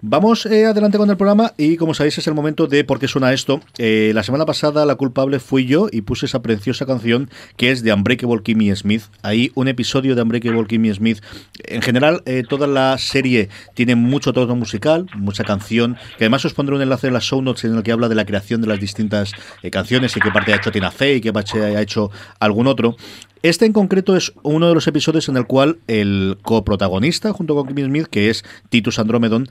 Vamos 0.00 0.44
eh, 0.46 0.66
adelante 0.66 0.98
con 0.98 1.08
el 1.08 1.16
programa 1.16 1.52
y 1.56 1.76
como 1.76 1.94
sabéis 1.94 2.18
es 2.18 2.26
el 2.26 2.34
momento 2.34 2.66
de 2.66 2.84
por 2.84 2.98
qué 2.98 3.08
suena 3.08 3.32
esto. 3.32 3.60
Eh, 3.78 4.10
la 4.14 4.22
semana 4.22 4.44
pasada 4.44 4.84
la 4.84 4.96
culpable 4.96 5.38
fui 5.38 5.66
yo 5.66 5.86
y 5.90 6.02
puse 6.02 6.26
esa 6.26 6.42
preciosa 6.42 6.84
canción 6.84 7.30
que 7.56 7.70
es 7.70 7.82
de 7.82 7.92
Unbreakable 7.92 8.42
Kimmy 8.42 8.74
Smith. 8.74 9.04
Ahí 9.22 9.52
un 9.54 9.68
episodio 9.68 10.14
de 10.14 10.22
Unbreakable 10.22 10.66
Kimmy 10.66 10.92
Smith. 10.92 11.22
En 11.64 11.80
general 11.80 12.22
eh, 12.26 12.42
toda 12.48 12.66
la 12.66 12.98
serie 12.98 13.48
tiene 13.74 13.94
mucho 13.94 14.32
tono 14.32 14.56
musical, 14.56 15.06
mucha 15.14 15.44
canción, 15.44 15.96
que 16.18 16.24
además 16.24 16.44
os 16.44 16.54
pondré 16.54 16.74
un 16.74 16.82
enlace 16.82 17.06
en 17.06 17.14
las 17.14 17.24
show 17.24 17.40
notes 17.40 17.64
en 17.64 17.76
el 17.76 17.82
que 17.82 17.92
habla 17.92 18.08
de 18.08 18.16
la 18.16 18.24
creación 18.24 18.60
de 18.60 18.66
las 18.66 18.80
distintas 18.80 19.32
canciones 19.70 20.16
y 20.16 20.20
qué 20.20 20.30
parte 20.30 20.52
ha 20.52 20.56
hecho 20.56 20.72
Tina 20.72 20.90
Fey 20.90 21.16
y 21.16 21.20
qué 21.20 21.32
parte 21.32 21.62
ha 21.62 21.80
hecho 21.80 22.10
algún 22.40 22.66
otro. 22.66 22.96
Este 23.42 23.66
en 23.66 23.72
concreto 23.72 24.16
es 24.16 24.32
uno 24.44 24.68
de 24.68 24.74
los 24.74 24.86
episodios 24.86 25.28
en 25.28 25.36
el 25.36 25.46
cual 25.46 25.78
el 25.88 26.38
coprotagonista, 26.42 27.32
junto 27.32 27.56
con 27.56 27.66
Kimmy 27.66 27.84
Smith, 27.84 28.06
que 28.06 28.30
es 28.30 28.44
Titus 28.68 29.00
Andromedon, 29.00 29.48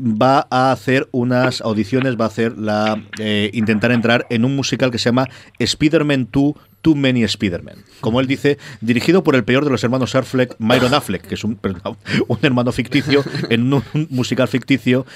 va 0.00 0.46
a 0.50 0.72
hacer 0.72 1.08
unas 1.12 1.60
audiciones, 1.60 2.16
va 2.16 2.24
a 2.24 2.28
hacer 2.28 2.58
la 2.58 3.02
eh, 3.18 3.50
intentar 3.52 3.92
entrar 3.92 4.26
en 4.30 4.44
un 4.44 4.56
musical 4.56 4.90
que 4.90 4.98
se 4.98 5.06
llama 5.06 5.28
Spider-Man 5.58 6.28
2 6.32 6.52
Too 6.82 6.94
Many 6.94 7.24
Spider-Man. 7.24 7.76
Como 8.00 8.20
él 8.20 8.26
dice, 8.26 8.58
dirigido 8.80 9.24
por 9.24 9.34
el 9.34 9.44
peor 9.44 9.64
de 9.64 9.70
los 9.70 9.82
hermanos 9.82 10.14
Affleck, 10.14 10.56
Myron 10.58 10.94
Affleck, 10.94 11.22
que 11.22 11.34
es 11.34 11.44
un, 11.44 11.58
hermano 12.42 12.72
ficticio, 12.72 13.24
en 13.50 13.72
un 13.72 13.82
musical 14.10 14.48
ficticio. 14.48 15.06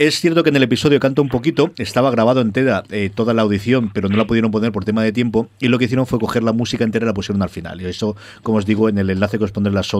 Es 0.00 0.18
cierto 0.18 0.42
que 0.42 0.50
en 0.50 0.56
el 0.56 0.64
episodio 0.64 0.98
canta 0.98 1.22
un 1.22 1.28
poquito, 1.28 1.70
estaba 1.78 2.10
grabado 2.10 2.40
entera 2.40 2.82
eh, 2.90 3.12
toda 3.14 3.32
la 3.32 3.42
audición, 3.42 3.90
pero 3.94 4.08
no 4.08 4.16
la 4.16 4.26
pudieron 4.26 4.50
poner 4.50 4.72
por 4.72 4.84
tema 4.84 5.04
de 5.04 5.12
tiempo, 5.12 5.48
y 5.60 5.68
lo 5.68 5.78
que 5.78 5.84
hicieron 5.84 6.04
fue 6.04 6.18
coger 6.18 6.42
la 6.42 6.52
música 6.52 6.82
entera 6.82 7.04
y 7.04 7.06
la 7.06 7.14
pusieron 7.14 7.42
al 7.42 7.48
final. 7.48 7.80
Y 7.80 7.86
eso, 7.86 8.16
como 8.42 8.58
os 8.58 8.66
digo, 8.66 8.88
en 8.88 8.98
el 8.98 9.08
enlace 9.08 9.38
que 9.38 9.44
os 9.44 9.52
pondré 9.52 9.68
en 9.70 9.76
las 9.76 9.92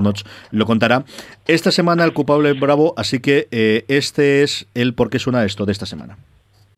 lo 0.51 0.67
contará. 0.67 1.05
Esta 1.47 1.71
semana 1.71 2.03
el 2.03 2.13
culpable 2.13 2.51
es 2.51 2.59
Bravo, 2.59 2.95
así 2.97 3.21
que 3.21 3.47
eh, 3.53 3.85
este 3.87 4.43
es 4.43 4.67
el 4.75 4.95
por 4.95 5.11
qué 5.11 5.21
suena 5.21 5.45
esto 5.45 5.65
de 5.65 5.71
esta 5.71 5.87
semana. 5.87 6.17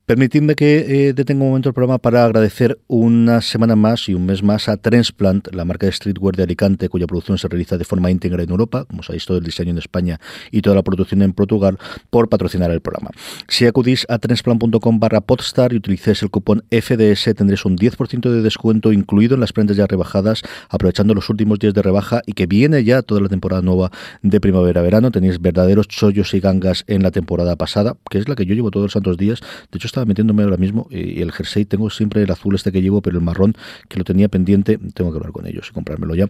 Permitidme 0.07 0.55
que 0.55 1.09
eh, 1.09 1.15
detenga 1.15 1.43
un 1.43 1.49
momento 1.49 1.69
el 1.69 1.75
programa 1.75 1.99
para 1.99 2.25
agradecer 2.25 2.79
una 2.87 3.41
semana 3.41 3.75
más 3.75 4.09
y 4.09 4.15
un 4.15 4.25
mes 4.25 4.41
más 4.41 4.69
a 4.69 4.77
Transplant, 4.77 5.53
la 5.53 5.65
marca 5.65 5.87
de 5.87 5.91
streetwear 5.91 6.37
de 6.37 6.45
Alicante, 6.45 6.89
cuya 6.89 7.09
producción 7.09 7.39
se 7.39 7.49
realiza 7.49 7.77
de 7.77 7.85
forma 7.85 8.09
íntegra 8.13 8.45
en 8.45 8.51
Europa, 8.51 8.85
como 8.85 9.03
sabéis, 9.03 9.27
todo 9.27 9.39
el 9.39 9.43
diseño 9.43 9.73
en 9.73 9.79
España 9.79 10.21
y 10.53 10.63
toda 10.63 10.77
la 10.77 10.85
producción 10.85 11.23
en 11.23 11.33
Portugal, 11.33 11.81
por 12.09 12.29
patrocinar 12.29 12.71
el 12.71 12.81
programa. 12.81 13.11
Si 13.49 13.67
acudís 13.67 14.07
a 14.09 14.21
transplant.com 14.21 15.01
barra 15.01 15.23
podstar 15.23 15.73
y 15.73 15.79
utilizáis 15.79 16.23
el 16.23 16.31
cupón 16.31 16.63
FDS, 16.71 17.35
tendréis 17.35 17.65
un 17.65 17.77
10% 17.77 18.31
de 18.31 18.43
descuento 18.43 18.93
incluido 18.93 19.35
en 19.35 19.41
las 19.41 19.53
prendas 19.53 19.77
ya 19.77 19.89
rebajadas, 19.89 20.43
aprovechando 20.69 21.15
los 21.15 21.31
últimos 21.31 21.59
días 21.59 21.75
de 21.75 21.83
rebaja 21.83 22.23
y 22.27 22.35
que 22.35 22.47
viene 22.47 22.85
ya 22.85 23.03
toda 23.03 23.23
la 23.23 23.29
temporada 23.29 23.61
nueva 23.61 23.91
de 24.23 24.41
primavera-verano. 24.41 25.11
Tenéis 25.11 25.41
verdaderos 25.41 25.89
chollos 25.89 26.33
y 26.33 26.39
gangas 26.39 26.85
en 26.87 27.03
la 27.03 27.11
temporada 27.11 27.57
pasada, 27.57 27.97
que 28.09 28.19
es 28.19 28.29
la 28.29 28.37
que 28.37 28.47
yo 28.47 28.55
llevo 28.55 28.71
todos 28.71 28.85
los 28.85 28.93
santos 28.93 29.17
días. 29.17 29.41
De 29.73 29.79
hecho, 29.79 29.96
metiéndome 30.05 30.43
ahora 30.43 30.57
mismo 30.57 30.87
y 30.91 31.21
el 31.21 31.33
jersey 31.33 31.65
tengo 31.65 31.91
siempre 31.91 32.23
el 32.23 32.31
azul 32.31 32.55
este 32.55 32.73
que 32.73 32.83
llevo, 32.83 33.03
pero 33.03 33.19
el 33.19 33.25
marrón 33.25 33.55
que 33.89 33.99
lo 33.99 34.05
tenía 34.05 34.29
pendiente, 34.29 34.79
tengo 34.95 35.11
que 35.11 35.19
hablar 35.19 35.33
con 35.33 35.47
ellos 35.47 35.69
y 35.71 35.73
comprármelo 35.73 36.15
ya. 36.15 36.29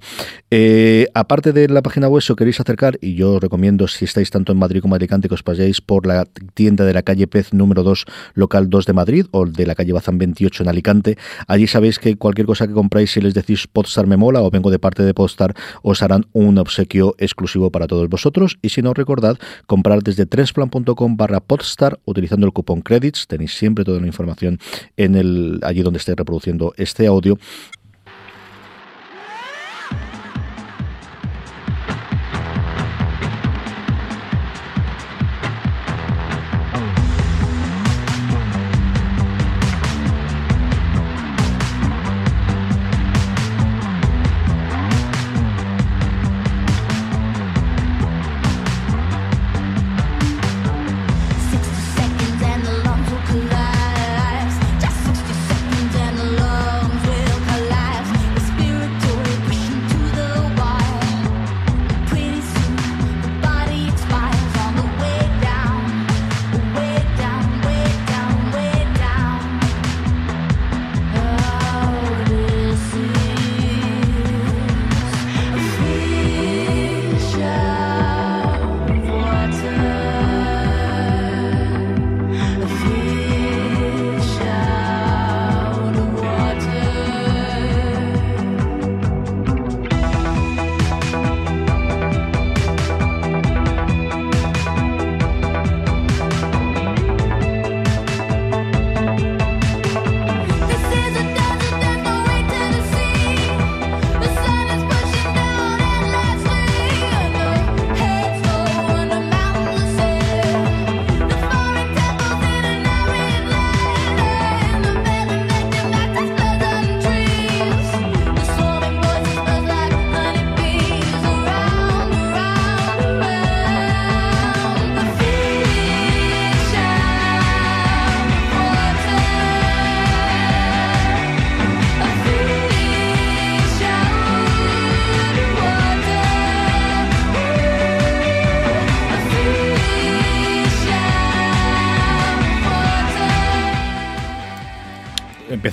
Eh, 0.51 1.09
aparte 1.15 1.53
de 1.53 1.69
la 1.69 1.83
página 1.83 2.09
web, 2.09 2.23
si 2.23 2.33
os 2.33 2.37
queréis 2.37 2.61
acercar, 2.61 2.99
y 3.01 3.15
yo 3.15 3.35
os 3.35 3.41
recomiendo, 3.41 3.89
si 3.89 4.05
estáis 4.05 4.31
tanto 4.31 4.53
en 4.53 4.59
Madrid 4.59 4.81
como 4.81 4.95
en 4.95 5.01
Alicante, 5.01 5.29
que 5.29 5.35
os 5.35 5.43
paséis 5.43 5.81
por 5.81 6.07
la 6.07 6.27
tienda 6.55 6.85
de 6.85 6.93
la 6.93 7.03
calle 7.03 7.27
Pez 7.27 7.53
número 7.53 7.83
2, 7.83 8.05
local 8.35 8.71
2 8.71 8.87
de 8.87 8.93
Madrid, 8.93 9.27
o 9.31 9.47
de 9.47 9.67
la 9.67 9.75
calle 9.75 9.93
Bazán 9.93 10.19
28 10.19 10.63
en 10.63 10.69
Alicante. 10.69 11.19
Allí 11.47 11.67
sabéis 11.67 11.99
que 11.99 12.17
cualquier 12.17 12.47
cosa 12.47 12.67
que 12.67 12.75
compráis, 12.75 13.11
si 13.11 13.21
les 13.21 13.35
decís 13.35 13.67
Podstar 13.67 14.07
me 14.07 14.17
mola 14.17 14.43
o 14.43 14.51
vengo 14.51 14.71
de 14.71 14.79
parte 14.79 15.03
de 15.03 15.15
Podstar, 15.15 15.55
os 15.83 16.03
harán 16.03 16.27
un 16.33 16.59
obsequio 16.59 17.15
exclusivo 17.19 17.71
para 17.71 17.87
todos 17.87 18.09
vosotros. 18.09 18.59
Y 18.63 18.71
si 18.71 18.83
no, 18.83 18.95
recordad, 18.95 19.39
comprar 19.67 20.03
desde 20.03 20.27
transplan.com 20.27 21.17
barra 21.17 21.41
Podstar 21.41 21.99
utilizando 22.05 22.47
el 22.47 22.53
cupón 22.53 22.83
credits. 22.83 23.27
Tenéis 23.27 23.56
siempre 23.57 23.85
toda 23.85 24.01
la 24.01 24.07
información 24.07 24.59
en 24.97 25.17
el 25.17 25.61
allí 25.63 25.83
donde 25.83 25.99
esté 25.99 26.15
reproduciendo 26.15 26.73
este 26.77 27.07
audio. 27.07 27.39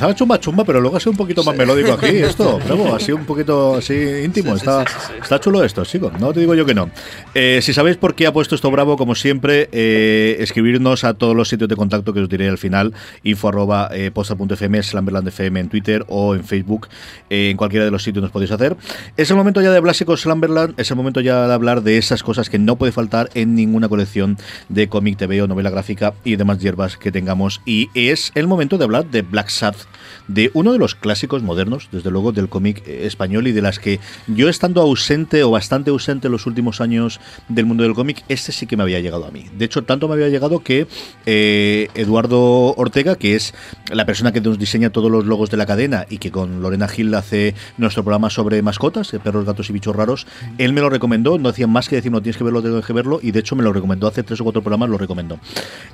Empezaba 0.04 0.16
chumba 0.16 0.40
chumba, 0.40 0.66
pero 0.66 0.82
luego 0.82 0.98
ha 0.98 1.00
sido 1.00 1.12
un 1.12 1.18
poquito 1.18 1.44
más 1.44 1.56
melódico 1.56 1.94
aquí 1.94 2.08
esto. 2.18 2.60
Bravo, 2.66 2.94
ha 2.96 3.00
sido 3.00 3.18
un 3.18 3.26
poquito 3.26 3.76
así 3.76 3.94
íntimo. 4.24 4.56
está, 4.56 4.86
está 5.22 5.40
chulo 5.40 5.64
esto, 5.64 5.86
chicos. 5.86 6.12
No 6.20 6.34
te 6.34 6.42
digo 6.42 6.54
yo 6.56 6.66
que 6.66 6.74
no. 6.74 6.90
Eh, 7.34 7.60
si 7.62 7.74
sabéis 7.74 7.98
por 7.98 8.14
qué 8.16 8.28
ha 8.28 8.34
puesto 8.34 8.56
esto 8.56 8.70
bravo, 8.70 8.98
como 8.98 9.16
siempre, 9.16 9.70
eh, 9.72 10.38
escribirnos 10.40 11.04
a 11.04 11.14
todos 11.14 11.36
los 11.36 11.48
sitios 11.48 11.70
de 11.70 11.76
contacto 11.76 12.14
que 12.14 12.20
os 12.22 12.30
diré 12.30 12.50
al 12.50 12.58
final. 12.58 12.94
Info 13.24 13.48
arroba 13.48 13.90
eh, 13.94 14.12
posta.fm, 14.12 14.84
Slamberland 14.84 15.28
FM 15.30 15.60
en 15.62 15.70
Twitter 15.70 16.06
o 16.10 16.36
en 16.36 16.44
Facebook. 16.44 16.88
eh, 17.30 17.50
en 17.50 17.58
cualquiera 17.58 17.86
de 17.86 17.92
los 17.92 18.04
sitios 18.04 18.22
nos 18.24 18.32
podéis 18.32 18.52
hacer. 18.52 18.76
Es 19.16 19.30
el 19.30 19.38
momento 19.38 19.62
ya 19.62 19.72
de 19.72 19.80
Blásico 19.80 20.18
Slamberland. 20.18 20.74
Es 20.80 20.90
el 20.92 20.98
momento 20.98 21.22
ya 21.22 21.48
de 21.48 21.54
hablar 21.54 21.82
de 21.82 21.98
esas 21.98 22.24
cosas 22.24 22.50
que 22.50 22.60
no 22.60 22.76
puede 22.76 22.92
faltar 22.92 23.30
en 23.36 23.56
ninguna 23.56 23.88
colección 23.88 24.38
de 24.70 24.90
cómic, 24.90 25.18
TV 25.18 25.42
o 25.42 25.48
novela 25.48 25.70
gráfica 25.70 26.14
y 26.24 26.36
demás 26.36 26.60
hierbas 26.60 26.98
que 26.98 27.12
tengamos. 27.12 27.62
Y 27.66 27.90
es 27.94 28.32
el 28.36 28.48
momento 28.48 28.78
de 28.78 28.84
hablar 28.84 29.06
de 29.06 29.22
Black 29.22 29.50
Sabbath, 29.50 29.88
de 30.28 30.52
uno 30.54 30.74
de 30.74 30.80
los 30.80 30.96
clásicos 30.96 31.44
modernos, 31.44 31.90
desde 31.92 32.12
luego, 32.12 32.32
del 32.32 32.50
cómic 32.50 32.84
eh, 32.88 33.06
español 33.06 33.48
y 33.48 33.52
de 33.52 33.62
las 33.62 33.80
que 33.80 34.00
yo 34.28 34.50
estando 34.50 34.82
ausente 34.82 35.44
o 35.44 35.52
bastante 35.52 35.90
ausente 35.90 36.28
en 36.28 36.32
los 36.32 36.46
últimos 36.46 36.82
años 36.82 37.20
del 37.50 37.66
mundo 37.66 37.84
del 37.84 37.94
cómic, 37.94 38.24
este 38.30 38.52
sí 38.52 38.68
que 38.68 38.78
me 38.78 38.84
había 38.84 39.00
llegado 39.00 39.26
a 39.26 39.32
mí. 39.32 39.46
De 39.58 39.66
hecho, 39.66 39.84
tanto 39.84 40.08
me 40.08 40.16
había 40.16 40.30
llegado 40.30 40.60
que 40.60 40.88
eh, 41.26 41.88
Eduardo 41.96 42.74
Ortega, 42.76 43.16
que 43.16 43.36
es 43.36 43.54
la 43.92 44.06
persona 44.06 44.32
que 44.32 44.42
nos 44.42 44.60
diseña 44.60 44.90
todos 44.90 45.12
los 45.12 45.26
logos 45.26 45.50
de 45.50 45.58
la 45.58 45.66
cadena 45.66 46.06
y 46.10 46.18
que 46.18 46.32
con 46.32 46.62
Lorena 46.62 46.88
Gil 46.88 47.14
hace 47.16 47.56
nuestro 47.78 48.04
programa 48.04 48.30
sobre 48.30 48.62
mascotas, 48.62 49.14
eh, 49.14 49.20
perros, 49.20 49.46
gatos 49.46 49.70
y 49.70 49.74
bichos 49.74 49.96
raros, 49.96 50.28
él 50.58 50.74
me 50.74 50.82
lo 50.82 50.90
recomendó, 50.90 51.38
no 51.38 51.50
hacía 51.50 51.68
más 51.68 51.90
que 51.90 51.96
decir, 51.98 52.12
no 52.12 52.22
tienes 52.22 52.38
que 52.38 52.44
verlo, 52.44 52.62
tienes 52.62 52.86
que 52.86 52.94
verlo, 52.94 53.20
y 53.22 53.32
de 53.32 53.40
hecho 53.40 53.56
me 53.56 53.64
lo 53.64 53.74
recomendó 53.74 54.08
hace 54.08 54.24
tres 54.24 54.42
o 54.42 54.44
cuatro 54.44 54.62
programas, 54.62 54.90
lo 54.90 54.98
recomendó. 54.98 55.40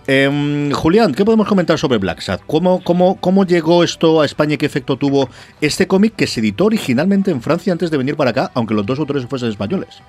Em, 0.08 0.72
Julián, 0.72 1.14
¿qué 1.14 1.26
podemos 1.26 1.48
comentar 1.48 1.78
sobre 1.78 1.98
Black 1.98 2.22
Sad? 2.22 2.42
¿Cómo, 2.48 2.84
cómo, 2.84 3.20
¿Cómo 3.20 3.46
llegó 3.46 3.84
esto 3.84 4.09
a 4.22 4.26
España 4.26 4.56
y 4.56 4.58
qué 4.58 4.66
efecto 4.66 4.98
tuvo 4.98 5.30
este 5.62 5.88
cómic 5.88 6.16
que 6.16 6.28
se 6.28 6.40
editó 6.40 6.66
originalmente 6.66 7.32
en 7.32 7.42
Francia 7.42 7.72
antes 7.74 7.92
de 7.92 7.98
venir 7.98 8.16
para 8.16 8.32
acá, 8.32 8.52
aunque 8.54 8.74
los 8.74 8.86
dos 8.86 9.00
autores 9.00 9.26
fuesen 9.28 9.50
españoles? 9.50 10.02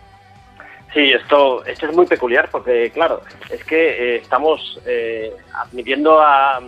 Sí, 0.93 1.13
esto, 1.13 1.65
esto 1.67 1.87
es 1.87 1.95
muy 1.95 2.07
peculiar 2.07 2.49
porque, 2.51 2.91
claro, 2.91 3.21
es 3.51 3.63
que 3.65 3.77
eh, 3.77 4.17
estamos 4.17 4.81
eh, 4.87 5.33
admitiendo 5.53 6.21
a, 6.21 6.61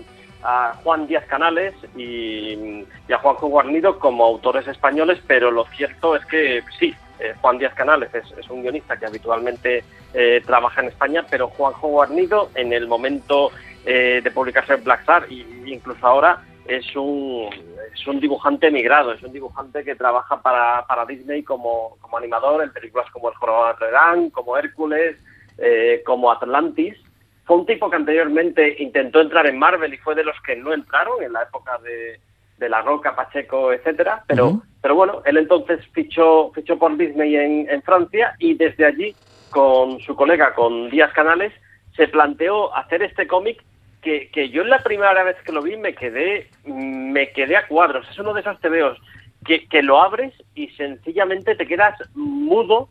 a 0.42 0.74
Juan 0.82 1.06
Díaz 1.06 1.24
Canales 1.26 1.74
y, 1.96 2.84
y 3.08 3.12
a 3.12 3.18
Juanjo 3.18 3.48
Guarnido 3.48 3.98
como 3.98 4.24
autores 4.24 4.68
españoles, 4.68 5.18
pero 5.26 5.50
lo 5.50 5.64
cierto 5.76 6.14
es 6.14 6.24
que 6.26 6.62
sí, 6.78 6.94
eh, 7.22 7.34
Juan 7.40 7.58
Díaz 7.58 7.74
Canales 7.74 8.12
es, 8.14 8.24
es 8.36 8.50
un 8.50 8.62
guionista 8.62 8.96
que 8.96 9.06
habitualmente 9.06 9.84
eh, 10.12 10.42
trabaja 10.44 10.80
en 10.80 10.88
España, 10.88 11.24
pero 11.30 11.48
Juanjo 11.48 11.88
Guarnido 11.88 12.50
en 12.54 12.72
el 12.72 12.88
momento 12.88 13.50
eh, 13.86 14.20
de 14.22 14.30
publicarse 14.30 14.74
en 14.74 14.84
Black 14.84 15.00
Star 15.00 15.26
e 15.30 15.44
incluso 15.66 16.04
ahora 16.06 16.42
es 16.66 16.94
un, 16.96 17.48
es 17.92 18.06
un 18.06 18.20
dibujante 18.20 18.68
emigrado, 18.68 19.12
es 19.12 19.22
un 19.22 19.32
dibujante 19.32 19.84
que 19.84 19.96
trabaja 19.96 20.40
para, 20.42 20.86
para 20.86 21.06
Disney 21.06 21.42
como, 21.42 21.96
como 22.00 22.18
animador 22.18 22.62
en 22.62 22.72
películas 22.72 23.10
como 23.10 23.28
El 23.28 23.34
Jorobado 23.36 23.66
de 23.66 23.72
Notre 23.72 23.90
Dame, 23.90 24.30
como 24.30 24.56
Hércules, 24.56 25.16
eh, 25.58 26.02
como 26.04 26.30
Atlantis. 26.30 26.96
Fue 27.44 27.56
un 27.56 27.66
tipo 27.66 27.90
que 27.90 27.96
anteriormente 27.96 28.76
intentó 28.78 29.20
entrar 29.20 29.46
en 29.46 29.58
Marvel 29.58 29.92
y 29.92 29.98
fue 29.98 30.14
de 30.14 30.24
los 30.24 30.40
que 30.42 30.56
no 30.56 30.72
entraron 30.72 31.22
en 31.22 31.32
la 31.32 31.42
época 31.42 31.78
de, 31.78 32.20
de 32.58 32.68
La 32.68 32.80
Roca, 32.82 33.16
Pacheco, 33.16 33.72
etcétera, 33.72 34.22
pero, 34.28 34.62
pero 34.80 34.94
bueno, 34.94 35.22
él 35.24 35.36
entonces 35.36 35.84
fichó, 35.92 36.52
fichó 36.54 36.78
por 36.78 36.96
Disney 36.96 37.34
en, 37.34 37.68
en 37.68 37.82
Francia 37.82 38.36
y 38.38 38.54
desde 38.54 38.86
allí, 38.86 39.14
con 39.50 39.98
su 40.00 40.14
colega, 40.14 40.54
con 40.54 40.88
Díaz 40.88 41.12
Canales, 41.12 41.52
se 41.96 42.06
planteó 42.08 42.74
hacer 42.74 43.02
este 43.02 43.26
cómic 43.26 43.62
que, 44.02 44.50
yo 44.50 44.62
en 44.62 44.70
la 44.70 44.82
primera 44.82 45.22
vez 45.22 45.36
que 45.44 45.52
lo 45.52 45.62
vi 45.62 45.76
me 45.76 45.94
quedé, 45.94 46.50
me 46.64 47.30
quedé 47.30 47.56
a 47.56 47.66
cuadros. 47.66 48.08
Es 48.10 48.18
uno 48.18 48.34
de 48.34 48.40
esos 48.40 48.60
tebeos 48.60 48.98
que, 49.44 49.66
que 49.68 49.82
lo 49.82 50.02
abres 50.02 50.34
y 50.54 50.68
sencillamente 50.70 51.54
te 51.54 51.66
quedas 51.66 51.98
mudo, 52.14 52.88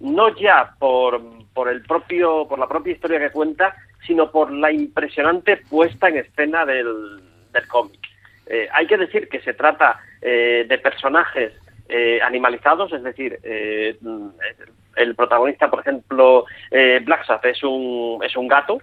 no 0.00 0.34
ya 0.36 0.74
por, 0.78 1.20
por 1.52 1.68
el 1.68 1.82
propio, 1.82 2.46
por 2.48 2.58
la 2.58 2.68
propia 2.68 2.92
historia 2.92 3.18
que 3.18 3.30
cuenta, 3.30 3.74
sino 4.06 4.30
por 4.30 4.52
la 4.52 4.70
impresionante 4.70 5.58
puesta 5.68 6.08
en 6.08 6.18
escena 6.18 6.64
del, 6.64 7.20
del 7.52 7.68
cómic. 7.68 8.00
Eh, 8.46 8.68
hay 8.72 8.86
que 8.86 8.96
decir 8.98 9.28
que 9.28 9.40
se 9.40 9.54
trata 9.54 10.00
eh, 10.20 10.64
de 10.68 10.78
personajes 10.78 11.52
eh, 11.88 12.20
animalizados, 12.22 12.92
es 12.92 13.02
decir, 13.02 13.38
eh, 13.42 13.96
el 14.96 15.14
protagonista, 15.14 15.70
por 15.70 15.80
ejemplo, 15.80 16.44
eh, 16.70 17.00
Black 17.04 17.24
es 17.44 17.62
un, 17.62 18.20
es 18.22 18.36
un 18.36 18.48
gato 18.48 18.80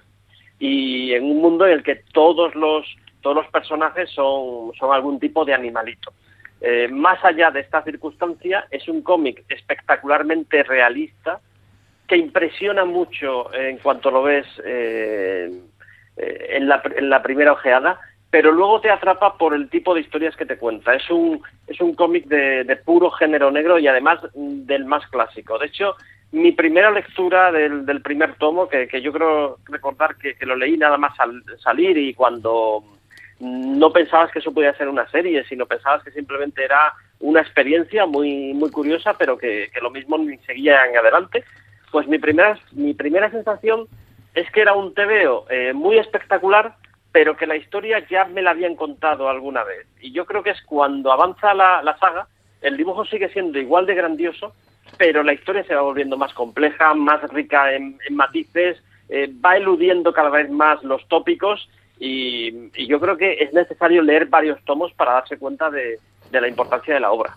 y 0.59 1.13
en 1.13 1.23
un 1.23 1.41
mundo 1.41 1.65
en 1.65 1.73
el 1.73 1.83
que 1.83 2.03
todos 2.13 2.53
los, 2.53 2.85
todos 3.21 3.37
los 3.37 3.47
personajes 3.47 4.09
son, 4.11 4.73
son 4.77 4.93
algún 4.93 5.19
tipo 5.19 5.45
de 5.45 5.53
animalito. 5.53 6.13
Eh, 6.61 6.89
más 6.89 7.23
allá 7.23 7.51
de 7.51 7.61
esta 7.61 7.81
circunstancia, 7.83 8.67
es 8.69 8.87
un 8.89 9.01
cómic 9.01 9.45
espectacularmente 9.47 10.61
realista 10.63 11.39
que 12.05 12.17
impresiona 12.17 12.83
mucho 12.83 13.53
en 13.53 13.77
cuanto 13.77 14.11
lo 14.11 14.23
ves 14.23 14.45
eh, 14.65 15.49
eh, 16.17 16.47
en, 16.49 16.67
la, 16.67 16.81
en 16.97 17.09
la 17.09 17.21
primera 17.21 17.53
ojeada, 17.53 17.99
pero 18.29 18.51
luego 18.51 18.81
te 18.81 18.89
atrapa 18.89 19.37
por 19.37 19.53
el 19.53 19.69
tipo 19.69 19.93
de 19.93 20.01
historias 20.01 20.35
que 20.35 20.45
te 20.45 20.57
cuenta. 20.57 20.93
Es 20.93 21.09
un, 21.09 21.41
es 21.67 21.79
un 21.79 21.95
cómic 21.95 22.25
de, 22.25 22.65
de 22.65 22.75
puro 22.75 23.09
género 23.11 23.51
negro 23.51 23.79
y 23.79 23.87
además 23.87 24.19
del 24.33 24.85
más 24.85 25.07
clásico. 25.07 25.57
De 25.57 25.67
hecho, 25.67 25.95
mi 26.31 26.51
primera 26.51 26.91
lectura 26.91 27.51
del, 27.51 27.85
del 27.85 28.01
primer 28.01 28.35
tomo, 28.35 28.69
que, 28.69 28.87
que 28.87 29.01
yo 29.01 29.11
creo 29.11 29.57
recordar 29.65 30.15
que, 30.15 30.35
que 30.35 30.45
lo 30.45 30.55
leí 30.55 30.77
nada 30.77 30.97
más 30.97 31.19
al 31.19 31.43
salir 31.63 31.97
y 31.97 32.13
cuando 32.13 32.83
no 33.39 33.91
pensabas 33.91 34.31
que 34.31 34.39
eso 34.39 34.53
podía 34.53 34.73
ser 34.73 34.89
una 34.89 35.09
serie, 35.09 35.43
sino 35.45 35.65
pensabas 35.65 36.03
que 36.03 36.11
simplemente 36.11 36.63
era 36.63 36.93
una 37.19 37.41
experiencia 37.41 38.05
muy 38.05 38.53
muy 38.53 38.69
curiosa, 38.69 39.15
pero 39.17 39.37
que, 39.37 39.69
que 39.73 39.81
lo 39.81 39.89
mismo 39.89 40.17
seguía 40.45 40.85
en 40.85 40.97
adelante. 40.97 41.43
Pues 41.91 42.07
mi 42.07 42.19
primera, 42.19 42.59
mi 42.73 42.93
primera 42.93 43.31
sensación 43.31 43.87
es 44.35 44.49
que 44.51 44.61
era 44.61 44.73
un 44.73 44.93
TVO 44.93 45.45
eh, 45.49 45.73
muy 45.73 45.97
espectacular, 45.97 46.75
pero 47.11 47.35
que 47.35 47.47
la 47.47 47.55
historia 47.55 48.05
ya 48.07 48.25
me 48.25 48.41
la 48.41 48.51
habían 48.51 48.75
contado 48.75 49.29
alguna 49.29 49.63
vez. 49.63 49.87
Y 49.99 50.11
yo 50.11 50.25
creo 50.25 50.43
que 50.43 50.51
es 50.51 50.61
cuando 50.63 51.11
avanza 51.11 51.53
la, 51.53 51.81
la 51.81 51.97
saga, 51.97 52.27
el 52.61 52.77
dibujo 52.77 53.05
sigue 53.05 53.29
siendo 53.29 53.57
igual 53.57 53.85
de 53.85 53.95
grandioso, 53.95 54.53
pero 54.97 55.23
la 55.23 55.33
historia 55.33 55.63
se 55.63 55.75
va 55.75 55.81
volviendo 55.81 56.17
más 56.17 56.33
compleja, 56.33 56.93
más 56.93 57.21
rica 57.31 57.73
en, 57.73 57.97
en 58.07 58.15
matices, 58.15 58.81
eh, 59.09 59.31
va 59.43 59.57
eludiendo 59.57 60.13
cada 60.13 60.29
vez 60.29 60.49
más 60.49 60.83
los 60.83 61.07
tópicos 61.07 61.69
y, 61.99 62.69
y, 62.75 62.87
yo 62.87 62.99
creo 62.99 63.17
que 63.17 63.33
es 63.43 63.53
necesario 63.53 64.01
leer 64.01 64.27
varios 64.27 64.63
tomos 64.63 64.93
para 64.93 65.13
darse 65.13 65.37
cuenta 65.37 65.69
de, 65.69 65.99
de 66.31 66.41
la 66.41 66.47
importancia 66.47 66.93
de 66.93 66.99
la 66.99 67.11
obra. 67.11 67.35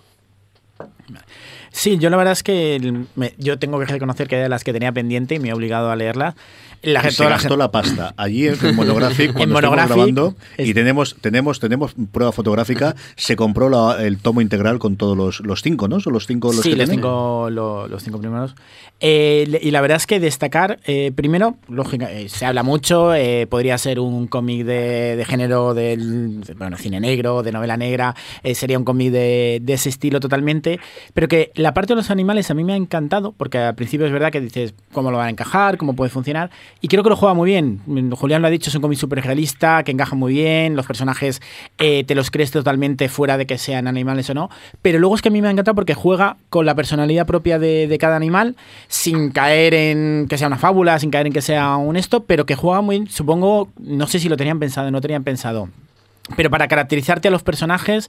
Sí, 1.73 1.99
yo 1.99 2.11
la 2.11 2.19
verdad 2.19 2.33
es 2.33 2.43
que 2.43 3.05
me, 3.17 3.35
yo 3.39 3.59
tengo 3.59 3.79
que 3.81 3.87
reconocer 3.87 4.29
que 4.29 4.37
era 4.37 4.45
de 4.45 4.49
las 4.51 4.63
que 4.63 4.73
tenía 4.73 4.93
pendiente 4.93 5.35
y 5.35 5.39
me 5.39 5.49
he 5.49 5.53
obligado 5.55 5.91
a 5.91 5.97
leerla. 5.97 6.37
La, 6.83 7.07
y 7.09 7.13
se 7.13 7.25
gastó 7.25 7.57
la, 7.57 7.65
la, 7.65 7.71
pasta. 7.71 8.13
Allí 8.17 8.49
en 8.49 8.75
Monographic 8.75 9.33
cuando 9.35 9.59
en 9.59 9.65
estamos 9.65 9.89
grabando 9.89 10.35
es... 10.57 10.69
y 10.69 10.75
tenemos 10.75 11.17
tenemos 11.21 11.61
tenemos 11.61 11.95
prueba 12.11 12.33
fotográfica 12.33 12.97
se 13.15 13.37
compró 13.37 13.69
la, 13.69 14.05
el 14.05 14.19
tomo 14.19 14.41
integral 14.41 14.81
con 14.81 14.97
todos 14.97 15.17
los, 15.17 15.41
los 15.41 15.63
cinco 15.63 15.87
no 15.87 16.01
son 16.01 16.13
los 16.13 16.27
cinco 16.27 16.53
los 16.53 16.63
sí 16.63 16.71
que 16.71 16.77
los 16.77 16.91
cinco, 16.91 17.49
lo, 17.51 17.87
los 17.87 18.03
cinco 18.03 18.19
primeros. 18.19 18.57
Eh, 18.99 19.61
y 19.63 19.71
la 19.71 19.81
verdad 19.81 19.97
es 19.97 20.07
que 20.07 20.19
destacar 20.19 20.81
eh, 20.85 21.13
primero 21.15 21.57
lógica 21.69 22.11
eh, 22.11 22.29
se 22.29 22.47
habla 22.47 22.65
mucho 22.65 23.15
eh, 23.15 23.47
podría 23.49 23.79
ser 23.79 24.01
un 24.01 24.27
cómic 24.27 24.65
de, 24.65 25.17
de, 25.17 25.25
género 25.25 25.75
del 25.75 26.43
bueno 26.57 26.77
cine 26.77 27.01
negro 27.01 27.43
de 27.45 27.53
novela 27.53 27.77
negra 27.77 28.15
eh, 28.43 28.55
sería 28.55 28.79
un 28.79 28.85
cómic 28.85 29.11
de, 29.11 29.61
de 29.63 29.73
ese 29.73 29.89
estilo 29.89 30.19
totalmente 30.19 30.81
pero 31.15 31.29
que 31.29 31.53
la 31.63 31.75
parte 31.75 31.93
de 31.93 31.97
los 31.97 32.11
animales 32.11 32.51
a 32.51 32.55
mí 32.55 32.65
me 32.65 32.73
ha 32.73 32.77
encantado 32.77 33.33
porque 33.33 33.59
al 33.59 33.75
principio 33.75 34.07
es 34.07 34.13
verdad 34.13 34.31
que 34.31 34.41
dices 34.41 34.75
cómo 34.93 35.11
lo 35.11 35.19
van 35.19 35.29
a 35.29 35.31
encajar 35.31 35.79
cómo 35.79 35.95
puede 35.95 36.11
funcionar 36.11 36.51
y 36.81 36.89
creo 36.89 37.03
que 37.03 37.11
lo 37.11 37.17
juega 37.17 37.35
muy 37.35 37.51
bien. 37.51 37.81
Julián 38.13 38.43
lo 38.43 38.49
ha 38.49 38.51
dicho, 38.51 38.71
es 38.71 38.75
un 38.75 38.83
cómic 38.83 38.99
súper 38.99 39.23
realista, 39.23 39.83
que 39.83 39.93
encaja 39.93 40.17
muy 40.17 40.33
bien, 40.33 40.77
los 40.77 40.87
personajes 40.87 41.41
eh, 41.79 42.05
te 42.05 42.15
los 42.15 42.31
crees 42.31 42.51
totalmente 42.51 43.09
fuera 43.09 43.37
de 43.37 43.47
que 43.47 43.59
sean 43.59 43.87
animales 43.87 44.29
o 44.31 44.35
no, 44.35 44.51
pero 44.83 44.99
luego 44.99 45.15
es 45.15 45.23
que 45.23 45.29
a 45.29 45.33
mí 45.33 45.41
me 45.41 45.49
ha 45.49 45.51
encantado 45.51 45.75
porque 45.75 45.95
juega 45.95 46.37
con 46.51 46.67
la 46.67 46.75
personalidad 46.75 47.27
propia 47.27 47.59
de, 47.59 47.87
de, 47.87 47.99
cada 47.99 48.17
animal, 48.17 48.57
sin 48.89 49.31
caer 49.31 49.75
en 49.75 50.27
que 50.29 50.39
sea 50.39 50.49
una 50.49 50.59
fábula, 50.59 50.99
sin 50.99 51.11
caer 51.11 51.27
en 51.27 51.33
que 51.33 51.43
sea 51.43 51.77
un 51.77 51.97
esto, 51.97 52.25
pero 52.25 52.47
que 52.47 52.55
juega 52.55 52.81
muy, 52.81 53.07
supongo, 53.07 53.69
no 53.79 54.07
sé 54.07 54.19
si 54.19 54.29
lo 54.29 54.37
tenían 54.37 54.59
pensado, 54.59 54.91
no 54.91 55.01
tenían 55.01 55.25
pensado 55.25 55.69
pero 56.37 56.51
para 56.51 56.69
caracterizarte 56.69 57.29
a 57.29 57.31
los 57.31 57.43
personajes, 57.43 58.09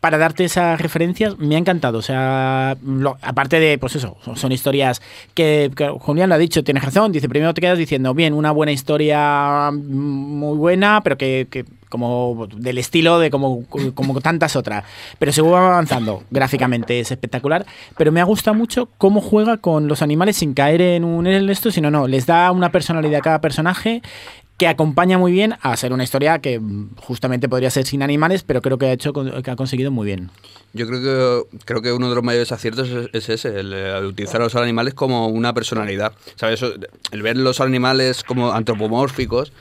para 0.00 0.18
darte 0.18 0.44
esas 0.44 0.80
referencias, 0.80 1.38
me 1.38 1.56
ha 1.56 1.58
encantado. 1.58 1.98
O 1.98 2.02
sea, 2.02 2.76
aparte 3.22 3.58
de, 3.58 3.78
pues 3.78 3.96
eso, 3.96 4.16
son 4.34 4.52
historias 4.52 5.00
que, 5.34 5.70
que, 5.74 5.88
Julián 5.88 6.28
lo 6.28 6.34
ha 6.34 6.38
dicho, 6.38 6.62
tienes 6.62 6.84
razón. 6.84 7.12
Dice, 7.12 7.28
primero 7.28 7.54
te 7.54 7.60
quedas 7.60 7.78
diciendo, 7.78 8.14
bien, 8.14 8.34
una 8.34 8.52
buena 8.52 8.72
historia 8.72 9.70
muy 9.72 10.56
buena, 10.56 11.00
pero 11.02 11.16
que, 11.16 11.46
que 11.50 11.64
como 11.88 12.48
del 12.56 12.78
estilo 12.78 13.20
de 13.20 13.30
como, 13.30 13.64
como 13.66 14.20
tantas 14.20 14.56
otras. 14.56 14.84
Pero 15.18 15.32
se 15.32 15.42
va 15.42 15.74
avanzando 15.74 16.24
gráficamente, 16.30 16.98
es 17.00 17.12
espectacular. 17.12 17.64
Pero 17.96 18.10
me 18.12 18.20
ha 18.20 18.24
gustado 18.24 18.54
mucho 18.54 18.88
cómo 18.98 19.20
juega 19.20 19.58
con 19.58 19.86
los 19.86 20.02
animales 20.02 20.36
sin 20.36 20.54
caer 20.54 20.82
en 20.82 21.04
un 21.04 21.26
esto, 21.26 21.70
sino 21.70 21.90
no, 21.90 22.08
les 22.08 22.26
da 22.26 22.50
una 22.50 22.72
personalidad 22.72 23.20
a 23.20 23.22
cada 23.22 23.40
personaje 23.40 24.02
que 24.56 24.68
acompaña 24.68 25.18
muy 25.18 25.32
bien 25.32 25.54
a 25.62 25.76
ser 25.76 25.92
una 25.92 26.04
historia 26.04 26.38
que 26.38 26.60
justamente 26.96 27.48
podría 27.48 27.70
ser 27.70 27.86
sin 27.86 28.02
animales, 28.02 28.44
pero 28.44 28.62
creo 28.62 28.78
que 28.78 28.86
ha 28.86 28.92
hecho 28.92 29.12
que 29.12 29.50
ha 29.50 29.56
conseguido 29.56 29.90
muy 29.90 30.06
bien. 30.06 30.30
Yo 30.72 30.86
creo 30.86 31.00
que 31.48 31.58
creo 31.64 31.82
que 31.82 31.92
uno 31.92 32.08
de 32.08 32.14
los 32.14 32.24
mayores 32.24 32.52
aciertos 32.52 32.88
es, 32.88 33.08
es 33.12 33.28
ese, 33.28 33.60
el, 33.60 33.72
el 33.72 34.04
utilizar 34.04 34.40
a 34.40 34.44
los 34.44 34.54
animales 34.54 34.94
como 34.94 35.26
una 35.28 35.54
personalidad. 35.54 36.12
¿Sabes? 36.36 36.62
El 37.10 37.22
ver 37.22 37.36
los 37.36 37.60
animales 37.60 38.22
como 38.22 38.52
antropomórficos 38.52 39.52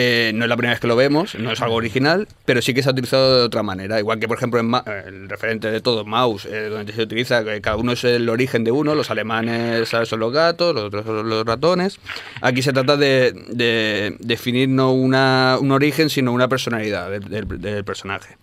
eh, 0.00 0.30
no 0.32 0.44
es 0.44 0.48
la 0.48 0.56
primera 0.56 0.74
vez 0.74 0.80
que 0.80 0.86
lo 0.86 0.94
vemos, 0.94 1.34
no 1.34 1.50
es 1.50 1.60
algo 1.60 1.74
original, 1.74 2.28
pero 2.44 2.62
sí 2.62 2.72
que 2.72 2.84
se 2.84 2.88
ha 2.88 2.92
utilizado 2.92 3.38
de 3.40 3.42
otra 3.46 3.64
manera. 3.64 3.98
Igual 3.98 4.20
que, 4.20 4.28
por 4.28 4.36
ejemplo, 4.36 4.60
en 4.60 4.72
el 5.06 5.28
referente 5.28 5.70
de 5.72 5.80
todo, 5.80 6.04
Maus, 6.04 6.44
eh, 6.46 6.68
donde 6.68 6.92
se 6.92 7.02
utiliza 7.02 7.42
que 7.44 7.60
cada 7.60 7.76
uno 7.76 7.90
es 7.92 8.04
el 8.04 8.28
origen 8.28 8.62
de 8.62 8.70
uno, 8.70 8.94
los 8.94 9.10
alemanes 9.10 9.88
¿sabes? 9.88 10.08
son 10.08 10.20
los 10.20 10.32
gatos, 10.32 10.72
los 10.72 10.84
otros 10.84 11.04
son 11.04 11.28
los 11.28 11.44
ratones. 11.44 11.98
Aquí 12.40 12.62
se 12.62 12.72
trata 12.72 12.96
de, 12.96 13.32
de 13.48 14.16
definir 14.20 14.68
no 14.68 14.92
una, 14.92 15.58
un 15.60 15.72
origen, 15.72 16.10
sino 16.10 16.32
una 16.32 16.48
personalidad 16.48 17.10
del, 17.10 17.24
del- 17.28 17.60
del 17.60 17.84
personaje. 17.84 18.36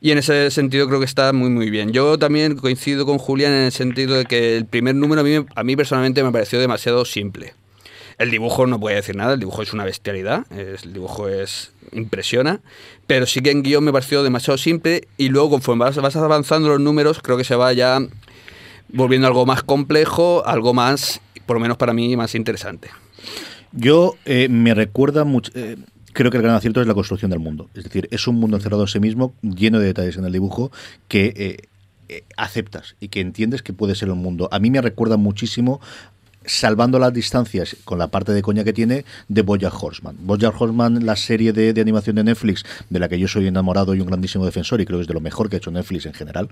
Y 0.00 0.12
en 0.12 0.18
ese 0.18 0.50
sentido 0.50 0.86
creo 0.86 1.00
que 1.00 1.04
está 1.06 1.32
muy 1.32 1.50
muy 1.50 1.70
bien. 1.70 1.92
Yo 1.92 2.18
también 2.18 2.54
coincido 2.56 3.04
con 3.04 3.18
Julián 3.18 3.52
en 3.52 3.64
el 3.64 3.72
sentido 3.72 4.16
de 4.16 4.24
que 4.24 4.56
el 4.56 4.64
primer 4.64 4.94
número 4.94 5.20
a 5.20 5.24
mí, 5.24 5.44
a 5.54 5.64
mí 5.64 5.76
personalmente 5.76 6.22
me 6.22 6.30
pareció 6.32 6.58
demasiado 6.60 7.04
simple. 7.04 7.52
El 8.18 8.30
dibujo 8.30 8.66
no 8.66 8.80
puede 8.80 8.96
decir 8.96 9.14
nada, 9.16 9.34
el 9.34 9.40
dibujo 9.40 9.62
es 9.62 9.72
una 9.72 9.84
bestialidad, 9.84 10.44
es- 10.52 10.82
el 10.84 10.92
dibujo 10.92 11.28
es 11.28 11.72
impresiona, 11.92 12.60
pero 13.06 13.24
sí 13.26 13.40
que 13.40 13.50
en 13.50 13.62
guion 13.62 13.82
me 13.84 13.92
pareció 13.92 14.22
demasiado 14.22 14.58
simple 14.58 15.08
y 15.16 15.28
luego 15.28 15.50
conforme 15.50 15.84
vas, 15.84 16.16
avanzando 16.16 16.68
los 16.68 16.80
números 16.80 17.20
creo 17.22 17.36
que 17.38 17.44
se 17.44 17.54
va 17.54 17.72
ya 17.72 18.00
volviendo 18.88 19.26
algo 19.26 19.46
más 19.46 19.62
complejo, 19.62 20.42
algo 20.46 20.74
más, 20.74 21.20
por 21.46 21.56
lo 21.56 21.60
menos 21.60 21.76
para 21.76 21.92
mí, 21.92 22.16
más 22.16 22.34
interesante. 22.34 22.88
Yo 23.72 24.16
eh, 24.24 24.48
me 24.50 24.74
recuerda 24.74 25.24
mucho. 25.24 25.52
eh, 25.54 25.76
creo 26.12 26.30
que 26.30 26.38
el 26.38 26.42
gran 26.42 26.54
acierto 26.56 26.80
es 26.80 26.86
la 26.86 26.94
construcción 26.94 27.30
del 27.30 27.38
mundo. 27.40 27.68
Es 27.74 27.84
decir, 27.84 28.08
es 28.10 28.26
un 28.26 28.36
mundo 28.36 28.56
encerrado 28.56 28.82
en 28.82 28.88
sí 28.88 28.98
mismo, 28.98 29.34
lleno 29.42 29.78
de 29.78 29.86
detalles 29.86 30.16
en 30.16 30.24
el 30.24 30.32
dibujo, 30.32 30.72
que 31.06 31.68
eh, 32.08 32.24
aceptas 32.36 32.96
y 33.00 33.08
que 33.08 33.20
entiendes 33.20 33.62
que 33.62 33.72
puede 33.74 33.94
ser 33.94 34.10
un 34.10 34.18
mundo. 34.18 34.48
A 34.50 34.58
mí 34.58 34.70
me 34.70 34.80
recuerda 34.80 35.16
muchísimo 35.18 35.80
salvando 36.48 36.98
las 36.98 37.12
distancias 37.12 37.76
con 37.84 37.98
la 37.98 38.08
parte 38.08 38.32
de 38.32 38.42
coña 38.42 38.64
que 38.64 38.72
tiene 38.72 39.04
de 39.28 39.42
Bojack 39.42 39.72
Horseman. 39.80 40.16
Bojack 40.20 40.60
Horseman, 40.60 41.04
la 41.06 41.14
serie 41.14 41.52
de, 41.52 41.78
animación 41.80 42.16
de 42.16 42.24
Netflix, 42.24 42.64
de 42.90 42.98
la 42.98 43.08
que 43.08 43.18
yo 43.18 43.28
soy 43.28 43.46
enamorado 43.46 43.94
y 43.94 44.00
un 44.00 44.06
grandísimo 44.06 44.44
defensor, 44.44 44.80
y 44.80 44.86
creo 44.86 44.98
que 44.98 45.02
es 45.02 45.08
de 45.08 45.14
lo 45.14 45.20
mejor 45.20 45.48
que 45.48 45.56
ha 45.56 45.58
hecho 45.58 45.70
Netflix 45.70 46.06
en 46.06 46.14
general, 46.14 46.48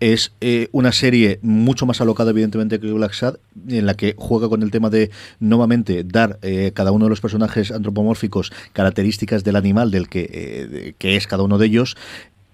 es 0.00 0.32
eh, 0.40 0.68
una 0.72 0.92
serie 0.92 1.38
mucho 1.42 1.86
más 1.86 2.00
alocada, 2.00 2.30
evidentemente, 2.30 2.80
que 2.80 2.92
Black 2.92 3.14
Sad, 3.14 3.36
en 3.68 3.86
la 3.86 3.94
que 3.94 4.14
juega 4.18 4.48
con 4.48 4.62
el 4.62 4.70
tema 4.70 4.90
de, 4.90 5.10
nuevamente, 5.40 6.04
dar 6.04 6.38
eh, 6.42 6.72
cada 6.74 6.92
uno 6.92 7.06
de 7.06 7.10
los 7.10 7.20
personajes 7.20 7.70
antropomórficos 7.70 8.52
características 8.72 9.44
del 9.44 9.56
animal 9.56 9.90
del 9.90 10.08
que, 10.08 10.28
eh, 10.32 10.94
que 10.98 11.16
es 11.16 11.26
cada 11.26 11.44
uno 11.44 11.58
de 11.58 11.66
ellos, 11.66 11.96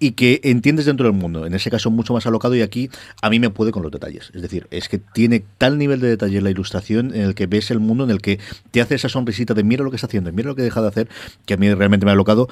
y 0.03 0.13
que 0.13 0.41
entiendes 0.43 0.87
dentro 0.87 1.07
del 1.07 1.13
mundo. 1.15 1.47
En 1.47 1.55
ese 1.55 1.71
caso 1.71 1.89
mucho 1.89 2.13
más 2.13 2.27
alocado 2.27 2.57
y 2.57 2.63
aquí 2.63 2.91
a 3.23 3.31
mí 3.31 3.39
me 3.39 3.51
puede 3.51 3.71
con 3.71 3.85
los 3.85 3.93
detalles. 3.93 4.33
Es 4.35 4.43
decir, 4.43 4.67
es 4.73 4.89
que 4.89 4.99
tiene 4.99 5.45
tal 5.59 5.79
nivel 5.79 6.01
de 6.01 6.09
detalle 6.09 6.41
la 6.41 6.51
ilustración 6.51 7.15
en 7.15 7.21
el 7.21 7.37
que 7.37 7.47
ves 7.47 7.71
el 7.71 7.79
mundo, 7.79 8.03
en 8.03 8.11
el 8.11 8.21
que 8.21 8.41
te 8.73 8.81
hace 8.81 8.97
esa 8.97 9.09
sonrisita 9.09 9.55
de 9.55 9.63
mira 9.63 9.85
lo 9.85 9.91
que 9.91 9.97
está 9.97 10.09
haciendo, 10.09 10.33
mira 10.33 10.49
lo 10.49 10.57
que 10.57 10.63
deja 10.63 10.83
de 10.83 10.89
hacer, 10.89 11.09
que 11.47 11.55
a 11.55 11.57
mí 11.57 11.73
realmente 11.73 12.05
me 12.05 12.11
ha 12.11 12.15
alocado. 12.15 12.49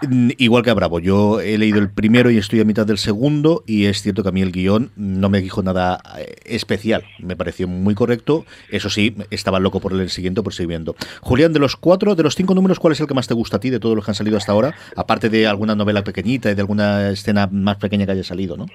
Igual 0.00 0.62
que 0.62 0.70
a 0.70 0.74
Bravo, 0.74 1.00
yo 1.00 1.40
he 1.40 1.58
leído 1.58 1.78
el 1.78 1.90
primero 1.90 2.30
y 2.30 2.38
estoy 2.38 2.60
a 2.60 2.64
mitad 2.64 2.86
del 2.86 2.98
segundo 2.98 3.64
y 3.66 3.86
es 3.86 4.00
cierto 4.02 4.22
que 4.22 4.28
a 4.28 4.32
mí 4.32 4.42
el 4.42 4.52
guion 4.52 4.90
no 4.96 5.28
me 5.28 5.40
dijo 5.40 5.62
nada 5.62 6.00
eh, 6.18 6.36
especial, 6.44 7.04
me 7.18 7.34
pareció 7.34 7.66
muy 7.66 7.94
correcto, 7.94 8.44
eso 8.70 8.90
sí, 8.90 9.16
estaba 9.30 9.58
loco 9.58 9.80
por 9.80 9.92
el 9.92 10.08
siguiente, 10.10 10.42
por 10.42 10.54
seguir 10.54 10.68
viendo. 10.68 10.94
Julián, 11.20 11.52
de 11.52 11.58
los 11.58 11.76
cuatro, 11.76 12.14
de 12.14 12.22
los 12.22 12.36
cinco 12.36 12.54
números, 12.54 12.78
¿cuál 12.78 12.92
es 12.92 13.00
el 13.00 13.08
que 13.08 13.14
más 13.14 13.26
te 13.26 13.34
gusta 13.34 13.56
a 13.56 13.60
ti 13.60 13.70
de 13.70 13.80
todos 13.80 13.96
los 13.96 14.04
que 14.04 14.12
han 14.12 14.14
salido 14.14 14.36
hasta 14.36 14.52
ahora? 14.52 14.74
Aparte 14.96 15.28
de 15.28 15.46
alguna 15.46 15.74
novela 15.74 16.04
pequeñita 16.04 16.50
y 16.50 16.54
de 16.54 16.60
alguna 16.60 17.10
escena 17.10 17.48
más 17.50 17.76
pequeña 17.78 18.06
que 18.06 18.12
haya 18.12 18.24
salido, 18.24 18.56
¿no? 18.56 18.66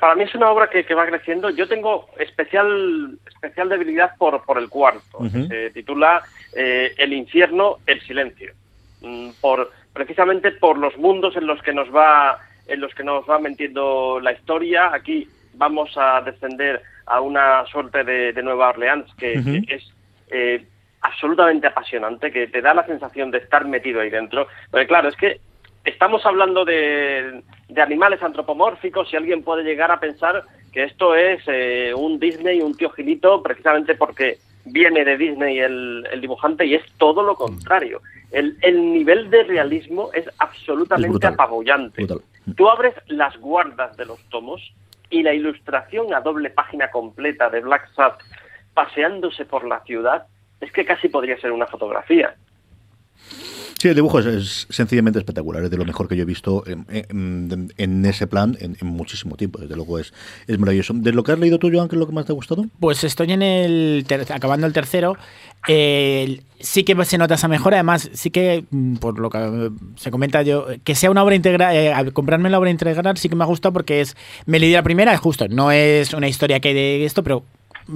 Para 0.00 0.14
mí 0.14 0.24
es 0.24 0.34
una 0.34 0.50
obra 0.50 0.68
que, 0.68 0.84
que 0.84 0.94
va 0.94 1.06
creciendo. 1.06 1.50
Yo 1.50 1.68
tengo 1.68 2.06
especial 2.18 3.18
especial 3.26 3.68
debilidad 3.68 4.10
por, 4.18 4.44
por 4.44 4.58
el 4.58 4.68
cuarto. 4.68 5.18
Se 5.48 5.70
titula 5.70 6.22
eh, 6.54 6.92
El 6.98 7.12
infierno, 7.12 7.76
el 7.86 8.00
silencio. 8.02 8.52
Mm, 9.00 9.30
Por, 9.40 9.70
precisamente 9.98 10.52
por 10.52 10.78
los 10.78 10.96
mundos 10.96 11.36
en 11.36 11.46
los 11.46 11.60
que 11.60 11.74
nos 11.74 11.92
va 11.94 12.38
en 12.68 12.80
los 12.80 12.94
que 12.94 13.02
nos 13.02 13.28
va 13.28 13.40
metiendo 13.40 14.20
la 14.20 14.32
historia. 14.32 14.94
Aquí 14.94 15.26
vamos 15.54 15.90
a 15.96 16.20
descender 16.20 16.80
a 17.06 17.20
una 17.20 17.66
suerte 17.66 18.04
de, 18.04 18.32
de 18.32 18.42
Nueva 18.42 18.68
Orleans 18.68 19.12
que, 19.14 19.64
es 19.66 19.92
eh, 20.30 20.64
absolutamente 21.00 21.66
apasionante, 21.66 22.30
que 22.30 22.46
te 22.46 22.60
da 22.60 22.74
la 22.74 22.86
sensación 22.86 23.30
de 23.32 23.38
estar 23.38 23.66
metido 23.66 24.00
ahí 24.00 24.10
dentro. 24.10 24.46
Porque 24.70 24.86
claro, 24.86 25.08
es 25.08 25.16
que 25.16 25.40
estamos 25.84 26.24
hablando 26.26 26.64
de, 26.64 27.42
de 27.68 27.82
animales 27.82 28.22
antropomórficos 28.22 29.12
y 29.12 29.16
alguien 29.16 29.42
puede 29.42 29.64
llegar 29.64 29.90
a 29.90 29.98
pensar 29.98 30.44
que 30.72 30.84
esto 30.84 31.16
es 31.16 31.42
eh, 31.48 31.92
un 31.96 32.20
Disney, 32.20 32.60
un 32.60 32.76
tío 32.76 32.90
Gilito, 32.90 33.42
precisamente 33.42 33.96
porque 33.96 34.38
viene 34.64 35.04
de 35.04 35.16
Disney 35.16 35.58
el, 35.58 36.06
el 36.12 36.20
dibujante 36.20 36.66
y 36.66 36.74
es 36.74 36.82
todo 36.98 37.22
lo 37.22 37.34
contrario. 37.34 38.02
El, 38.30 38.56
el 38.62 38.92
nivel 38.92 39.30
de 39.30 39.44
realismo 39.44 40.10
es 40.12 40.28
absolutamente 40.38 41.08
brutal. 41.08 41.34
apabullante. 41.34 42.04
Brutal. 42.04 42.22
Tú 42.56 42.68
abres 42.68 42.94
las 43.06 43.36
guardas 43.38 43.96
de 43.96 44.06
los 44.06 44.22
tomos 44.30 44.72
y 45.10 45.22
la 45.22 45.32
ilustración 45.32 46.12
a 46.14 46.20
doble 46.20 46.50
página 46.50 46.90
completa 46.90 47.48
de 47.50 47.60
Black 47.60 47.88
Sad 47.94 48.12
paseándose 48.74 49.44
por 49.44 49.66
la 49.66 49.80
ciudad 49.80 50.26
es 50.60 50.70
que 50.72 50.84
casi 50.84 51.08
podría 51.08 51.38
ser 51.40 51.52
una 51.52 51.66
fotografía. 51.66 52.34
Sí, 53.80 53.86
el 53.86 53.94
dibujo 53.94 54.18
es, 54.18 54.26
es 54.26 54.66
sencillamente 54.70 55.20
espectacular, 55.20 55.62
es 55.62 55.70
de 55.70 55.76
lo 55.76 55.84
mejor 55.84 56.08
que 56.08 56.16
yo 56.16 56.22
he 56.22 56.26
visto 56.26 56.64
en, 56.66 56.84
en- 56.88 57.72
en 57.76 58.06
ese 58.06 58.26
plan 58.26 58.56
en, 58.60 58.76
en 58.80 58.86
muchísimo 58.88 59.36
tiempo, 59.36 59.60
desde 59.60 59.76
luego 59.76 60.00
es, 60.00 60.12
es 60.48 60.58
maravilloso. 60.58 60.94
¿De 60.94 61.12
lo 61.12 61.22
que 61.22 61.30
has 61.30 61.38
leído 61.38 61.60
tú, 61.60 61.70
Joan, 61.72 61.88
qué 61.88 61.94
es 61.94 62.00
lo 62.00 62.06
que 62.08 62.12
más 62.12 62.26
te 62.26 62.32
ha 62.32 62.34
gustado? 62.34 62.66
Pues 62.80 63.04
estoy 63.04 63.30
en 63.32 63.42
el 63.42 64.04
ter- 64.08 64.26
acabando 64.32 64.66
el 64.66 64.72
tercero. 64.72 65.16
Eh, 65.68 66.40
sí 66.60 66.82
que 66.82 67.04
se 67.04 67.18
nota 67.18 67.34
esa 67.34 67.46
mejora. 67.48 67.76
Además, 67.76 68.10
sí 68.14 68.30
que, 68.30 68.64
mm, 68.70 68.96
por 68.96 69.18
lo 69.18 69.30
que 69.30 69.38
eh, 69.38 69.70
se 69.96 70.10
comenta 70.10 70.42
yo, 70.42 70.66
que 70.82 70.94
sea 70.96 71.10
una 71.10 71.22
obra 71.22 71.34
integral, 71.36 71.74
eh, 71.76 72.10
comprarme 72.12 72.50
la 72.50 72.58
obra 72.58 72.70
integral 72.70 73.16
sí 73.16 73.28
que 73.28 73.36
me 73.36 73.44
ha 73.44 73.46
gustado 73.46 73.72
porque 73.72 74.00
es. 74.00 74.16
Me 74.46 74.58
leí 74.58 74.72
la 74.72 74.82
primera, 74.82 75.12
es 75.14 75.20
justo. 75.20 75.46
No 75.48 75.70
es 75.70 76.12
una 76.14 76.28
historia 76.28 76.58
que 76.60 76.74
de 76.74 77.04
esto, 77.04 77.22
pero 77.22 77.44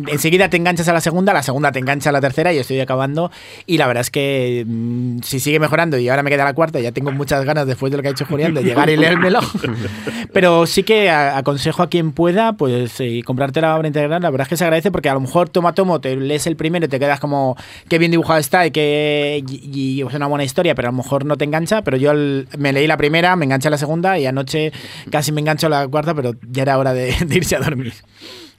enseguida 0.08 0.48
te 0.48 0.56
enganchas 0.56 0.88
a 0.88 0.92
la 0.92 1.00
segunda, 1.00 1.32
la 1.32 1.42
segunda 1.42 1.70
te 1.72 1.78
engancha 1.78 2.10
a 2.10 2.12
la 2.12 2.20
tercera 2.20 2.52
y 2.52 2.58
estoy 2.58 2.80
acabando. 2.80 3.30
Y 3.66 3.78
la 3.78 3.86
verdad 3.86 4.00
es 4.02 4.10
que 4.10 4.64
mm, 4.66 5.18
si 5.22 5.40
sigue 5.40 5.58
mejorando 5.60 5.98
y 5.98 6.08
ahora 6.08 6.22
me 6.22 6.30
queda 6.30 6.44
la 6.44 6.54
cuarta, 6.54 6.80
ya 6.80 6.92
tengo 6.92 7.12
muchas 7.12 7.44
ganas 7.44 7.66
después 7.66 7.90
de 7.90 7.96
lo 7.98 8.02
que 8.02 8.08
ha 8.08 8.12
hecho 8.12 8.24
Julián 8.26 8.54
de 8.54 8.62
llegar 8.64 8.88
y 8.90 8.96
leérmelo. 8.96 9.40
Pero 10.32 10.66
sí 10.66 10.82
que 10.82 11.10
a- 11.10 11.36
aconsejo 11.36 11.82
a 11.82 11.88
quien 11.88 12.12
pueda, 12.12 12.54
pues 12.54 12.98
eh, 13.00 13.22
comprarte 13.24 13.60
la 13.60 13.76
obra 13.76 13.88
integral. 13.88 14.22
La 14.22 14.30
verdad 14.30 14.46
es 14.46 14.48
que 14.48 14.56
se 14.56 14.64
agradece 14.64 14.90
porque 14.90 15.08
a 15.08 15.14
lo 15.14 15.20
mejor 15.20 15.48
tomo 15.48 15.68
a 15.68 15.74
tomo 15.74 16.00
te 16.00 16.16
lees 16.16 16.46
el 16.46 16.56
primero 16.56 16.86
y 16.86 16.88
te 16.88 16.98
quedas 16.98 17.20
como 17.20 17.56
qué 17.88 17.98
bien 17.98 18.10
dibujado 18.10 18.38
está 18.38 18.66
y 18.66 18.70
que 18.70 19.42
y, 19.48 19.98
y 19.98 20.02
es 20.02 20.14
una 20.14 20.26
buena 20.26 20.44
historia, 20.44 20.74
pero 20.74 20.88
a 20.88 20.92
lo 20.92 20.96
mejor 20.96 21.24
no 21.24 21.36
te 21.36 21.44
engancha. 21.44 21.82
Pero 21.82 21.96
yo 21.96 22.12
el- 22.12 22.48
me 22.58 22.72
leí 22.72 22.86
la 22.86 22.96
primera, 22.96 23.36
me 23.36 23.44
engancha 23.44 23.70
la 23.70 23.78
segunda 23.78 24.18
y 24.18 24.26
anoche 24.26 24.72
casi 25.10 25.32
me 25.32 25.40
engancho 25.40 25.68
la 25.68 25.86
cuarta, 25.88 26.14
pero 26.14 26.34
ya 26.50 26.62
era 26.62 26.78
hora 26.78 26.92
de, 26.94 27.14
de 27.26 27.36
irse 27.36 27.56
a 27.56 27.60
dormir. 27.60 27.92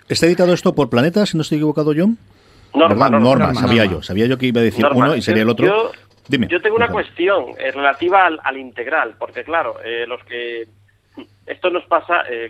¿Está 0.09 0.25
editado 0.25 0.53
esto 0.53 0.73
por 0.75 0.89
Planeta, 0.89 1.25
si 1.25 1.37
no 1.37 1.41
estoy 1.41 1.57
equivocado, 1.57 1.93
John? 1.95 2.17
Norma. 2.73 3.09
Norma, 3.09 3.19
Norma, 3.19 3.53
sabía 3.55 3.83
Norma. 3.83 3.97
yo. 3.99 4.03
Sabía 4.03 4.25
yo 4.25 4.37
que 4.37 4.47
iba 4.47 4.61
a 4.61 4.63
decir 4.63 4.81
Norma, 4.83 5.05
uno 5.05 5.15
y 5.15 5.21
sería 5.21 5.43
el 5.43 5.49
otro. 5.49 5.65
Yo, 5.65 5.91
Dime. 6.27 6.47
yo 6.49 6.61
tengo 6.61 6.75
una 6.75 6.87
cuestión 6.89 7.45
eh, 7.59 7.71
relativa 7.71 8.25
al, 8.25 8.39
al 8.43 8.57
integral, 8.57 9.15
porque 9.19 9.43
claro, 9.43 9.75
eh, 9.83 10.05
los 10.07 10.23
que 10.23 10.67
esto 11.45 11.69
nos 11.69 11.85
pasa 11.85 12.23
eh, 12.29 12.49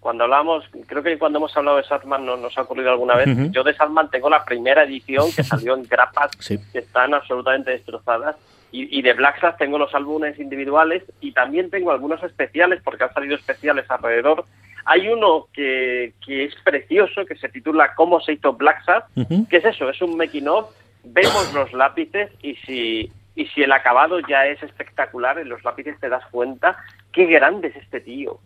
cuando 0.00 0.24
hablamos, 0.24 0.64
creo 0.86 1.02
que 1.02 1.16
cuando 1.18 1.38
hemos 1.38 1.56
hablado 1.56 1.78
de 1.78 1.84
Sandman 1.84 2.26
no, 2.26 2.36
nos 2.36 2.56
ha 2.58 2.62
ocurrido 2.62 2.90
alguna 2.90 3.14
vez. 3.14 3.28
Yo 3.52 3.62
de 3.62 3.72
Sandman 3.74 4.10
tengo 4.10 4.28
la 4.28 4.44
primera 4.44 4.82
edición 4.84 5.26
que 5.34 5.42
salió 5.44 5.74
en 5.74 5.84
grapas 5.84 6.32
Sí. 6.38 6.58
que 6.72 6.80
están 6.80 7.14
absolutamente 7.14 7.70
destrozadas. 7.70 8.36
Y, 8.72 8.98
y 8.98 9.00
de 9.00 9.14
Black 9.14 9.40
Sabbath 9.40 9.58
tengo 9.58 9.78
los 9.78 9.94
álbumes 9.94 10.38
individuales 10.40 11.02
y 11.20 11.32
también 11.32 11.70
tengo 11.70 11.92
algunos 11.92 12.22
especiales, 12.24 12.80
porque 12.84 13.04
han 13.04 13.14
salido 13.14 13.36
especiales 13.36 13.86
alrededor. 13.88 14.44
Hay 14.86 15.08
uno 15.08 15.48
que, 15.52 16.14
que 16.24 16.44
es 16.44 16.54
precioso, 16.64 17.26
que 17.26 17.36
se 17.36 17.48
titula 17.48 17.94
¿Cómo 17.94 18.20
se 18.20 18.34
hizo 18.34 18.52
Black 18.52 18.84
Sabbath? 18.84 19.08
¿Qué 19.50 19.56
es 19.56 19.64
eso? 19.64 19.90
Es 19.90 20.00
un 20.00 20.16
making 20.16 20.46
of, 20.48 20.70
vemos 21.02 21.52
los 21.52 21.72
lápices 21.72 22.30
y 22.40 22.54
si, 22.54 23.12
y 23.34 23.46
si 23.46 23.62
el 23.62 23.72
acabado 23.72 24.20
ya 24.20 24.46
es 24.46 24.62
espectacular, 24.62 25.38
en 25.38 25.48
los 25.48 25.62
lápices 25.64 25.98
te 25.98 26.08
das 26.08 26.24
cuenta 26.30 26.76
qué 27.12 27.26
grande 27.26 27.68
es 27.68 27.76
este 27.76 28.00
tío. 28.00 28.38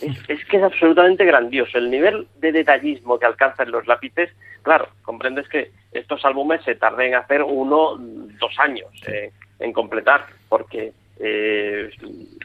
Es, 0.00 0.16
es 0.28 0.44
que 0.46 0.56
es 0.56 0.62
absolutamente 0.62 1.26
grandioso. 1.26 1.76
El 1.76 1.90
nivel 1.90 2.26
de 2.38 2.52
detallismo 2.52 3.18
que 3.18 3.26
alcanzan 3.26 3.70
los 3.70 3.86
lápices, 3.86 4.30
claro, 4.62 4.88
comprendes 5.02 5.46
que 5.48 5.70
estos 5.92 6.24
álbumes 6.24 6.62
se 6.64 6.74
tarden 6.74 7.08
en 7.08 7.14
hacer 7.16 7.42
uno, 7.42 7.96
dos 7.98 8.58
años 8.58 8.88
eh, 9.06 9.30
en 9.58 9.72
completar, 9.74 10.24
porque 10.48 10.92
eh, 11.22 11.90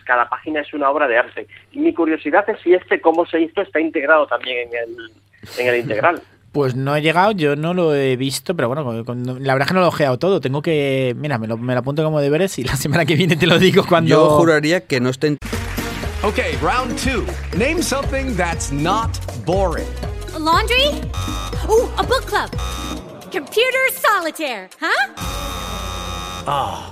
cada 0.05 0.29
página 0.29 0.61
es 0.61 0.73
una 0.73 0.89
obra 0.89 1.07
de 1.07 1.17
arte. 1.17 1.47
Y 1.71 1.79
mi 1.79 1.93
curiosidad 1.93 2.47
es 2.49 2.59
si 2.61 2.73
este 2.73 3.01
cómo 3.01 3.25
se 3.25 3.41
hizo 3.41 3.61
está 3.61 3.79
integrado 3.79 4.27
también 4.27 4.69
en 4.69 4.75
el, 4.75 5.11
en 5.59 5.67
el 5.67 5.79
integral. 5.81 6.21
Pues 6.49 6.73
no 6.75 6.95
he 6.95 7.01
llegado, 7.03 7.33
yo 7.33 7.55
no 7.55 7.75
lo 7.75 7.93
he 7.93 8.15
visto, 8.15 8.55
pero 8.55 8.67
bueno, 8.69 9.05
con- 9.05 9.23
la 9.45 9.53
verdad 9.53 9.63
es 9.63 9.67
que 9.67 9.73
no 9.75 9.81
lo 9.81 9.85
he 9.87 9.89
ojeado 9.89 10.17
todo. 10.17 10.41
Tengo 10.41 10.61
que. 10.63 11.13
Mira, 11.15 11.37
me 11.37 11.45
lo, 11.45 11.55
me 11.55 11.73
lo 11.73 11.81
apunto 11.81 12.03
como 12.03 12.19
deberes 12.19 12.57
y 12.57 12.63
la 12.63 12.75
semana 12.77 13.05
que 13.05 13.15
viene 13.15 13.35
te 13.35 13.45
lo 13.45 13.59
digo 13.59 13.83
cuando. 13.87 14.09
Yo 14.09 14.29
juraría 14.31 14.87
que 14.87 14.99
no 14.99 15.09
está 15.09 15.27
en... 15.27 15.37
Okay, 16.23 16.55
round 16.59 16.97
two. 16.97 17.25
Name 17.55 17.83
something 17.83 18.35
that's 18.35 18.71
not 18.71 19.19
boring. 19.45 19.85
laundry? 20.39 20.87
Ooh, 21.69 21.89
a 21.97 22.01
book 22.03 22.25
club. 22.25 22.49
Computer 23.31 23.91
solitaire, 23.93 24.67
huh? 24.81 25.13
Ah, 26.47 26.91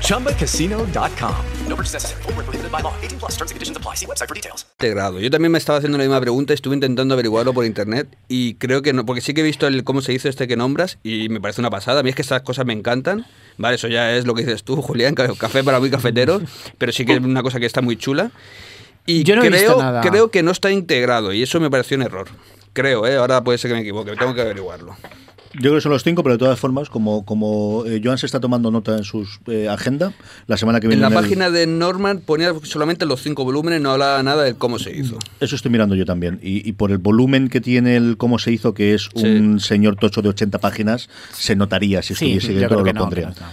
ChumbaCasino.com. 0.00 1.34
No 1.68 1.76
purchase 1.76 1.94
necessary. 1.94 2.22
Void 2.22 2.36
where 2.36 2.44
prohibited 2.44 2.70
by 2.72 2.80
law. 2.82 2.92
18 3.02 3.18
plus 3.18 3.32
terms 3.36 3.50
and 3.50 3.56
conditions 3.56 3.76
apply. 3.76 3.96
See 3.96 4.06
website 4.06 4.28
for 4.28 4.34
details. 4.34 4.66
integrado. 4.78 5.20
Yo 5.20 5.30
también 5.30 5.52
me 5.52 5.58
estaba 5.58 5.78
haciendo 5.78 5.98
la 5.98 6.04
misma 6.04 6.20
pregunta, 6.20 6.52
estuve 6.54 6.74
intentando 6.74 7.14
averiguarlo 7.14 7.52
por 7.54 7.64
internet 7.64 8.08
y 8.28 8.54
creo 8.54 8.82
que 8.82 8.92
no, 8.92 9.04
porque 9.06 9.20
sí 9.20 9.34
que 9.34 9.40
he 9.40 9.44
visto 9.44 9.66
el 9.66 9.82
cómo 9.84 10.00
se 10.02 10.12
hizo 10.12 10.28
este 10.28 10.46
que 10.48 10.56
nombras 10.56 10.98
y 11.02 11.28
me 11.28 11.40
parece 11.40 11.60
una 11.60 11.70
pasada. 11.70 12.00
A 12.00 12.02
mí 12.02 12.10
es 12.10 12.16
que 12.16 12.22
estas 12.22 12.42
cosas 12.42 12.66
me 12.66 12.72
encantan. 12.72 13.26
Vale, 13.58 13.76
eso 13.76 13.88
ya 13.88 14.14
es 14.16 14.26
lo 14.26 14.34
que 14.34 14.42
dices 14.44 14.62
tú, 14.64 14.76
Julián, 14.82 15.14
ca- 15.14 15.32
café 15.38 15.62
para 15.64 15.80
muy 15.80 15.90
cafeteros, 15.90 16.42
pero 16.78 16.92
sí 16.92 17.04
que 17.04 17.14
es 17.14 17.20
una 17.20 17.42
cosa 17.42 17.60
que 17.60 17.66
está 17.66 17.80
muy 17.82 17.96
chula. 17.96 18.30
Y 19.06 19.22
Yo 19.24 19.36
no 19.36 19.42
he 19.44 19.48
creo, 19.48 19.60
visto 19.60 19.78
nada. 19.82 20.00
creo 20.00 20.30
que 20.30 20.42
no 20.42 20.50
está 20.50 20.70
integrado 20.70 21.32
y 21.32 21.42
eso 21.42 21.60
me 21.60 21.70
pareció 21.70 21.96
un 21.96 22.02
error. 22.04 22.28
Creo, 22.72 23.06
¿eh? 23.06 23.16
ahora 23.16 23.42
puede 23.44 23.58
ser 23.58 23.70
que 23.70 23.74
me 23.74 23.80
equivoque, 23.82 24.16
tengo 24.16 24.34
que 24.34 24.40
averiguarlo. 24.40 24.96
Yo 25.54 25.60
creo 25.60 25.74
que 25.76 25.80
son 25.80 25.92
los 25.92 26.02
cinco, 26.02 26.22
pero 26.22 26.34
de 26.34 26.38
todas 26.38 26.58
formas, 26.58 26.88
como, 26.90 27.24
como 27.24 27.84
eh, 27.86 28.00
Joan 28.02 28.18
se 28.18 28.26
está 28.26 28.40
tomando 28.40 28.70
nota 28.70 28.96
en 28.96 29.04
su 29.04 29.26
agenda, 29.70 30.12
la 30.46 30.56
semana 30.56 30.80
que 30.80 30.86
En 30.86 30.90
viene. 30.90 31.00
la 31.02 31.06
en 31.08 31.12
el- 31.14 31.20
página 31.20 31.50
de 31.50 31.66
Norman 31.66 32.18
ponía 32.20 32.52
solamente 32.64 33.06
los 33.06 33.22
cinco 33.22 33.44
volúmenes, 33.44 33.80
no 33.80 33.90
hablaba 33.92 34.22
nada 34.22 34.42
de 34.44 34.54
cómo 34.54 34.78
se 34.78 34.96
hizo. 34.96 35.18
Eso 35.40 35.54
estoy 35.56 35.70
mirando 35.70 35.94
yo 35.94 36.04
también. 36.04 36.40
Y, 36.42 36.68
y 36.68 36.72
por 36.72 36.90
el 36.90 36.98
volumen 36.98 37.48
que 37.48 37.60
tiene 37.60 37.96
el 37.96 38.16
cómo 38.16 38.38
se 38.38 38.50
hizo, 38.52 38.74
que 38.74 38.94
es 38.94 39.08
un 39.14 39.60
señor 39.60 39.96
tocho 39.96 40.22
de 40.22 40.28
80 40.30 40.58
páginas, 40.58 41.08
se 41.32 41.54
notaría 41.56 42.02
si 42.02 42.14
Sí, 42.14 42.32
estuviese 42.32 42.54
yo 42.54 42.60
dentro, 42.60 42.78
lo 42.78 42.84
que 42.84 42.92
no, 42.92 43.00
pondría. 43.02 43.32
que 43.32 43.40
no 43.40 43.46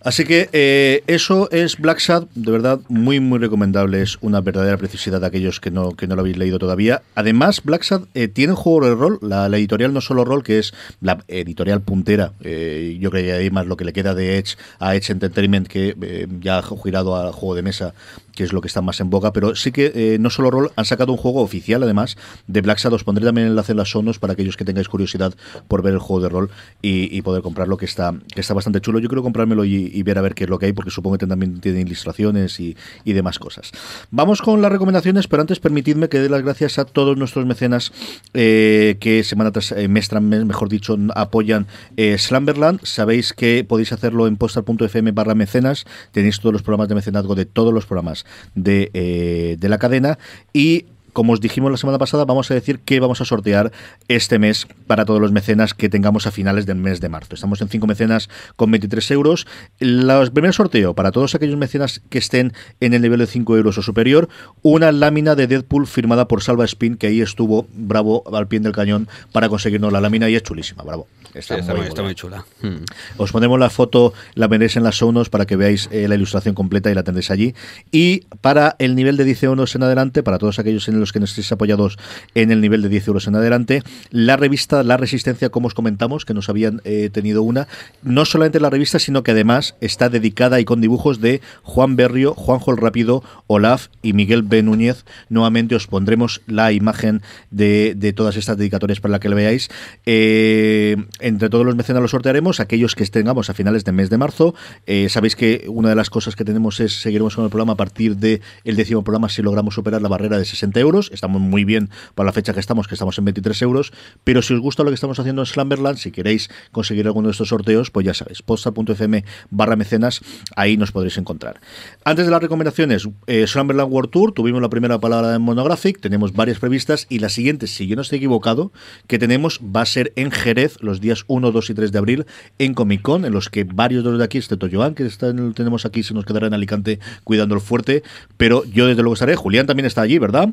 Así 0.00 0.24
que 0.24 0.48
eh, 0.52 1.02
eso 1.08 1.50
es 1.50 1.76
Black 1.76 1.98
Sad, 1.98 2.24
de 2.34 2.52
verdad, 2.52 2.80
muy, 2.88 3.18
muy 3.18 3.38
recomendable. 3.38 4.00
Es 4.00 4.16
una 4.20 4.40
verdadera 4.40 4.76
precisidad 4.76 5.20
de 5.20 5.26
aquellos 5.26 5.58
que 5.60 5.70
no, 5.70 5.90
que 5.90 6.06
no 6.06 6.14
lo 6.14 6.20
habéis 6.20 6.38
leído 6.38 6.58
todavía. 6.58 7.02
Además, 7.16 7.62
Black 7.64 7.82
Sad 7.82 8.02
eh, 8.14 8.28
tiene 8.28 8.54
juego 8.54 8.86
de 8.86 8.94
rol, 8.94 9.18
la, 9.22 9.46
editorial 9.48 9.92
no 9.92 10.00
solo 10.00 10.24
rol, 10.24 10.44
que 10.44 10.60
es 10.60 10.72
la 11.00 11.18
editorial 11.26 11.80
puntera. 11.80 12.32
eh, 12.40 12.96
yo 13.00 13.10
creo 13.10 13.24
que 13.24 13.32
hay 13.32 13.50
más 13.50 13.66
lo 13.66 13.76
que 13.76 13.84
le 13.84 13.92
queda 13.92 14.14
de 14.14 14.38
Edge 14.38 14.56
a 14.78 14.94
Edge 14.94 15.10
Entertainment, 15.10 15.66
que 15.66 15.96
eh, 16.00 16.28
ya 16.40 16.58
ha 16.58 16.62
girado 16.62 17.16
al 17.16 17.32
juego 17.32 17.56
de 17.56 17.62
mesa, 17.62 17.94
que 18.38 18.44
es 18.44 18.52
lo 18.52 18.60
que 18.60 18.68
está 18.68 18.82
más 18.82 19.00
en 19.00 19.10
boca. 19.10 19.32
Pero 19.32 19.56
sí 19.56 19.72
que 19.72 19.90
eh, 19.96 20.16
no 20.20 20.30
solo 20.30 20.52
rol, 20.52 20.70
han 20.76 20.84
sacado 20.84 21.10
un 21.10 21.18
juego 21.18 21.42
oficial, 21.42 21.82
además, 21.82 22.16
de 22.46 22.60
Black 22.60 22.78
Sad. 22.78 22.92
Os 22.92 23.02
pondré 23.02 23.24
también 23.24 23.48
el 23.48 23.52
enlace 23.54 23.72
en 23.72 23.78
las 23.78 23.90
sonos 23.90 24.20
para 24.20 24.34
aquellos 24.34 24.56
que 24.56 24.64
tengáis 24.64 24.88
curiosidad 24.88 25.34
por 25.66 25.82
ver 25.82 25.94
el 25.94 25.98
juego 25.98 26.22
de 26.22 26.28
rol 26.28 26.50
y, 26.80 27.20
poder 27.22 27.42
comprarlo, 27.42 27.76
que 27.76 27.84
está, 27.84 28.14
que 28.32 28.40
está 28.40 28.54
bastante 28.54 28.80
chulo. 28.80 29.00
Yo 29.00 29.08
quiero 29.08 29.24
comprármelo 29.24 29.64
y, 29.64 30.00
ver 30.04 30.18
a 30.18 30.20
ver 30.20 30.36
qué 30.36 30.44
es 30.44 30.50
lo 30.50 30.60
que 30.60 30.66
hay, 30.66 30.72
porque 30.72 30.92
supongo 30.92 31.18
que 31.18 31.26
también 31.26 31.60
tiene 31.60 31.80
ilustraciones 31.80 32.60
y, 32.60 32.76
demás 33.04 33.40
cosas. 33.40 33.72
Vamos 34.12 34.40
con 34.40 34.62
las 34.62 34.70
recomendaciones, 34.70 35.26
pero 35.26 35.40
antes 35.40 35.58
permitidme 35.58 36.08
que 36.08 36.20
dé 36.20 36.28
las 36.28 36.42
gracias 36.42 36.78
a 36.78 36.84
todos 36.84 37.16
nuestros 37.16 37.44
mecenas 37.44 37.90
eh, 38.34 38.98
que 39.00 39.24
semana 39.24 39.50
tras 39.50 39.72
eh, 39.72 39.88
mejor 39.88 40.68
dicho, 40.68 40.96
apoyan 41.16 41.66
eh, 41.96 42.16
Slumberland. 42.16 42.84
Sabéis 42.84 43.32
que 43.32 43.64
podéis 43.64 43.92
hacerlo 43.92 44.28
en 44.28 44.36
postal.fm 44.36 45.10
barra 45.10 45.34
mecenas. 45.34 45.86
Tenéis 46.12 46.38
todos 46.38 46.52
los 46.52 46.62
programas 46.62 46.88
de 46.88 46.94
mecenazgo 46.94 47.34
de 47.34 47.46
todos 47.46 47.74
los 47.74 47.84
programas 47.84 48.24
de, 48.54 48.90
eh, 48.94 49.56
de 49.58 49.68
la 49.68 49.78
cadena 49.78 50.18
y 50.52 50.86
como 51.18 51.32
os 51.32 51.40
dijimos 51.40 51.72
la 51.72 51.76
semana 51.76 51.98
pasada, 51.98 52.24
vamos 52.24 52.48
a 52.48 52.54
decir 52.54 52.78
que 52.78 53.00
vamos 53.00 53.20
a 53.20 53.24
sortear 53.24 53.72
este 54.06 54.38
mes 54.38 54.68
para 54.86 55.04
todos 55.04 55.20
los 55.20 55.32
mecenas 55.32 55.74
que 55.74 55.88
tengamos 55.88 56.28
a 56.28 56.30
finales 56.30 56.64
del 56.64 56.76
mes 56.76 57.00
de 57.00 57.08
marzo. 57.08 57.34
Estamos 57.34 57.60
en 57.60 57.68
5 57.68 57.88
mecenas 57.88 58.30
con 58.54 58.70
23 58.70 59.10
euros. 59.10 59.44
El 59.80 60.30
primer 60.32 60.54
sorteo 60.54 60.94
para 60.94 61.10
todos 61.10 61.34
aquellos 61.34 61.56
mecenas 61.56 62.02
que 62.08 62.18
estén 62.18 62.52
en 62.78 62.94
el 62.94 63.02
nivel 63.02 63.18
de 63.18 63.26
5 63.26 63.56
euros 63.56 63.78
o 63.78 63.82
superior, 63.82 64.28
una 64.62 64.92
lámina 64.92 65.34
de 65.34 65.48
Deadpool 65.48 65.88
firmada 65.88 66.28
por 66.28 66.40
Salva 66.40 66.64
Spin, 66.66 66.96
que 66.96 67.08
ahí 67.08 67.20
estuvo 67.20 67.66
bravo 67.74 68.22
al 68.32 68.46
pie 68.46 68.60
del 68.60 68.70
cañón 68.70 69.08
para 69.32 69.48
conseguirnos 69.48 69.92
la 69.92 70.00
lámina 70.00 70.30
y 70.30 70.36
es 70.36 70.44
chulísima, 70.44 70.84
bravo. 70.84 71.08
Está, 71.34 71.54
Sí, 71.56 71.60
está 71.60 71.72
muy, 71.72 71.80
muy- 71.82 71.88
está 71.88 72.02
muy 72.02 72.08
muy 72.08 72.14
chula. 72.14 72.44
Hmm. 72.62 72.84
os 73.18 73.32
pondremos 73.32 73.58
la 73.58 73.70
foto, 73.70 74.12
la 74.34 74.46
veréis 74.48 74.76
en 74.76 74.82
las 74.84 74.96
sonos 74.96 75.28
para 75.30 75.46
que 75.46 75.56
veáis 75.56 75.88
eh, 75.92 76.08
la 76.08 76.14
ilustración 76.14 76.54
completa 76.54 76.90
y 76.90 76.94
la 76.94 77.02
tendréis 77.02 77.30
allí. 77.30 77.54
Y 77.92 78.20
para 78.40 78.76
el 78.78 78.94
nivel 78.94 79.16
de 79.16 79.24
10 79.24 79.42
euros 79.44 79.74
en 79.74 79.82
adelante, 79.82 80.22
para 80.22 80.38
todos 80.38 80.58
aquellos 80.58 80.88
en 80.88 81.00
los 81.00 81.12
que 81.12 81.20
nos 81.20 81.30
estéis 81.30 81.52
apoyados 81.52 81.98
en 82.34 82.50
el 82.50 82.60
nivel 82.60 82.82
de 82.82 82.88
10 82.88 83.08
euros 83.08 83.26
en 83.26 83.34
adelante, 83.36 83.82
la 84.10 84.36
revista 84.36 84.82
La 84.82 84.96
Resistencia, 84.96 85.50
como 85.50 85.66
os 85.66 85.74
comentamos, 85.74 86.24
que 86.24 86.34
nos 86.34 86.48
habían 86.48 86.80
eh, 86.84 87.10
tenido 87.12 87.42
una, 87.42 87.68
no 88.02 88.24
solamente 88.24 88.58
la 88.60 88.70
revista, 88.70 88.98
sino 88.98 89.22
que 89.22 89.32
además 89.32 89.74
está 89.80 90.08
dedicada 90.08 90.60
y 90.60 90.64
con 90.64 90.80
dibujos 90.80 91.20
de 91.20 91.40
Juan 91.62 91.96
Berrio, 91.96 92.34
Juanjo 92.34 92.70
el 92.70 92.78
Rápido, 92.78 93.22
Olaf 93.46 93.88
y 94.02 94.12
Miguel 94.14 94.42
B. 94.42 94.62
Núñez. 94.62 95.04
Nuevamente 95.28 95.74
os 95.74 95.86
pondremos 95.86 96.40
la 96.46 96.72
imagen 96.72 97.22
de, 97.50 97.94
de 97.96 98.12
todas 98.12 98.36
estas 98.36 98.56
dedicatorias 98.56 99.00
para 99.00 99.12
la 99.12 99.20
que 99.20 99.28
la 99.28 99.34
veáis. 99.36 99.68
Eh, 100.06 100.96
entre 101.20 101.48
todos 101.48 101.64
los 101.64 101.76
mecenas 101.76 102.02
los 102.02 102.10
sortearemos, 102.10 102.60
aquellos 102.60 102.94
que 102.94 103.04
tengamos 103.06 103.50
a 103.50 103.54
finales 103.54 103.84
de 103.84 103.92
mes 103.92 104.10
de 104.10 104.18
marzo. 104.18 104.54
Eh, 104.86 105.08
sabéis 105.08 105.36
que 105.36 105.66
una 105.68 105.88
de 105.88 105.94
las 105.94 106.10
cosas 106.10 106.36
que 106.36 106.44
tenemos 106.44 106.80
es 106.80 107.00
seguiremos 107.00 107.34
con 107.34 107.44
el 107.44 107.50
programa 107.50 107.72
a 107.74 107.76
partir 107.76 108.16
del 108.16 108.40
el 108.64 108.76
décimo 108.76 109.02
programa 109.02 109.28
si 109.28 109.42
logramos 109.42 109.74
superar 109.74 110.02
la 110.02 110.08
barrera 110.08 110.38
de 110.38 110.44
60 110.44 110.78
euros. 110.80 111.10
Estamos 111.12 111.40
muy 111.40 111.64
bien 111.64 111.90
para 112.14 112.26
la 112.26 112.32
fecha 112.32 112.54
que 112.54 112.60
estamos, 112.60 112.88
que 112.88 112.94
estamos 112.94 113.18
en 113.18 113.24
23 113.24 113.62
euros. 113.62 113.92
Pero 114.24 114.42
si 114.42 114.54
os 114.54 114.60
gusta 114.60 114.82
lo 114.82 114.90
que 114.90 114.94
estamos 114.94 115.18
haciendo 115.18 115.42
en 115.42 115.46
Slumberland, 115.46 115.98
si 115.98 116.10
queréis 116.10 116.50
conseguir 116.72 117.06
alguno 117.06 117.28
de 117.28 117.32
estos 117.32 117.48
sorteos, 117.48 117.90
pues 117.90 118.06
ya 118.06 118.14
sabéis, 118.14 118.42
posta.fm 118.42 119.24
barra 119.50 119.76
mecenas, 119.76 120.20
ahí 120.56 120.76
nos 120.76 120.92
podréis 120.92 121.18
encontrar. 121.18 121.60
Antes 122.04 122.26
de 122.26 122.30
las 122.30 122.42
recomendaciones, 122.42 123.08
eh, 123.26 123.46
Slumberland 123.46 123.92
World 123.92 124.10
Tour, 124.10 124.32
tuvimos 124.32 124.62
la 124.62 124.68
primera 124.68 124.98
palabra 124.98 125.34
en 125.34 125.42
Monographic, 125.42 126.00
tenemos 126.00 126.32
varias 126.32 126.58
previstas 126.58 127.06
y 127.08 127.18
la 127.18 127.28
siguiente, 127.28 127.66
si 127.66 127.86
yo 127.86 127.96
no 127.96 128.02
estoy 128.02 128.18
equivocado, 128.18 128.72
que 129.06 129.18
tenemos 129.18 129.60
va 129.64 129.82
a 129.82 129.86
ser 129.86 130.12
en 130.16 130.30
Jerez 130.30 130.76
los 130.80 131.00
días 131.00 131.07
1, 131.26 131.50
2 131.50 131.70
y 131.70 131.74
3 131.74 131.92
de 131.92 131.98
abril 131.98 132.26
en 132.58 132.74
Comic 132.74 133.02
Con, 133.02 133.24
en 133.24 133.32
los 133.32 133.48
que 133.48 133.64
varios 133.64 134.04
de 134.04 134.10
los 134.10 134.18
de 134.18 134.24
aquí, 134.24 134.38
excepto 134.38 134.68
Joan, 134.70 134.94
que 134.94 135.04
está 135.04 135.28
en 135.28 135.54
tenemos 135.54 135.84
aquí, 135.84 136.02
se 136.02 136.14
nos 136.14 136.24
quedará 136.24 136.46
en 136.46 136.54
Alicante 136.54 136.98
cuidando 137.24 137.54
el 137.54 137.60
fuerte, 137.60 138.02
pero 138.36 138.64
yo 138.64 138.86
desde 138.86 139.02
luego 139.02 139.14
estaré. 139.14 139.36
Julián 139.36 139.66
también 139.66 139.86
está 139.86 140.02
allí, 140.02 140.18
¿verdad? 140.18 140.50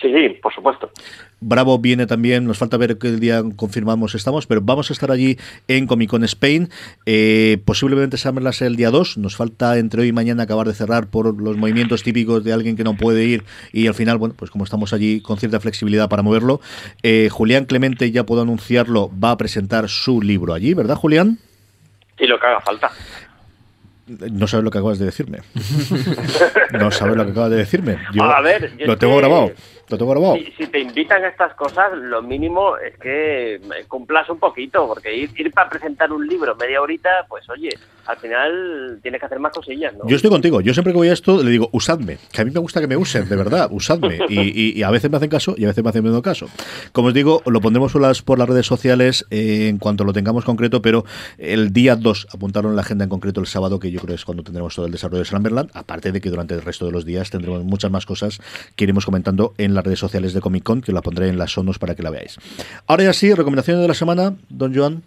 Sí, 0.00 0.12
por 0.42 0.52
supuesto. 0.52 0.90
Bravo 1.46 1.78
viene 1.78 2.06
también, 2.06 2.46
nos 2.46 2.56
falta 2.56 2.76
ver 2.78 2.96
qué 2.96 3.12
día 3.12 3.42
confirmamos 3.56 4.14
estamos, 4.14 4.46
pero 4.46 4.62
vamos 4.62 4.88
a 4.88 4.92
estar 4.94 5.10
allí 5.10 5.36
en 5.68 5.86
Comic 5.86 6.08
Con 6.08 6.24
Spain. 6.24 6.70
Eh, 7.04 7.58
posiblemente 7.66 8.16
Summerland 8.16 8.54
sea 8.54 8.66
el 8.66 8.76
día 8.76 8.90
2. 8.90 9.18
Nos 9.18 9.36
falta 9.36 9.76
entre 9.78 10.00
hoy 10.02 10.08
y 10.08 10.12
mañana 10.12 10.44
acabar 10.44 10.66
de 10.66 10.72
cerrar 10.74 11.08
por 11.08 11.40
los 11.40 11.56
movimientos 11.58 12.02
típicos 12.02 12.44
de 12.44 12.52
alguien 12.54 12.76
que 12.76 12.84
no 12.84 12.96
puede 12.96 13.24
ir 13.24 13.44
y 13.72 13.86
al 13.88 13.94
final, 13.94 14.16
bueno, 14.16 14.34
pues 14.38 14.50
como 14.50 14.64
estamos 14.64 14.92
allí 14.94 15.20
con 15.20 15.36
cierta 15.36 15.60
flexibilidad 15.60 16.08
para 16.08 16.22
moverlo, 16.22 16.60
eh, 17.02 17.28
Julián 17.30 17.66
Clemente, 17.66 18.10
ya 18.10 18.24
puedo 18.24 18.40
anunciarlo, 18.42 19.10
va 19.22 19.32
a 19.32 19.36
presentar 19.36 19.88
su 19.90 20.22
libro 20.22 20.54
allí, 20.54 20.72
¿verdad, 20.72 20.96
Julián? 20.96 21.38
Y 22.18 22.26
lo 22.26 22.40
que 22.40 22.46
haga 22.46 22.60
falta. 22.60 22.90
No 24.06 24.46
sabes 24.46 24.64
lo 24.64 24.70
que 24.70 24.78
acabas 24.78 24.98
de 24.98 25.06
decirme. 25.06 25.38
No 26.72 26.90
sabes 26.90 27.16
lo 27.16 27.24
que 27.24 27.30
acabas 27.30 27.50
de 27.50 27.56
decirme. 27.56 27.98
Yo 28.12 28.22
A 28.24 28.40
ver, 28.40 28.76
yo 28.78 28.86
lo 28.86 28.98
tengo 28.98 29.14
que- 29.14 29.20
grabado. 29.20 29.52
Lo 29.88 29.98
tengo 29.98 30.10
grabado. 30.12 30.36
Si, 30.36 30.52
si 30.52 30.66
te 30.66 30.80
invitan 30.80 31.24
a 31.24 31.28
estas 31.28 31.54
cosas, 31.54 31.92
lo 31.94 32.22
mínimo 32.22 32.76
es 32.78 32.96
que 32.98 33.60
cumplas 33.88 34.28
un 34.30 34.38
poquito, 34.38 34.86
porque 34.86 35.14
ir, 35.14 35.30
ir 35.36 35.50
para 35.52 35.68
presentar 35.68 36.12
un 36.12 36.26
libro 36.26 36.54
media 36.56 36.80
horita, 36.80 37.10
pues 37.28 37.48
oye, 37.50 37.70
al 38.06 38.16
final 38.18 38.98
tienes 39.02 39.20
que 39.20 39.26
hacer 39.26 39.38
más 39.38 39.52
cosillas, 39.52 39.94
¿no? 39.94 40.06
Yo 40.08 40.16
estoy 40.16 40.30
contigo. 40.30 40.60
Yo 40.60 40.72
siempre 40.74 40.92
que 40.92 40.96
voy 40.98 41.08
a 41.08 41.12
esto 41.12 41.42
le 41.42 41.50
digo, 41.50 41.68
usadme. 41.72 42.18
Que 42.32 42.42
a 42.42 42.44
mí 42.44 42.50
me 42.50 42.60
gusta 42.60 42.80
que 42.80 42.86
me 42.86 42.96
usen, 42.96 43.28
de 43.28 43.36
verdad, 43.36 43.68
usadme. 43.70 44.18
Y, 44.28 44.40
y- 44.40 44.78
y 44.78 44.82
a 44.82 44.90
veces 44.90 45.10
me 45.10 45.16
hacen 45.18 45.28
caso 45.30 45.54
y 45.56 45.64
a 45.64 45.68
veces 45.68 45.84
me 45.84 45.90
hacen 45.90 46.02
menos 46.02 46.22
caso. 46.22 46.46
Como 46.92 47.08
os 47.08 47.14
digo, 47.14 47.42
lo 47.46 47.60
pondremos 47.60 47.92
por 47.92 48.00
las, 48.02 48.22
por 48.22 48.38
las 48.38 48.48
redes 48.48 48.66
sociales 48.66 49.24
eh, 49.30 49.68
en 49.68 49.78
cuanto 49.78 50.02
lo 50.04 50.12
tengamos 50.12 50.44
concreto, 50.44 50.82
pero 50.82 51.04
el 51.38 51.72
día 51.72 51.94
2 51.96 52.28
apuntaron 52.32 52.70
en 52.72 52.76
la 52.76 52.82
agenda 52.82 53.04
en 53.04 53.10
concreto 53.10 53.40
el 53.40 53.46
sábado, 53.46 53.78
que 53.78 53.90
yo 53.90 54.00
creo 54.00 54.14
es 54.14 54.24
cuando 54.24 54.42
tendremos 54.42 54.74
todo 54.74 54.86
el 54.86 54.92
desarrollo 54.92 55.18
de 55.20 55.24
Slumberland. 55.26 55.70
Aparte 55.74 56.10
de 56.12 56.20
que 56.20 56.30
durante 56.30 56.54
el 56.54 56.62
resto 56.62 56.86
de 56.86 56.92
los 56.92 57.04
días 57.04 57.30
tendremos 57.30 57.62
muchas 57.64 57.90
más 57.90 58.06
cosas 58.06 58.40
que 58.76 58.84
iremos 58.84 59.04
comentando 59.04 59.54
en 59.58 59.73
las 59.74 59.84
redes 59.84 59.98
sociales 59.98 60.32
de 60.32 60.40
Comic 60.40 60.62
Con, 60.62 60.80
que 60.80 60.92
la 60.92 61.02
pondré 61.02 61.28
en 61.28 61.38
las 61.38 61.52
sonos 61.52 61.78
para 61.78 61.94
que 61.94 62.02
la 62.02 62.10
veáis. 62.10 62.38
Ahora 62.86 63.04
ya 63.04 63.12
sí, 63.12 63.32
recomendaciones 63.32 63.82
de 63.82 63.88
la 63.88 63.94
semana, 63.94 64.34
don 64.48 64.74
Joan. 64.74 65.02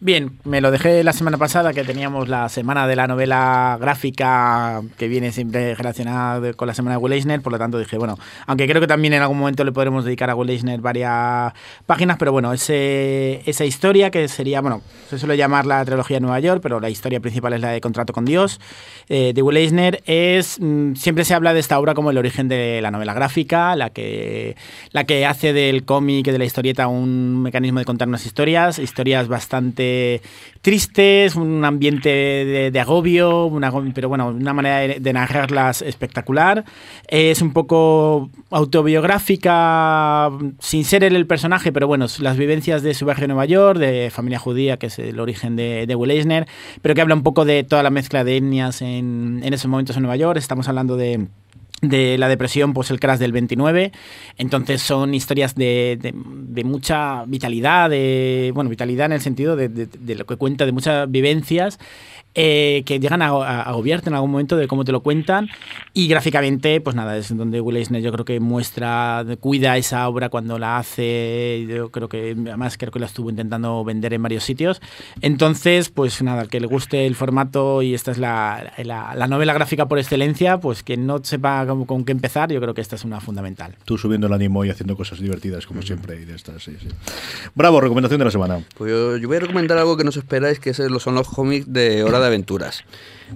Bien, 0.00 0.38
me 0.44 0.60
lo 0.60 0.70
dejé 0.70 1.02
la 1.02 1.12
semana 1.12 1.38
pasada 1.38 1.72
que 1.72 1.82
teníamos 1.82 2.28
la 2.28 2.48
semana 2.48 2.86
de 2.86 2.94
la 2.94 3.08
novela 3.08 3.76
gráfica 3.80 4.80
que 4.96 5.08
viene 5.08 5.32
siempre 5.32 5.74
relacionada 5.74 6.52
con 6.52 6.68
la 6.68 6.74
semana 6.74 6.94
de 6.94 7.02
Will 7.02 7.14
Eisner, 7.14 7.42
por 7.42 7.52
lo 7.52 7.58
tanto 7.58 7.80
dije, 7.80 7.98
bueno, 7.98 8.16
aunque 8.46 8.68
creo 8.68 8.80
que 8.80 8.86
también 8.86 9.14
en 9.14 9.22
algún 9.22 9.38
momento 9.38 9.64
le 9.64 9.72
podremos 9.72 10.04
dedicar 10.04 10.30
a 10.30 10.36
Will 10.36 10.50
Eisner 10.50 10.80
varias 10.80 11.52
páginas, 11.86 12.16
pero 12.16 12.30
bueno, 12.30 12.52
ese, 12.52 13.42
esa 13.44 13.64
historia 13.64 14.12
que 14.12 14.28
sería, 14.28 14.60
bueno, 14.60 14.82
se 15.10 15.18
suele 15.18 15.36
llamar 15.36 15.66
la 15.66 15.84
trilogía 15.84 16.18
de 16.18 16.20
Nueva 16.20 16.38
York, 16.38 16.60
pero 16.62 16.78
la 16.78 16.90
historia 16.90 17.18
principal 17.18 17.54
es 17.54 17.60
la 17.60 17.70
de 17.70 17.80
Contrato 17.80 18.12
con 18.12 18.24
Dios, 18.24 18.60
eh, 19.08 19.32
de 19.34 19.42
Will 19.42 19.56
Eisner, 19.56 20.00
es, 20.06 20.60
mm, 20.60 20.94
siempre 20.94 21.24
se 21.24 21.34
habla 21.34 21.52
de 21.52 21.58
esta 21.58 21.76
obra 21.76 21.94
como 21.94 22.12
el 22.12 22.18
origen 22.18 22.46
de 22.46 22.78
la 22.82 22.92
novela 22.92 23.14
gráfica, 23.14 23.74
la 23.74 23.90
que, 23.90 24.56
la 24.92 25.02
que 25.02 25.26
hace 25.26 25.52
del 25.52 25.84
cómic 25.84 26.28
y 26.28 26.30
de 26.30 26.38
la 26.38 26.44
historieta 26.44 26.86
un 26.86 27.42
mecanismo 27.42 27.80
de 27.80 27.84
contar 27.84 28.06
unas 28.06 28.24
historias, 28.26 28.78
historias 28.78 29.26
bastante 29.26 29.87
tristes, 30.60 31.36
un 31.36 31.64
ambiente 31.64 32.08
de, 32.08 32.70
de 32.70 32.80
agobio, 32.80 33.50
pero 33.94 34.08
bueno, 34.08 34.28
una 34.28 34.52
manera 34.52 34.78
de, 34.78 35.00
de 35.00 35.12
narrarlas 35.12 35.82
espectacular. 35.82 36.64
Es 37.06 37.40
un 37.40 37.52
poco 37.52 38.30
autobiográfica, 38.50 40.30
sin 40.58 40.84
ser 40.84 41.04
el 41.04 41.26
personaje, 41.26 41.72
pero 41.72 41.86
bueno, 41.86 42.06
las 42.20 42.36
vivencias 42.36 42.82
de 42.82 42.94
su 42.94 43.04
viaje 43.04 43.24
a 43.24 43.28
Nueva 43.28 43.46
York, 43.46 43.78
de 43.78 44.10
familia 44.10 44.38
judía, 44.38 44.76
que 44.76 44.86
es 44.86 44.98
el 44.98 45.20
origen 45.20 45.56
de, 45.56 45.86
de 45.86 45.94
Will 45.94 46.10
Eisner, 46.10 46.46
pero 46.82 46.94
que 46.94 47.00
habla 47.00 47.14
un 47.14 47.22
poco 47.22 47.44
de 47.44 47.64
toda 47.64 47.82
la 47.82 47.90
mezcla 47.90 48.24
de 48.24 48.36
etnias 48.36 48.82
en, 48.82 49.40
en 49.42 49.54
esos 49.54 49.70
momentos 49.70 49.96
en 49.96 50.02
Nueva 50.02 50.16
York. 50.16 50.38
Estamos 50.38 50.68
hablando 50.68 50.96
de 50.96 51.28
de 51.80 52.18
la 52.18 52.28
depresión, 52.28 52.72
pues 52.72 52.90
el 52.90 52.98
crash 53.00 53.18
del 53.18 53.32
29. 53.32 53.92
Entonces 54.36 54.82
son 54.82 55.14
historias 55.14 55.54
de, 55.54 55.98
de- 56.00 56.64
mucha 56.64 57.24
vitalidad, 57.26 57.88
de, 57.90 58.50
bueno, 58.54 58.68
vitalidad 58.70 59.06
en 59.06 59.12
el 59.12 59.20
sentido 59.20 59.54
de- 59.56 59.68
de 59.86 60.14
lo 60.14 60.26
que 60.26 60.36
cuenta, 60.36 60.66
de 60.66 60.72
muchas 60.72 61.10
vivencias 61.10 61.78
eh, 62.34 62.82
que 62.86 63.00
llegan 63.00 63.22
a, 63.22 63.28
a 63.28 63.62
agobiarte 63.62 64.08
en 64.10 64.14
algún 64.14 64.30
momento 64.30 64.56
de 64.56 64.68
cómo 64.68 64.84
te 64.84 64.92
lo 64.92 65.00
cuentan. 65.02 65.48
Y 65.92 66.06
gráficamente, 66.08 66.80
pues 66.80 66.94
nada, 66.94 67.16
es 67.16 67.36
donde 67.36 67.60
Will 67.60 67.76
Eisner 67.76 68.00
yo 68.02 68.12
creo 68.12 68.24
que 68.24 68.38
muestra, 68.40 69.24
cuida 69.40 69.76
esa 69.76 70.08
obra 70.08 70.28
cuando 70.28 70.58
la 70.58 70.78
hace. 70.78 71.66
Yo 71.68 71.90
creo 71.90 72.08
que, 72.08 72.36
además, 72.38 72.76
creo 72.78 72.92
que 72.92 72.98
la 73.00 73.06
estuvo 73.06 73.30
intentando 73.30 73.82
vender 73.84 74.12
en 74.14 74.22
varios 74.22 74.44
sitios. 74.44 74.80
Entonces, 75.20 75.88
pues 75.90 76.22
nada, 76.22 76.42
al 76.42 76.48
que 76.48 76.60
le 76.60 76.66
guste 76.66 77.06
el 77.06 77.14
formato 77.16 77.82
y 77.82 77.94
esta 77.94 78.10
es 78.12 78.18
la, 78.18 78.72
la- 78.78 79.14
la 79.14 79.26
novela 79.26 79.52
gráfica 79.52 79.88
por 79.88 79.98
excelencia, 79.98 80.58
pues 80.58 80.82
que 80.82 80.96
no 80.96 81.18
sepa 81.24 81.66
cómo- 81.66 81.86
con 81.86 82.04
qué 82.04 82.12
empezar, 82.12 82.52
yo 82.52 82.60
creo 82.60 82.74
que 82.74 82.80
esta 82.80 82.96
es 82.96 83.04
una 83.04 83.20
fundamental. 83.20 83.74
Tú 83.84 83.98
subiendo 83.98 84.26
el 84.28 84.32
ánimo 84.32 84.64
y 84.64 84.70
haciendo 84.70 84.96
cosas 84.96 85.18
divertidas, 85.20 85.66
como 85.66 85.82
siempre, 85.82 86.20
y 86.20 86.24
de 86.24 86.34
estas, 86.36 86.62
sí, 86.62 86.76
sí. 86.80 86.88
Bravo, 87.54 87.80
recomendación 87.80 88.18
de 88.18 88.24
la 88.26 88.30
semana. 88.30 88.60
Pues 88.76 88.90
yo, 88.90 89.16
yo 89.16 89.28
voy 89.28 89.36
a 89.38 89.40
recomendar 89.40 89.78
algo 89.78 89.96
que 89.96 90.04
no 90.04 90.10
os 90.10 90.16
esperáis, 90.16 90.60
que 90.60 90.70
es 90.70 90.78
el- 90.78 90.98
son 91.00 91.14
los 91.14 91.28
cómics 91.28 91.72
de 91.72 92.02
Hora 92.04 92.20
de 92.20 92.27
Aventuras. 92.28 92.84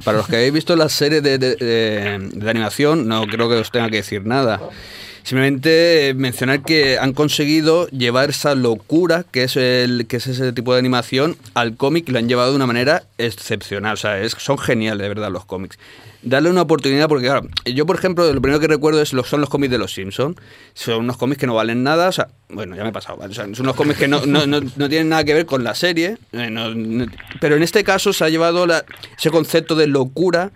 Para 0.05 0.17
los 0.19 0.27
que 0.27 0.37
habéis 0.37 0.53
visto 0.55 0.75
la 0.77 0.89
serie 0.89 1.21
de, 1.21 1.37
de- 1.39 1.57
de- 1.57 2.51
animación, 2.51 3.07
no 3.09 3.27
creo 3.27 3.49
que 3.49 3.57
os 3.57 3.71
tenga 3.71 3.91
que 3.91 3.97
decir 3.97 4.25
nada. 4.25 4.61
Simplemente 5.23 6.09
eh, 6.09 6.15
mencionar 6.15 6.63
que 6.63 6.99
han 6.99 7.13
conseguido 7.13 7.87
llevar 7.89 8.31
esa 8.31 8.55
locura 8.55 9.25
que 9.31 9.45
es, 9.45 9.57
el, 9.57 10.07
que 10.09 10.17
es 10.17 10.27
ese 10.27 10.53
tipo 10.53 10.73
de 10.73 10.81
animación 10.81 11.37
al 11.55 11.77
cómic 11.77 12.09
y 12.09 12.13
lo 12.13 12.19
han 12.19 12.29
llevado 12.29 12.51
de 12.51 12.57
una 12.57 12.67
manera 12.67 13.05
excepcional. 13.19 13.95
O 13.95 13.97
sea, 13.97 14.21
es- 14.21 14.33
son 14.39 14.59
geniales 14.59 15.03
de 15.03 15.09
verdad 15.09 15.31
los 15.31 15.45
cómics. 15.45 15.79
Darle 16.25 16.51
una 16.51 16.63
oportunidad 16.63 17.09
porque, 17.09 17.27
claro, 17.27 17.49
yo 17.65 17.85
por 17.87 17.97
ejemplo, 17.97 18.33
lo 18.33 18.41
primero 18.41 18.61
que 18.61 18.69
recuerdo 18.69 19.03
es 19.03 19.13
los, 19.13 19.29
son 19.29 19.41
los 19.41 19.49
cómics 19.51 19.71
de 19.73 19.79
los 19.79 19.93
Simpsons. 19.93 20.37
Son 20.75 20.99
unos 21.01 21.17
cómics 21.17 21.41
que 21.41 21.47
no 21.49 21.55
valen 21.55 21.83
nada. 21.83 22.09
O 22.09 22.13
sea, 22.13 22.29
bueno, 22.49 22.77
ya 22.77 22.83
me 22.85 22.91
he 22.91 22.93
pasado. 22.93 23.17
¿vale? 23.19 23.35
Son 23.35 23.53
unos 23.59 23.75
cómics 23.77 23.99
que 23.99 24.07
no, 24.09 24.25
no, 24.27 24.47
no, 24.47 24.61
no 24.61 24.89
tienen 24.89 25.09
nada 25.09 25.25
que 25.25 25.35
ver 25.35 25.47
con 25.47 25.65
la 25.65 25.75
serie. 25.75 26.17
eh, 26.33 27.07
pero 27.41 27.57
en 27.57 27.63
este 27.65 27.83
caso 27.85 28.13
se 28.13 28.25
ha 28.25 28.29
llevado 28.29 28.67
la- 28.67 28.85
ese 29.19 29.31
concepto 29.31 29.75
de 29.75 29.87
locura 29.89 30.53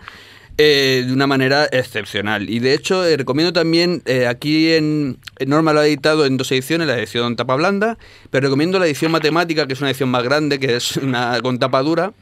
eh, 0.59 1.05
de 1.07 1.13
una 1.13 1.27
manera 1.27 1.67
excepcional. 1.71 2.49
Y 2.49 2.61
de 2.61 2.73
hecho, 2.75 3.05
eh, 3.05 3.17
recomiendo 3.17 3.53
también, 3.53 4.03
eh, 4.07 4.27
aquí 4.27 4.73
en, 4.73 5.19
Norma 5.47 5.73
lo 5.73 5.81
ha 5.81 5.87
editado 5.87 6.25
en 6.25 6.37
dos 6.37 6.51
ediciones, 6.53 6.87
la 6.87 6.99
edición 6.99 7.37
tapa 7.37 7.57
blanda, 7.57 7.99
pero 8.31 8.47
recomiendo 8.47 8.79
la 8.79 8.87
edición 8.87 9.13
matemática, 9.13 9.67
que 9.67 9.75
es 9.75 9.81
una 9.81 9.91
edición 9.91 10.09
más 10.09 10.23
grande, 10.25 10.59
que 10.59 10.77
es 10.77 10.97
una 10.97 11.41
con 11.43 11.59
tapa 11.59 11.83
dura. 11.83 12.13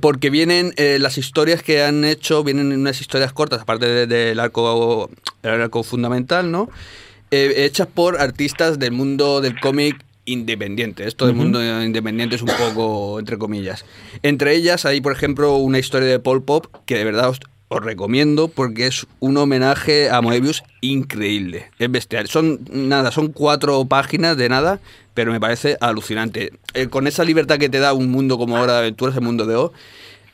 porque 0.00 0.30
vienen 0.30 0.72
las 0.78 1.18
historias 1.18 1.62
que 1.62 1.82
han 1.82 2.04
hecho, 2.04 2.42
vienen 2.42 2.72
unas 2.72 2.98
historias 3.00 3.32
cortas, 3.34 3.60
aparte 3.60 3.86
de- 3.86 4.06
del 4.06 4.40
arco, 4.40 5.10
del 5.42 5.60
arco 5.60 5.82
fundamental, 5.82 6.50
¿no? 6.50 6.70
Hechas 7.30 7.86
por 7.86 8.18
artistas 8.18 8.78
del 8.78 8.92
mundo 8.92 9.42
del 9.42 9.60
cómic 9.60 10.02
independiente. 10.26 11.06
Esto 11.06 11.26
del 11.26 11.34
mundo 11.34 11.62
independiente 11.82 12.36
es 12.36 12.42
un 12.42 12.48
poco 12.48 13.18
entre 13.18 13.38
comillas. 13.38 13.84
Entre 14.22 14.54
ellas 14.54 14.84
hay, 14.84 15.00
por 15.00 15.12
ejemplo, 15.12 15.56
una 15.56 15.78
historia 15.78 16.08
de 16.08 16.18
Paul 16.18 16.42
Pop 16.42 16.66
que 16.84 16.98
de 16.98 17.04
verdad 17.04 17.30
os, 17.30 17.40
os 17.68 17.82
recomiendo 17.82 18.48
porque 18.48 18.86
es 18.86 19.06
un 19.20 19.36
homenaje 19.38 20.10
a 20.10 20.20
Moebius 20.20 20.62
increíble. 20.80 21.70
Es 21.78 21.90
bestial. 21.90 22.28
Son 22.28 22.60
nada, 22.70 23.10
son 23.10 23.32
cuatro 23.32 23.84
páginas 23.86 24.36
de 24.36 24.48
nada, 24.48 24.80
pero 25.14 25.32
me 25.32 25.40
parece 25.40 25.76
alucinante. 25.80 26.52
Eh, 26.74 26.88
con 26.88 27.06
esa 27.06 27.24
libertad 27.24 27.58
que 27.58 27.68
te 27.68 27.78
da 27.78 27.92
un 27.94 28.10
mundo 28.10 28.36
como 28.36 28.56
Hora 28.56 28.74
de 28.74 28.78
Aventuras, 28.80 29.16
el 29.16 29.22
mundo 29.22 29.46
de 29.46 29.56
O, 29.56 29.72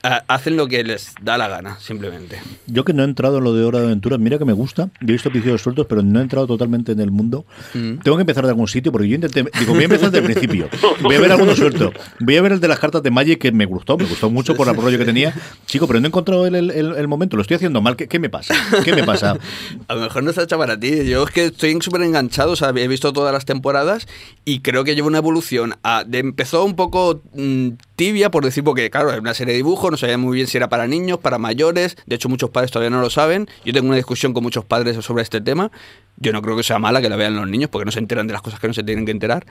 hacen 0.03 0.57
lo 0.57 0.67
que 0.67 0.83
les 0.83 1.13
da 1.21 1.37
la 1.37 1.47
gana, 1.47 1.77
simplemente. 1.79 2.39
Yo 2.67 2.83
que 2.83 2.93
no 2.93 3.03
he 3.03 3.05
entrado 3.05 3.37
en 3.37 3.43
lo 3.45 3.53
de 3.53 3.63
Hora 3.63 3.79
de 3.79 3.85
Aventuras, 3.85 4.19
mira 4.19 4.37
que 4.37 4.45
me 4.45 4.53
gusta, 4.53 4.89
yo 4.99 5.07
he 5.09 5.11
visto 5.13 5.29
episodios 5.29 5.61
sueltos, 5.61 5.85
pero 5.87 6.01
no 6.03 6.19
he 6.19 6.21
entrado 6.23 6.45
totalmente 6.45 6.91
en 6.91 6.99
el 6.99 7.09
mundo. 7.11 7.45
Mm. 7.73 7.99
Tengo 8.03 8.17
que 8.17 8.21
empezar 8.21 8.43
de 8.43 8.49
algún 8.49 8.67
sitio, 8.67 8.91
porque 8.91 9.07
yo 9.07 9.15
intenté, 9.15 9.45
digo, 9.59 9.73
voy 9.73 9.83
a 9.83 9.85
empezar 9.85 10.11
desde 10.11 10.25
el 10.27 10.33
principio, 10.33 10.67
voy 11.01 11.15
a 11.15 11.19
ver 11.21 11.31
alguno 11.31 11.55
suelto, 11.55 11.91
voy 12.19 12.35
a 12.37 12.41
ver 12.41 12.51
el 12.53 12.59
de 12.59 12.67
las 12.67 12.79
cartas 12.79 13.01
de 13.01 13.11
Magic, 13.11 13.39
que 13.39 13.51
me 13.51 13.65
gustó, 13.65 13.97
me 13.97 14.05
gustó 14.05 14.29
mucho 14.29 14.55
por 14.55 14.67
el 14.67 14.75
rollo 14.75 14.97
que 14.97 15.05
tenía, 15.05 15.33
chico, 15.65 15.87
pero 15.87 15.99
no 16.01 16.07
he 16.07 16.09
encontrado 16.09 16.45
el, 16.47 16.55
el- 16.55 16.71
el- 16.71 16.95
el 16.95 17.07
momento, 17.07 17.35
lo 17.37 17.41
estoy 17.41 17.55
haciendo 17.55 17.81
mal, 17.81 17.95
¿qué, 17.95 18.07
qué 18.07 18.19
me 18.19 18.29
pasa? 18.29 18.53
¿Qué 18.83 18.93
me 18.93 19.03
pasa? 19.03 19.37
A 19.87 19.95
lo 19.95 20.01
mejor 20.01 20.23
no 20.23 20.29
está 20.31 20.43
hecha 20.43 20.57
para 20.57 20.79
ti. 20.79 21.05
Yo 21.05 21.23
es 21.23 21.31
que 21.31 21.45
estoy 21.45 21.77
súper 21.81 22.01
enganchado, 22.01 22.51
o 22.51 22.55
sea, 22.55 22.69
he 22.75 22.87
visto 22.87 23.13
todas 23.13 23.33
las 23.33 23.45
temporadas 23.45 24.07
y 24.45 24.59
creo 24.59 24.83
que 24.83 24.95
lleva 24.95 25.07
una 25.07 25.17
evolución. 25.19 25.75
a- 25.83 26.03
de, 26.05 26.19
empezó 26.19 26.63
un 26.65 26.75
poco 26.75 27.21
mm, 27.33 27.69
tibia, 28.03 28.29
por 28.29 28.43
decir, 28.43 28.65
porque 28.65 28.89
claro, 28.89 29.13
es 29.13 29.19
una 29.19 29.33
serie 29.33 29.53
de 29.53 29.57
dibujos, 29.57 29.89
no 29.89 29.95
sabía 29.95 30.17
muy 30.17 30.35
bien 30.35 30.47
si 30.47 30.57
era 30.57 30.67
para 30.67 30.87
niños, 30.87 31.19
para 31.19 31.37
mayores. 31.37 31.95
De 32.05 32.15
hecho, 32.15 32.27
muchos 32.27 32.49
padres 32.49 32.69
todavía 32.69 32.89
no 32.89 32.99
lo 32.99 33.09
saben. 33.09 33.47
Yo 33.63 33.71
tengo 33.71 33.87
una 33.87 33.95
discusión 33.95 34.33
con 34.33 34.43
muchos 34.43 34.65
padres 34.65 34.97
sobre 35.05 35.23
este 35.23 35.39
tema. 35.39 35.71
Yo 36.17 36.33
no 36.33 36.41
creo 36.41 36.57
que 36.57 36.63
sea 36.63 36.79
mala 36.79 37.01
que 37.01 37.07
la 37.07 37.15
vean 37.15 37.33
los 37.37 37.47
niños, 37.47 37.69
porque 37.69 37.85
no 37.85 37.91
se 37.91 37.99
enteran 37.99 38.27
de 38.27 38.33
las 38.33 38.41
cosas 38.41 38.59
que 38.59 38.67
no 38.67 38.73
se 38.73 38.83
tienen 38.83 39.05
que 39.05 39.11
enterar. 39.11 39.45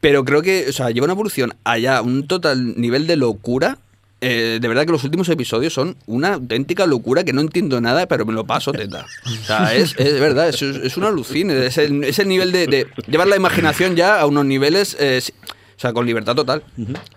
Pero 0.00 0.24
creo 0.24 0.40
que, 0.40 0.66
o 0.68 0.72
sea, 0.72 0.90
lleva 0.90 1.06
una 1.06 1.14
evolución 1.14 1.54
allá, 1.64 2.00
un 2.00 2.28
total 2.28 2.80
nivel 2.80 3.08
de 3.08 3.16
locura. 3.16 3.78
Eh, 4.20 4.58
de 4.60 4.68
verdad 4.68 4.86
que 4.86 4.92
los 4.92 5.02
últimos 5.02 5.28
episodios 5.28 5.74
son 5.74 5.96
una 6.06 6.34
auténtica 6.34 6.86
locura 6.86 7.24
que 7.24 7.32
no 7.32 7.40
entiendo 7.40 7.80
nada, 7.80 8.06
pero 8.06 8.24
me 8.24 8.32
lo 8.32 8.44
paso 8.44 8.70
teta. 8.70 9.04
O 9.26 9.44
sea, 9.44 9.74
es, 9.74 9.96
es 9.98 10.20
verdad, 10.20 10.48
es, 10.48 10.62
es 10.62 10.96
un 10.96 11.02
alucine. 11.04 11.66
Es 11.66 11.76
el, 11.78 12.04
es 12.04 12.20
el 12.20 12.28
nivel 12.28 12.52
de, 12.52 12.68
de 12.68 12.86
llevar 13.08 13.26
la 13.26 13.34
imaginación 13.34 13.96
ya 13.96 14.20
a 14.20 14.26
unos 14.26 14.44
niveles, 14.44 14.96
eh, 15.00 15.20
o 15.76 15.80
sea, 15.80 15.92
con 15.92 16.06
libertad 16.06 16.34
total. 16.34 16.62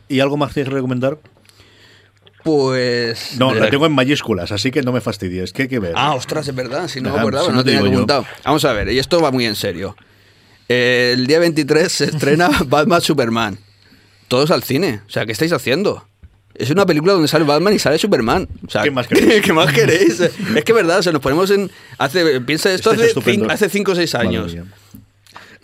¿Y 0.10 0.20
algo 0.20 0.38
más 0.38 0.54
que 0.54 0.64
recomendar? 0.64 1.18
Pues. 2.44 3.38
No, 3.38 3.54
la 3.54 3.70
tengo 3.70 3.86
en 3.86 3.92
mayúsculas, 3.92 4.52
así 4.52 4.72
que 4.72 4.82
no 4.82 4.92
me 4.92 5.02
fastidies, 5.02 5.52
que 5.52 5.64
hay 5.64 5.68
que 5.68 5.80
ver. 5.80 5.94
Ah, 5.96 6.14
ostras, 6.16 6.48
es 6.48 6.56
verdad, 6.56 6.88
si 6.88 7.02
no 7.02 7.12
me 7.12 7.20
acordaba, 7.20 7.46
si 7.46 7.52
no 7.52 7.58
no 7.58 7.64
te 7.64 7.72
tenía 7.76 7.90
apuntado. 7.90 8.26
Vamos 8.46 8.64
a 8.66 8.74
ver, 8.74 8.90
y 8.92 9.00
esto 9.00 9.22
va 9.22 9.32
muy 9.32 9.46
en 9.46 9.56
serio. 9.56 9.96
Eh, 10.70 11.12
El 11.16 11.28
día 11.28 11.40
23 11.40 11.92
se 11.92 12.06
estrena 12.06 12.50
Batman 12.68 13.02
Superman. 13.02 13.58
Todos 14.28 14.52
al 14.52 14.64
cine. 14.64 15.02
O 15.08 15.10
sea, 15.10 15.26
¿qué 15.26 15.32
estáis 15.32 15.52
haciendo? 15.54 16.06
Es 16.56 16.70
una 16.70 16.86
película 16.86 17.14
donde 17.14 17.28
sale 17.28 17.46
Batman 17.46 17.74
y 17.74 17.80
sale 17.80 17.98
Superman. 17.98 18.48
O 18.66 18.70
sea, 18.70 18.84
¿Qué 18.84 18.92
más 18.92 19.08
queréis? 19.08 19.42
¿Qué 19.46 19.54
más 19.54 19.72
queréis? 19.74 20.20
Es 20.20 20.32
que 20.64 20.72
es 20.72 20.76
verdad, 20.76 21.02
se 21.02 21.12
nos 21.12 21.22
ponemos 21.22 21.50
en. 21.52 21.70
Hace, 21.98 22.42
piensa 22.42 22.72
esto 22.74 22.92
Este 22.92 23.04
es 23.06 23.12
hace, 23.12 23.20
estupendo. 23.20 23.46
cin- 23.48 23.52
hace 23.54 23.70
5 23.70 23.92
o 23.92 23.96
6 23.96 24.14
Madre 24.14 24.28
años. 24.28 24.56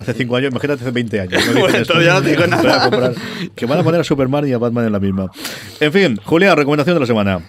Hace 0.03 0.13
cinco 0.15 0.35
años, 0.35 0.51
imagínate 0.51 0.83
hace 0.83 0.91
20 0.91 1.19
años. 1.21 1.45
Bueno, 1.53 1.67
dices 1.67 1.81
esto. 1.81 1.93
todavía 1.93 2.13
no 2.13 2.21
digo 2.21 2.45
nada. 2.45 2.89
comprar. 2.89 3.13
Que 3.55 3.65
van 3.65 3.79
a 3.79 3.83
poner 3.83 4.01
a 4.01 4.03
Superman 4.03 4.45
y 4.47 4.51
a 4.51 4.57
Batman 4.57 4.85
en 4.85 4.91
la 4.91 4.99
misma. 4.99 5.31
En 5.79 5.93
fin, 5.93 6.17
Julián, 6.25 6.57
recomendación 6.57 6.95
de 6.95 6.99
la 6.99 7.05
semana. 7.05 7.39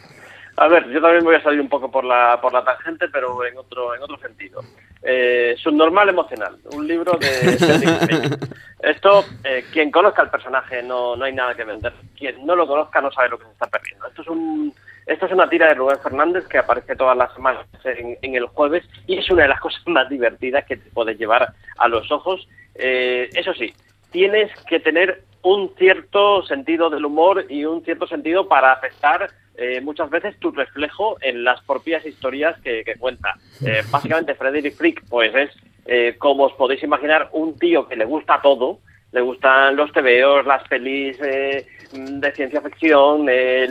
A 0.57 0.68
ver, 0.68 0.88
yo 0.90 1.00
también 1.00 1.24
voy 1.24 1.34
a 1.34 1.42
salir 1.42 1.61
un 1.61 1.68
poco 1.68 1.90
por 1.90 2.05
la 2.05 2.38
por 2.40 2.52
la 2.52 2.64
tangente, 2.64 3.09
pero 3.09 3.44
en 3.44 3.59
otro 3.59 3.92
en 3.94 4.02
otro 4.02 4.16
sentido. 4.18 4.61
Eh, 5.02 5.57
Subnormal 5.59 6.09
emocional, 6.09 6.57
un 6.72 6.86
libro 6.86 7.18
de. 7.18 8.38
Esto, 8.80 9.24
eh, 9.42 9.64
quien 9.72 9.90
conozca 9.90 10.22
el 10.22 10.28
personaje 10.30 10.82
no, 10.82 11.16
no 11.16 11.24
hay 11.24 11.32
nada 11.32 11.55
que 11.55 11.64
vender. 11.64 11.92
Quien 12.16 12.46
no 12.46 12.55
lo 12.55 12.68
conozca 12.68 13.00
no 13.00 13.11
sabe 13.11 13.30
lo 13.30 13.38
que 13.38 13.46
se 13.46 13.52
está 13.52 13.66
perdiendo. 13.66 14.07
Esto 14.07 14.22
es 14.22 14.28
un 14.28 14.72
esto 15.07 15.26
es 15.26 15.32
una 15.32 15.48
tira 15.48 15.68
de 15.68 15.74
Rubén 15.74 15.98
Fernández 16.02 16.46
que 16.46 16.59
aparece 16.59 16.96
todas 16.96 17.16
las 17.16 17.32
semanas 17.34 17.66
en, 17.84 18.16
en 18.22 18.34
el 18.34 18.46
jueves 18.46 18.84
y 19.07 19.18
es 19.18 19.30
una 19.30 19.42
de 19.42 19.48
las 19.48 19.61
cosas 19.66 19.82
más 19.86 20.09
divertidas 20.09 20.64
que 20.64 20.76
te 20.76 20.90
puedes 20.90 21.18
llevar 21.18 21.52
a 21.78 21.88
los 21.88 22.11
ojos. 22.11 22.48
Eh, 22.74 23.28
eso 23.34 23.52
sí, 23.55 23.72
tienes 24.11 24.50
que 24.68 24.80
tener 24.80 25.24
un 25.42 25.74
cierto 25.76 26.42
sentido 26.44 26.88
del 26.90 27.05
humor 27.05 27.44
y 27.48 27.64
un 27.64 27.84
cierto 27.84 28.07
sentido 28.07 28.48
para 28.48 28.72
aceptar 28.72 29.30
eh, 29.57 29.80
muchas 29.80 30.11
veces 30.11 30.38
tu 30.38 30.50
reflejo 30.50 31.16
en 31.20 31.44
las 31.44 31.61
propias 31.62 32.05
historias 32.05 32.59
que, 32.61 32.82
que 32.84 32.96
cuenta. 32.96 33.34
Eh, 33.64 33.82
básicamente, 33.90 34.34
Frederick 34.34 34.74
Frick, 34.74 35.05
pues 35.09 35.34
es, 35.34 35.50
eh, 35.86 36.16
como 36.18 36.44
os 36.44 36.52
podéis 36.55 36.82
imaginar, 36.82 37.28
un 37.32 37.59
tío 37.59 37.86
que 37.86 37.96
le 37.96 38.05
gusta 38.05 38.40
todo, 38.42 38.80
le 39.12 39.20
gustan 39.20 39.76
los 39.76 39.92
tebeos, 39.92 40.44
las 40.44 40.66
pelis 40.66 41.16
eh, 41.20 41.66
de 41.92 42.32
ciencia 42.32 42.61
ficción, 42.61 43.26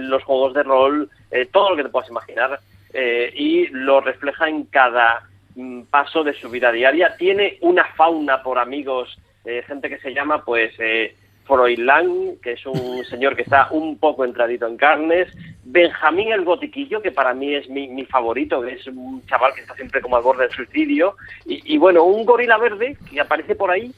los 0.09 0.23
juegos 0.23 0.53
de 0.53 0.63
rol, 0.63 1.09
eh, 1.33 1.47
todo 1.51 1.71
lo 1.71 1.75
que 1.75 1.83
te 1.83 1.89
puedas 1.89 2.09
imaginar. 2.09 2.59
eh, 2.93 3.31
y 3.35 3.67
lo 3.67 4.01
refleja 4.01 4.47
en 4.47 4.65
cada 4.65 5.27
mm, 5.55 5.83
paso 5.89 6.23
de 6.23 6.33
su 6.33 6.49
vida 6.49 6.71
diaria. 6.71 7.15
Tiene 7.17 7.57
una 7.61 7.85
fauna 7.95 8.43
por 8.43 8.59
amigos, 8.59 9.17
eh, 9.45 9.63
gente 9.65 9.89
que 9.89 9.97
se 9.97 10.13
llama 10.13 10.45
pues 10.45 10.73
eh, 10.79 11.15
Froilán, 11.45 12.37
que 12.41 12.51
es 12.53 12.65
un 12.65 13.03
señor 13.09 13.35
que 13.35 13.41
está 13.41 13.69
un 13.71 13.97
poco 13.97 14.23
entradito 14.23 14.67
en 14.67 14.77
carnes. 14.77 15.27
Benjamín 15.63 16.31
el 16.31 16.45
Gotiquillo, 16.45 17.01
que 17.01 17.11
para 17.11 17.33
mí 17.33 17.55
es 17.55 17.67
mi, 17.67 17.87
mi 17.87 18.05
favorito, 18.05 18.61
que 18.61 18.73
es 18.73 18.85
un 18.85 19.25
chaval 19.25 19.53
que 19.55 19.61
está 19.61 19.73
siempre 19.75 20.01
como 20.01 20.17
al 20.17 20.23
borde 20.23 20.43
del 20.43 20.51
suicidio. 20.51 21.15
Y, 21.45 21.73
y 21.73 21.77
bueno, 21.79 22.03
un 22.03 22.25
gorila 22.25 22.57
verde 22.57 22.95
que 23.09 23.19
aparece 23.19 23.55
por 23.55 23.71
ahí 23.71 23.91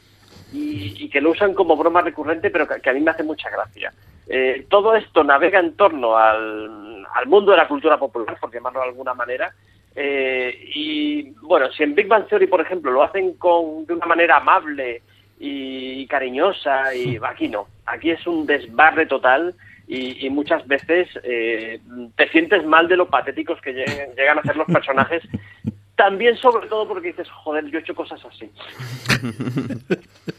y, 0.56 1.06
y 1.06 1.10
que 1.10 1.22
lo 1.22 1.32
usan 1.32 1.54
como 1.54 1.76
broma 1.76 2.02
recurrente, 2.02 2.50
pero 2.50 2.68
que, 2.68 2.80
que 2.82 2.90
a 2.90 2.94
mí 2.94 3.02
me 3.02 3.12
hace 3.12 3.24
mucha 3.24 3.50
gracia. 3.50 3.92
Eh, 4.28 4.66
todo 4.70 4.96
esto 4.96 5.24
navega 5.24 5.60
en 5.60 5.76
torno 5.76 6.18
al, 6.18 7.06
al 7.14 7.28
mundo 7.28 7.52
de 7.52 7.58
la 7.58 7.68
cultura 7.68 7.98
popular, 7.98 8.38
por 8.40 8.54
llamarlo 8.54 8.80
de 8.82 8.88
alguna 8.88 9.14
manera. 9.14 9.52
Eh, 9.96 10.72
y 10.76 11.30
bueno, 11.42 11.72
si 11.72 11.84
en 11.84 11.96
Big 11.96 12.08
Bang 12.08 12.28
Theory, 12.28 12.48
por 12.48 12.60
ejemplo, 12.62 12.92
lo 12.92 13.04
hacen 13.04 13.34
con, 13.34 13.86
de 13.86 13.94
una 13.94 14.06
manera 14.06 14.38
amable 14.38 15.02
y, 15.40 16.06
cariñosa, 16.08 16.94
y 16.96 17.18
aquí 17.24 17.48
no. 17.50 17.68
Aquí 17.86 18.10
es 18.12 18.26
un 18.26 18.46
desbarre 18.46 19.06
total 19.06 19.54
y, 19.88 20.26
y 20.26 20.30
muchas 20.30 20.66
veces 20.68 21.08
eh, 21.24 21.80
te 22.16 22.28
sientes 22.30 22.66
mal 22.66 22.88
de 22.88 22.98
lo 22.98 23.08
patéticos 23.10 23.62
que 23.62 23.74
lleguen- 23.74 24.16
llegan 24.16 24.40
a 24.40 24.44
ser 24.44 24.56
los 24.58 24.68
personajes. 24.68 25.22
También, 25.96 26.36
sobre 26.36 26.68
todo, 26.68 26.86
porque 26.90 27.10
dices, 27.10 27.30
joder, 27.30 27.66
yo 27.68 27.78
he 27.78 27.82
hecho 27.82 27.96
cosas 27.96 28.20
así. 28.26 28.50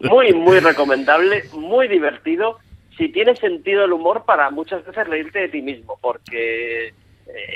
Muy, 0.00 0.32
muy 0.32 0.60
recomendable, 0.60 1.44
muy 1.52 1.88
divertido. 1.88 2.58
Si 2.96 3.08
tiene 3.08 3.36
sentido 3.36 3.84
el 3.84 3.92
humor 3.92 4.24
para 4.24 4.50
muchas 4.50 4.84
veces 4.84 5.06
reírte 5.06 5.40
de 5.40 5.48
ti 5.48 5.62
mismo, 5.62 5.98
porque 6.00 6.88
eh, 6.88 6.92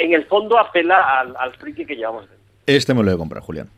en 0.01 0.12
el 0.12 0.27
fondo 0.27 0.59
apela 0.59 1.20
al, 1.20 1.35
al 1.37 1.55
friki 1.55 1.85
que 1.85 1.97
llevamos 1.97 2.29
dentro. 2.29 2.47
Este 2.66 2.95
me 2.95 3.01
lo 3.01 3.07
voy 3.07 3.14
a 3.14 3.18
comprar, 3.18 3.43
Julián. 3.43 3.68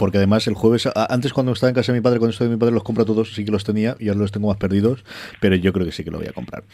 Porque 0.00 0.16
además 0.16 0.46
el 0.46 0.54
jueves, 0.54 0.88
antes 0.94 1.34
cuando 1.34 1.52
estaba 1.52 1.68
en 1.68 1.74
casa 1.74 1.92
de 1.92 1.98
mi 1.98 2.02
padre, 2.02 2.18
cuando 2.20 2.30
estoy 2.30 2.46
de 2.46 2.54
mi 2.54 2.58
padre 2.58 2.72
los 2.72 2.82
compra 2.82 3.04
todos, 3.04 3.34
sí 3.34 3.44
que 3.44 3.50
los 3.50 3.64
tenía 3.64 3.96
y 4.00 4.08
ahora 4.08 4.20
los 4.20 4.32
tengo 4.32 4.48
más 4.48 4.56
perdidos, 4.56 5.04
pero 5.42 5.56
yo 5.56 5.74
creo 5.74 5.84
que 5.84 5.92
sí 5.92 6.04
que 6.04 6.10
lo 6.10 6.16
voy 6.16 6.26
a 6.26 6.32
comprar. 6.32 6.64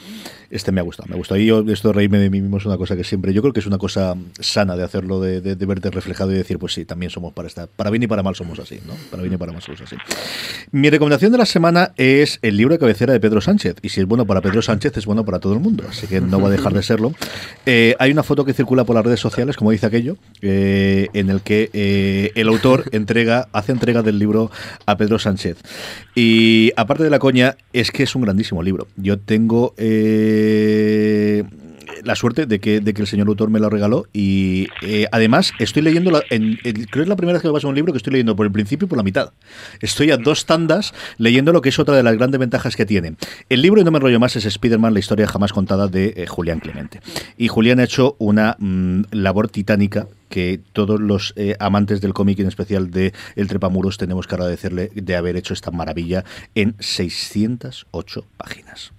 Este 0.49 0.71
me 0.71 0.79
ha 0.79 0.85
gustado, 0.85 1.09
me 1.09 1.17
gustó. 1.17 1.37
Y 1.37 1.47
yo, 1.47 1.65
esto 1.67 1.89
de 1.89 1.95
reírme 1.95 2.21
de 2.21 2.31
mí 2.31 2.41
mismo 2.41 2.59
es 2.59 2.67
una 2.67 2.77
cosa 2.77 2.95
que 2.95 3.03
siempre, 3.03 3.33
yo 3.33 3.43
creo 3.43 3.53
que 3.53 3.59
es 3.59 3.67
una 3.67 3.79
cosa 3.79 4.15
sana 4.39 4.77
de 4.77 4.85
hacerlo, 4.85 5.21
de, 5.21 5.41
verte 5.57 5.91
reflejado 5.91 6.31
y 6.31 6.37
decir, 6.37 6.61
pues 6.61 6.73
sí, 6.73 6.85
también 6.85 7.11
somos 7.11 7.33
para 7.33 7.49
estar, 7.49 7.67
para 7.67 7.91
bien 7.91 8.05
y 8.05 8.07
para 8.07 8.23
mal 8.23 8.37
somos 8.37 8.61
así, 8.61 8.79
¿no? 8.87 8.95
Para 9.11 9.25
bien 9.25 9.35
y 9.35 9.37
para 9.39 9.51
mal 9.51 9.61
somos 9.61 9.81
así. 9.81 9.97
Mi 10.71 10.89
recomendación 10.89 11.33
de 11.33 11.39
la 11.39 11.47
semana 11.47 11.95
es 11.97 12.39
el 12.43 12.57
libro 12.57 12.75
de 12.75 12.79
cabecera 12.79 13.13
de 13.13 13.19
Pedro 13.19 13.41
Sánchez. 13.41 13.79
Y 13.83 13.89
si 13.89 14.03
es 14.03 14.07
bueno 14.07 14.25
para 14.25 14.41
Pedro 14.41 14.63
Sánchez, 14.63 14.97
es 14.97 15.05
bueno 15.05 15.25
para 15.25 15.41
todo 15.41 15.53
el 15.53 15.59
mundo. 15.59 15.83
Así 15.91 16.07
que 16.07 16.21
no 16.21 16.41
va 16.41 16.47
a 16.47 16.53
dejar 16.53 16.75
de 16.75 16.85
serlo. 16.85 17.13
Eh, 17.65 17.97
hay 17.99 18.13
una 18.13 18.23
foto 18.23 18.45
que 18.45 18.53
circula 18.53 18.85
por 18.85 18.95
las 18.95 19.05
redes 19.05 19.19
sociales, 19.19 19.57
como 19.57 19.73
dice 19.73 19.87
aquello, 19.87 20.17
eh, 20.43 21.09
en 21.13 21.29
el 21.29 21.41
que 21.41 21.71
eh, 21.73 22.31
el 22.37 22.47
autor 22.47 22.85
hace 23.53 23.73
entrega 23.73 24.03
del 24.03 24.19
libro 24.19 24.51
a 24.85 24.97
Pedro 24.97 25.19
Sánchez. 25.19 25.59
Y 26.15 26.73
aparte 26.77 27.05
de 27.05 27.11
la 27.11 27.19
coña, 27.19 27.57
es 27.73 27.91
que 27.91 28.03
es 28.03 28.15
un 28.15 28.23
grandísimo 28.23 28.63
libro. 28.63 28.89
Yo 28.97 29.19
tengo 29.19 29.75
eh, 29.77 31.45
la 32.07 32.15
suerte 32.17 32.47
de 32.47 32.61
que, 32.61 32.81
de 32.81 32.95
que 32.95 33.03
el 33.03 33.07
señor 33.09 33.29
autor 33.29 33.51
me 33.51 33.59
lo 33.61 33.69
regaló 33.69 34.07
y 34.13 34.69
eh, 34.83 35.07
además 35.13 35.53
estoy 35.59 35.83
leyendo, 35.83 36.11
la- 36.11 36.23
creo 36.29 36.85
que 36.91 37.01
es 37.03 37.09
la 37.09 37.17
primera 37.17 37.35
vez 37.35 37.43
que 37.43 37.49
me 37.49 37.55
pasa 37.55 37.69
un 37.69 37.75
libro 37.75 37.93
que 37.93 37.99
estoy 37.99 38.13
leyendo 38.13 38.35
por 38.37 38.47
el 38.47 38.53
principio 38.53 38.87
y 38.87 38.89
por 38.89 38.97
la 38.97 39.05
mitad. 39.05 39.33
Estoy 39.81 40.11
a 40.13 40.17
dos 40.17 40.47
tandas 40.47 40.95
leyendo 41.19 41.53
lo 41.53 41.61
que 41.61 41.69
es 41.71 41.79
otra 41.79 41.97
de 41.97 42.03
las 42.03 42.17
grandes 42.17 42.39
ventajas 42.41 42.77
que 42.77 42.87
tiene. 42.87 43.17
El 43.49 43.61
libro, 43.63 43.81
y 43.81 43.85
no 43.85 43.91
me 43.91 43.99
enrollo 43.99 44.21
más, 44.21 44.37
es 44.37 44.47
Spider-Man, 44.47 44.95
la 44.95 45.01
historia 45.01 45.27
jamás 45.27 45.53
contada 45.53 45.89
de 45.89 46.15
eh, 46.17 46.27
Julián 46.27 46.61
Clemente. 46.61 47.01
Y 47.37 47.49
Julián 47.49 47.81
ha 47.81 47.85
hecho 47.85 48.17
una 48.19 48.57
mm, 48.59 49.03
labor 49.11 49.49
titánica 49.49 50.07
que 50.29 50.61
todos 50.73 51.01
los 51.01 51.33
eh, 51.37 51.57
amantes 51.61 52.01
del 52.01 52.13
cómic, 52.15 52.39
en 52.41 52.49
especial 52.49 52.91
de 52.91 53.13
El 53.37 53.47
Trepamuros, 53.49 53.97
tenemos 53.97 54.27
que 54.27 54.35
agradecerle 54.35 54.91
de 54.95 55.17
haber 55.17 55.37
hecho 55.37 55.55
esta 55.55 55.71
maravilla 55.71 56.25
en 56.55 56.75
608 56.81 58.25
páginas. 58.37 58.93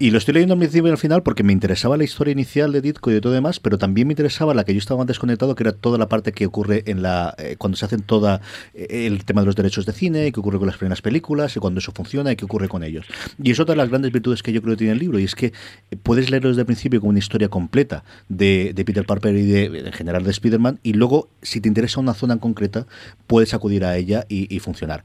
Y 0.00 0.12
lo 0.12 0.18
estoy 0.18 0.34
leyendo 0.34 0.54
al 0.54 0.60
principio 0.60 0.86
y 0.86 0.92
al 0.92 0.98
final 0.98 1.24
porque 1.24 1.42
me 1.42 1.52
interesaba 1.52 1.96
la 1.96 2.04
historia 2.04 2.30
inicial 2.30 2.70
de 2.70 2.80
Ditko 2.80 3.10
y 3.10 3.14
de 3.14 3.20
todo 3.20 3.32
demás, 3.32 3.58
pero 3.58 3.78
también 3.78 4.06
me 4.06 4.12
interesaba 4.12 4.54
la 4.54 4.62
que 4.62 4.72
yo 4.72 4.78
estaba 4.78 5.00
antes 5.00 5.18
conectado, 5.18 5.56
que 5.56 5.64
era 5.64 5.72
toda 5.72 5.98
la 5.98 6.08
parte 6.08 6.30
que 6.30 6.46
ocurre 6.46 6.84
en 6.86 7.02
la 7.02 7.34
eh, 7.36 7.56
cuando 7.58 7.76
se 7.76 7.84
hacen 7.84 8.02
toda 8.02 8.40
eh, 8.74 9.08
el 9.08 9.24
tema 9.24 9.40
de 9.40 9.46
los 9.46 9.56
derechos 9.56 9.86
de 9.86 9.92
cine, 9.92 10.30
qué 10.30 10.38
ocurre 10.38 10.58
con 10.58 10.68
las 10.68 10.76
primeras 10.76 11.02
películas, 11.02 11.56
y 11.56 11.58
cuando 11.58 11.80
eso 11.80 11.90
funciona, 11.90 12.30
y 12.30 12.36
qué 12.36 12.44
ocurre 12.44 12.68
con 12.68 12.84
ellos. 12.84 13.06
Y 13.42 13.50
es 13.50 13.58
otra 13.58 13.72
de 13.72 13.78
las 13.78 13.88
grandes 13.88 14.12
virtudes 14.12 14.44
que 14.44 14.52
yo 14.52 14.62
creo 14.62 14.74
que 14.74 14.78
tiene 14.78 14.92
el 14.92 15.00
libro, 15.00 15.18
y 15.18 15.24
es 15.24 15.34
que 15.34 15.46
eh, 15.46 15.96
puedes 16.00 16.30
leerlo 16.30 16.50
desde 16.50 16.60
el 16.60 16.66
principio 16.66 17.00
como 17.00 17.10
una 17.10 17.18
historia 17.18 17.48
completa 17.48 18.04
de, 18.28 18.72
Peter 18.86 19.04
Parker 19.04 19.34
y 19.34 19.46
de, 19.46 19.64
en 19.64 19.92
general 19.92 20.22
de 20.22 20.30
Spider-Man, 20.30 20.78
y 20.84 20.92
luego, 20.92 21.28
si 21.42 21.60
te 21.60 21.66
interesa 21.66 21.98
una 21.98 22.14
zona 22.14 22.34
en 22.34 22.38
concreta, 22.38 22.86
puedes 23.26 23.52
acudir 23.52 23.84
a 23.84 23.96
ella 23.96 24.24
y, 24.28 24.54
y 24.54 24.60
funcionar. 24.60 25.02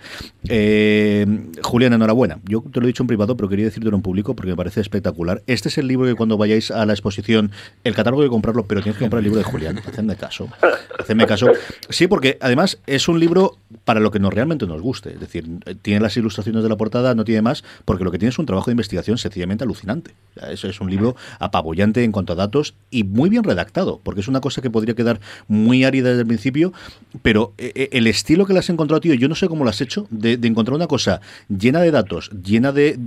Eh, 0.50 1.26
Julián, 1.64 1.94
enhorabuena. 1.94 2.40
Yo 2.46 2.64
te 2.72 2.80
lo 2.80 2.86
he 2.86 2.88
dicho 2.88 3.02
en 3.02 3.08
privado, 3.08 3.36
pero 3.36 3.50
quería 3.50 3.66
decírtelo 3.66 3.96
en 3.96 4.04
público 4.04 4.36
porque 4.36 4.52
me 4.52 4.56
parece 4.56 4.83
espectacular. 4.84 5.42
Este 5.48 5.70
es 5.70 5.78
el 5.80 5.88
libro 5.88 6.06
que 6.08 6.14
cuando 6.16 6.38
vayáis 6.38 6.70
a 6.70 6.86
la 6.86 6.94
exposición, 6.94 7.52
el 7.84 7.96
catálogo 7.96 8.22
hay 8.22 8.28
que 8.28 8.32
comprarlo, 8.32 8.66
pero 8.68 8.82
tienes 8.82 8.98
que 8.98 9.04
comprar 9.06 9.20
el 9.20 9.24
libro 9.26 9.40
de 9.40 9.44
Julián. 9.44 9.80
Hacedme 9.80 10.16
caso. 10.16 10.48
Hacedme 11.00 11.26
caso. 11.26 11.48
Sí, 11.90 12.08
porque 12.08 12.38
además 12.42 12.78
es 12.86 13.08
un 13.08 13.20
libro 13.20 13.58
para 13.86 14.00
lo 14.00 14.12
que 14.12 14.20
nos 14.20 14.32
realmente 14.34 14.68
nos 14.68 14.82
guste. 14.82 15.14
Es 15.14 15.20
decir, 15.20 15.46
tiene 15.82 16.00
las 16.00 16.16
ilustraciones 16.16 16.62
de 16.64 16.70
la 16.70 16.78
portada, 16.78 17.16
no 17.16 17.26
tiene 17.26 17.42
más, 17.42 17.64
porque 17.86 18.04
lo 18.04 18.12
que 18.12 18.20
tiene 18.20 18.30
es 18.30 18.38
un 18.40 18.46
trabajo 18.46 18.68
de 18.68 18.74
investigación 18.74 19.18
sencillamente 19.18 19.64
alucinante. 19.64 20.12
Es 20.50 20.80
un 20.80 20.90
libro 20.90 21.16
apabullante 21.40 22.04
en 22.04 22.12
cuanto 22.12 22.34
a 22.34 22.36
datos 22.36 22.76
y 22.92 23.04
muy 23.04 23.30
bien 23.30 23.44
redactado, 23.44 24.00
porque 24.04 24.22
es 24.22 24.28
una 24.28 24.42
cosa 24.42 24.62
que 24.62 24.70
podría 24.70 24.94
quedar 24.94 25.20
muy 25.48 25.84
árida 25.84 26.10
desde 26.10 26.22
el 26.22 26.28
principio, 26.28 26.74
pero 27.22 27.54
eh, 27.58 27.72
eh, 27.76 27.90
el 27.94 28.08
estilo 28.08 28.46
que 28.46 28.54
le 28.54 28.60
has 28.60 28.70
encontrado, 28.70 29.02
tío, 29.02 29.14
yo 29.14 29.28
no 29.30 29.36
sé 29.36 29.48
cómo 29.48 29.64
lo 29.64 29.70
has 29.70 29.82
hecho, 29.82 30.08
de, 30.10 30.38
de 30.38 30.48
encontrar 30.48 30.76
una 30.76 30.88
cosa 30.88 31.22
llena 31.50 31.82
de 31.82 31.92
datos, 31.92 32.30
llena 32.44 32.72
de- 32.72 32.98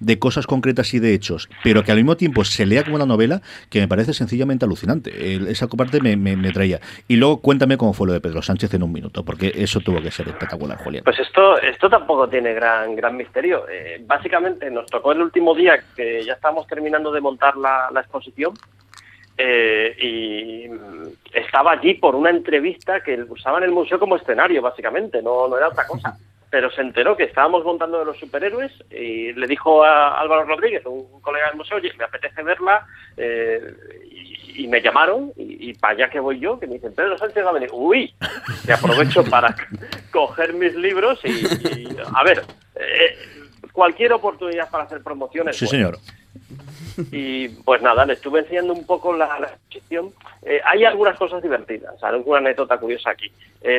de 0.00 0.18
cosas 0.18 0.46
concretas 0.46 0.92
y 0.94 0.98
de 0.98 1.14
hechos, 1.16 1.48
pero 1.64 1.82
que 1.82 1.90
al 1.90 1.96
mismo 1.96 2.16
tiempo 2.16 2.44
se 2.44 2.64
lea 2.66 2.84
como 2.84 2.94
una 2.96 3.06
novela, 3.06 3.42
que 3.70 3.80
me 3.80 3.88
parece 3.88 4.14
sencillamente 4.14 4.64
alucinante. 4.64 5.10
Esa 5.50 5.66
parte 5.66 6.00
me, 6.00 6.16
me- 6.16 6.52
traía. 6.52 6.80
Y 7.08 7.16
luego 7.16 7.40
cuéntame 7.40 7.76
cómo 7.76 7.92
fue 7.92 8.06
lo 8.06 8.12
de 8.12 8.20
Pedro 8.20 8.40
Sánchez 8.40 8.72
en 8.74 8.82
un 8.84 8.92
minuto, 8.92 9.24
porque 9.24 9.52
eso 9.54 9.80
tuvo 9.80 10.00
que 10.00 10.10
ser 10.10 10.28
espectacular, 10.28 10.78
Julián. 10.78 11.02
Pues 11.04 11.18
esto, 11.18 11.60
esto 11.60 11.90
tampoco 11.90 12.28
tiene 12.28 12.54
gran, 12.54 12.94
gran 12.94 13.16
misterio. 13.16 13.66
Eh, 13.68 14.00
básicamente 14.06 14.70
nos 14.70 14.86
tocó 14.86 15.12
el 15.12 15.20
último 15.22 15.54
día 15.54 15.82
que 15.96 16.22
ya 16.24 16.34
estábamos 16.34 16.66
terminando 16.66 17.10
de 17.10 17.20
montar 17.20 17.56
la, 17.56 17.88
la 17.92 18.00
exposición 18.00 18.54
eh, 19.38 19.94
y 20.00 20.70
estaba 21.36 21.72
allí 21.72 21.94
por 21.94 22.14
una 22.14 22.30
entrevista 22.30 23.00
que 23.00 23.22
usaban 23.28 23.62
el 23.64 23.70
museo 23.70 23.98
como 23.98 24.16
escenario, 24.16 24.62
básicamente, 24.62 25.20
no, 25.22 25.48
no 25.48 25.56
era 25.58 25.68
otra 25.68 25.86
cosa. 25.86 26.16
Pero 26.56 26.70
se 26.70 26.80
enteró 26.80 27.14
que 27.18 27.24
estábamos 27.24 27.64
montando 27.66 27.98
de 27.98 28.06
los 28.06 28.16
superhéroes 28.18 28.72
y 28.90 29.30
le 29.34 29.46
dijo 29.46 29.84
a 29.84 30.18
Álvaro 30.18 30.44
Rodríguez, 30.44 30.86
un 30.86 31.20
colega 31.20 31.48
del 31.48 31.56
museo, 31.58 31.76
oye, 31.76 31.92
me 31.98 32.04
apetece 32.04 32.42
verla. 32.42 32.86
eh, 33.18 33.60
y, 34.10 34.64
y 34.64 34.66
me 34.66 34.80
llamaron 34.80 35.32
y, 35.36 35.68
y 35.68 35.74
para 35.74 35.92
allá 35.92 36.08
que 36.08 36.18
voy 36.18 36.40
yo, 36.40 36.58
que 36.58 36.66
me 36.66 36.76
dicen, 36.76 36.94
Pedro 36.94 37.18
Sánchez 37.18 37.44
va 37.44 37.50
a 37.50 37.52
venir. 37.52 37.68
Uy, 37.74 38.14
y 38.66 38.70
aprovecho 38.70 39.22
para 39.30 39.54
coger 40.10 40.54
mis 40.54 40.74
libros 40.76 41.20
y, 41.24 41.28
y, 41.28 41.96
a 42.14 42.24
ver, 42.24 42.42
eh, 42.76 43.18
cualquier 43.72 44.14
oportunidad 44.14 44.70
para 44.70 44.84
hacer 44.84 45.02
promociones. 45.02 45.58
Sí, 45.58 45.66
señor. 45.66 45.98
Y 47.12 47.50
pues 47.50 47.82
nada, 47.82 48.06
le 48.06 48.14
estuve 48.14 48.40
enseñando 48.40 48.72
un 48.72 48.86
poco 48.86 49.12
la, 49.14 49.38
la 49.40 49.48
exposición. 49.48 50.14
Eh, 50.40 50.62
hay 50.64 50.86
algunas 50.86 51.18
cosas 51.18 51.42
divertidas, 51.42 52.02
alguna 52.02 52.38
anécdota 52.38 52.78
curiosa 52.78 53.10
aquí. 53.10 53.30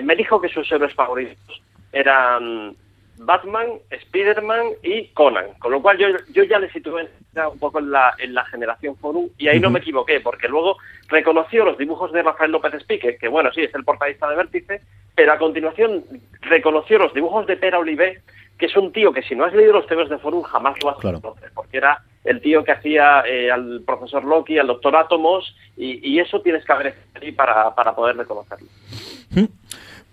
Me 0.04 0.16
dijo 0.16 0.40
que 0.40 0.50
sus 0.50 0.72
héroes 0.72 0.94
favoritos 0.94 1.64
eran 1.92 2.76
Batman, 3.20 3.68
Spider-Man 3.90 4.66
y 4.84 5.08
Conan, 5.08 5.54
con 5.60 5.72
lo 5.72 5.82
cual 5.82 5.98
yo, 5.98 6.08
yo 6.32 6.44
ya 6.44 6.60
le 6.60 6.72
situé 6.72 7.10
un 7.52 7.60
poco 7.60 7.80
en 7.80 7.92
la, 7.92 8.14
en 8.20 8.34
la 8.34 8.46
generación 8.46 8.96
Forum 8.98 9.30
y 9.38 9.48
ahí 9.48 9.60
no 9.60 9.70
me 9.70 9.80
equivoqué, 9.80 10.20
porque 10.20 10.48
luego 10.48 10.78
reconoció 11.08 11.66
los 11.66 11.78
dibujos 11.78 12.12
de 12.12 12.24
Rafael 12.24 12.52
López 12.52 12.74
Spique, 12.82 13.18
que 13.18 13.28
bueno, 13.28 13.52
sí, 13.52 13.62
es 13.62 13.74
el 13.74 13.84
portadista 13.84 14.30
de 14.30 14.36
Vértice, 14.36 14.82
pero 15.16 15.34
a 15.34 15.38
continuación 15.38 16.04
reconoció 16.42 17.00
los 17.00 17.14
dibujos 17.14 17.48
de 17.48 17.58
Pera 17.58 17.80
Olivé, 17.80 18.22
que 18.58 18.68
es 18.68 18.76
un 18.76 18.92
tío 18.92 19.12
que 19.12 19.22
si 19.24 19.36
no 19.36 19.46
has 19.46 19.54
leído 19.54 19.74
los 19.74 19.88
temas 19.88 20.10
de 20.10 20.18
Forum 20.18 20.44
jamás 20.44 20.76
lo 20.82 20.92
vas 20.92 20.98
a 20.98 21.22
conocer, 21.22 21.52
porque 21.54 21.78
era 21.78 22.04
el 22.24 22.42
tío 22.42 22.64
que 22.64 22.72
hacía 22.72 23.24
eh, 23.26 23.50
al 23.52 23.82
profesor 23.86 24.24
Loki, 24.24 24.58
al 24.58 24.68
doctor 24.68 24.96
Átomos, 24.96 25.56
y, 25.76 26.08
y 26.08 26.20
eso 26.20 26.42
tienes 26.42 26.66
que 26.66 26.72
haber 26.72 26.96
ahí 27.20 27.32
para, 27.32 27.74
para 27.74 27.96
poder 27.96 28.18
reconocerlo. 28.18 28.68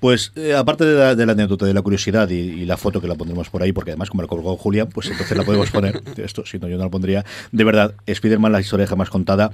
Pues 0.04 0.32
eh, 0.36 0.52
aparte 0.52 0.84
de 0.84 0.98
la, 0.98 1.14
de 1.14 1.24
la 1.24 1.32
anécdota, 1.32 1.64
de 1.64 1.72
la 1.72 1.80
curiosidad 1.80 2.28
y, 2.28 2.34
y 2.34 2.66
la 2.66 2.76
foto 2.76 3.00
que 3.00 3.08
la 3.08 3.14
pondremos 3.14 3.48
por 3.48 3.62
ahí, 3.62 3.72
porque 3.72 3.92
además 3.92 4.10
como 4.10 4.20
la 4.20 4.28
colgó 4.28 4.54
Julián, 4.54 4.90
pues 4.92 5.08
entonces 5.08 5.34
la 5.34 5.44
podemos 5.44 5.70
poner. 5.70 6.02
Esto, 6.18 6.44
si 6.44 6.58
no, 6.58 6.68
yo 6.68 6.76
no 6.76 6.84
la 6.84 6.90
pondría. 6.90 7.24
De 7.52 7.64
verdad, 7.64 7.94
Spider-Man, 8.04 8.52
la 8.52 8.60
historia 8.60 8.86
jamás 8.86 9.08
contada. 9.08 9.50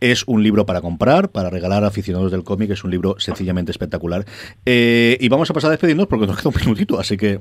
Es 0.00 0.24
un 0.26 0.42
libro 0.42 0.64
para 0.64 0.80
comprar, 0.80 1.28
para 1.28 1.50
regalar 1.50 1.84
a 1.84 1.88
aficionados 1.88 2.32
del 2.32 2.42
cómic. 2.42 2.70
Es 2.70 2.84
un 2.84 2.90
libro 2.90 3.16
sencillamente 3.18 3.70
espectacular. 3.70 4.24
Eh, 4.64 5.18
y 5.20 5.28
vamos 5.28 5.50
a 5.50 5.52
pasar 5.52 5.68
a 5.68 5.72
despedirnos 5.72 6.06
porque 6.06 6.26
nos 6.26 6.38
queda 6.38 6.48
un 6.48 6.56
minutito, 6.58 6.98
así 6.98 7.18
que 7.18 7.40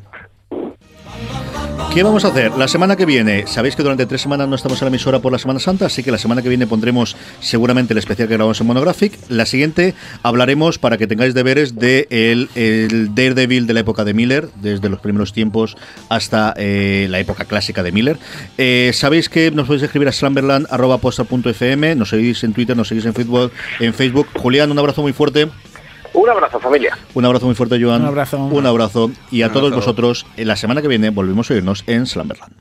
¿Qué 1.94 2.04
vamos 2.04 2.24
a 2.24 2.30
hacer? 2.30 2.54
La 2.54 2.70
semana 2.70 2.96
que 2.96 3.06
viene, 3.06 3.46
sabéis 3.48 3.76
que 3.76 3.84
durante 3.84 4.06
tres 4.06 4.22
semanas 4.22 4.48
no 4.48 4.56
estamos 4.56 4.82
en 4.82 4.86
la 4.86 4.90
emisora 4.90 5.20
por 5.20 5.34
la 5.34 5.38
Semana 5.38 5.60
Santa, 5.60 5.88
así 5.88 6.04
que 6.04 6.10
la 6.10 6.18
semana 6.18 6.42
que 6.42 6.48
viene 6.48 6.66
pondremos 6.66 7.18
seguramente 7.42 7.94
el 7.94 7.98
especial 7.98 8.30
que 8.30 8.36
grabamos 8.36 8.62
en 8.62 8.68
Monographic. 8.68 9.20
La 9.28 9.46
siguiente 9.46 9.94
hablaremos, 10.24 10.80
para 10.80 10.98
que 10.98 11.06
tengáis 11.06 11.34
deberes, 11.34 11.76
de 11.76 12.08
el, 12.10 12.50
el 12.56 13.14
Daredevil 13.14 13.68
de 13.68 13.74
la 13.74 13.82
época 13.82 14.06
de 14.06 14.14
Miller, 14.14 14.48
desde 14.62 14.88
los 14.88 15.02
primeros 15.02 15.34
tiempos 15.34 15.76
hasta 16.08 16.54
eh, 16.56 17.08
la 17.10 17.20
época 17.20 17.44
clásica 17.44 17.84
de 17.84 17.92
Miller. 17.92 18.18
Eh, 18.58 18.92
sabéis 18.94 19.28
que 19.28 19.52
nos 19.52 19.68
podéis 19.68 19.84
escribir 19.84 20.08
a 20.08 20.14
slamberland.posta.fm, 20.14 21.96
nos 21.96 22.10
seguís 22.10 22.42
en 22.46 22.54
Twitter, 22.54 22.78
nos 22.78 22.88
seguís 22.88 23.06
en 23.06 23.14
Facebook, 23.14 23.52
en 23.82 23.94
Facebook. 23.94 24.28
Julián, 24.38 24.72
un 24.72 24.80
abrazo 24.80 25.02
muy 25.02 25.12
fuerte. 25.12 25.50
Un 26.14 26.30
abrazo, 26.30 26.60
familia. 26.60 26.98
Un 27.14 27.26
abrazo 27.26 27.46
muy 27.46 27.56
fuerte, 27.56 27.82
Joan. 27.82 28.02
Un 28.02 28.08
abrazo. 28.08 28.38
Un 28.38 28.66
abrazo. 28.66 29.12
Y 29.32 29.44
a 29.44 29.52
todos 29.52 29.74
vosotros, 29.74 30.26
en 30.38 30.48
la 30.48 30.56
semana 30.56 30.82
que 30.82 30.88
viene 30.88 31.10
volvemos 31.10 31.50
a 31.50 31.54
oírnos 31.54 31.84
en 31.88 32.06
Slamberland. 32.06 32.61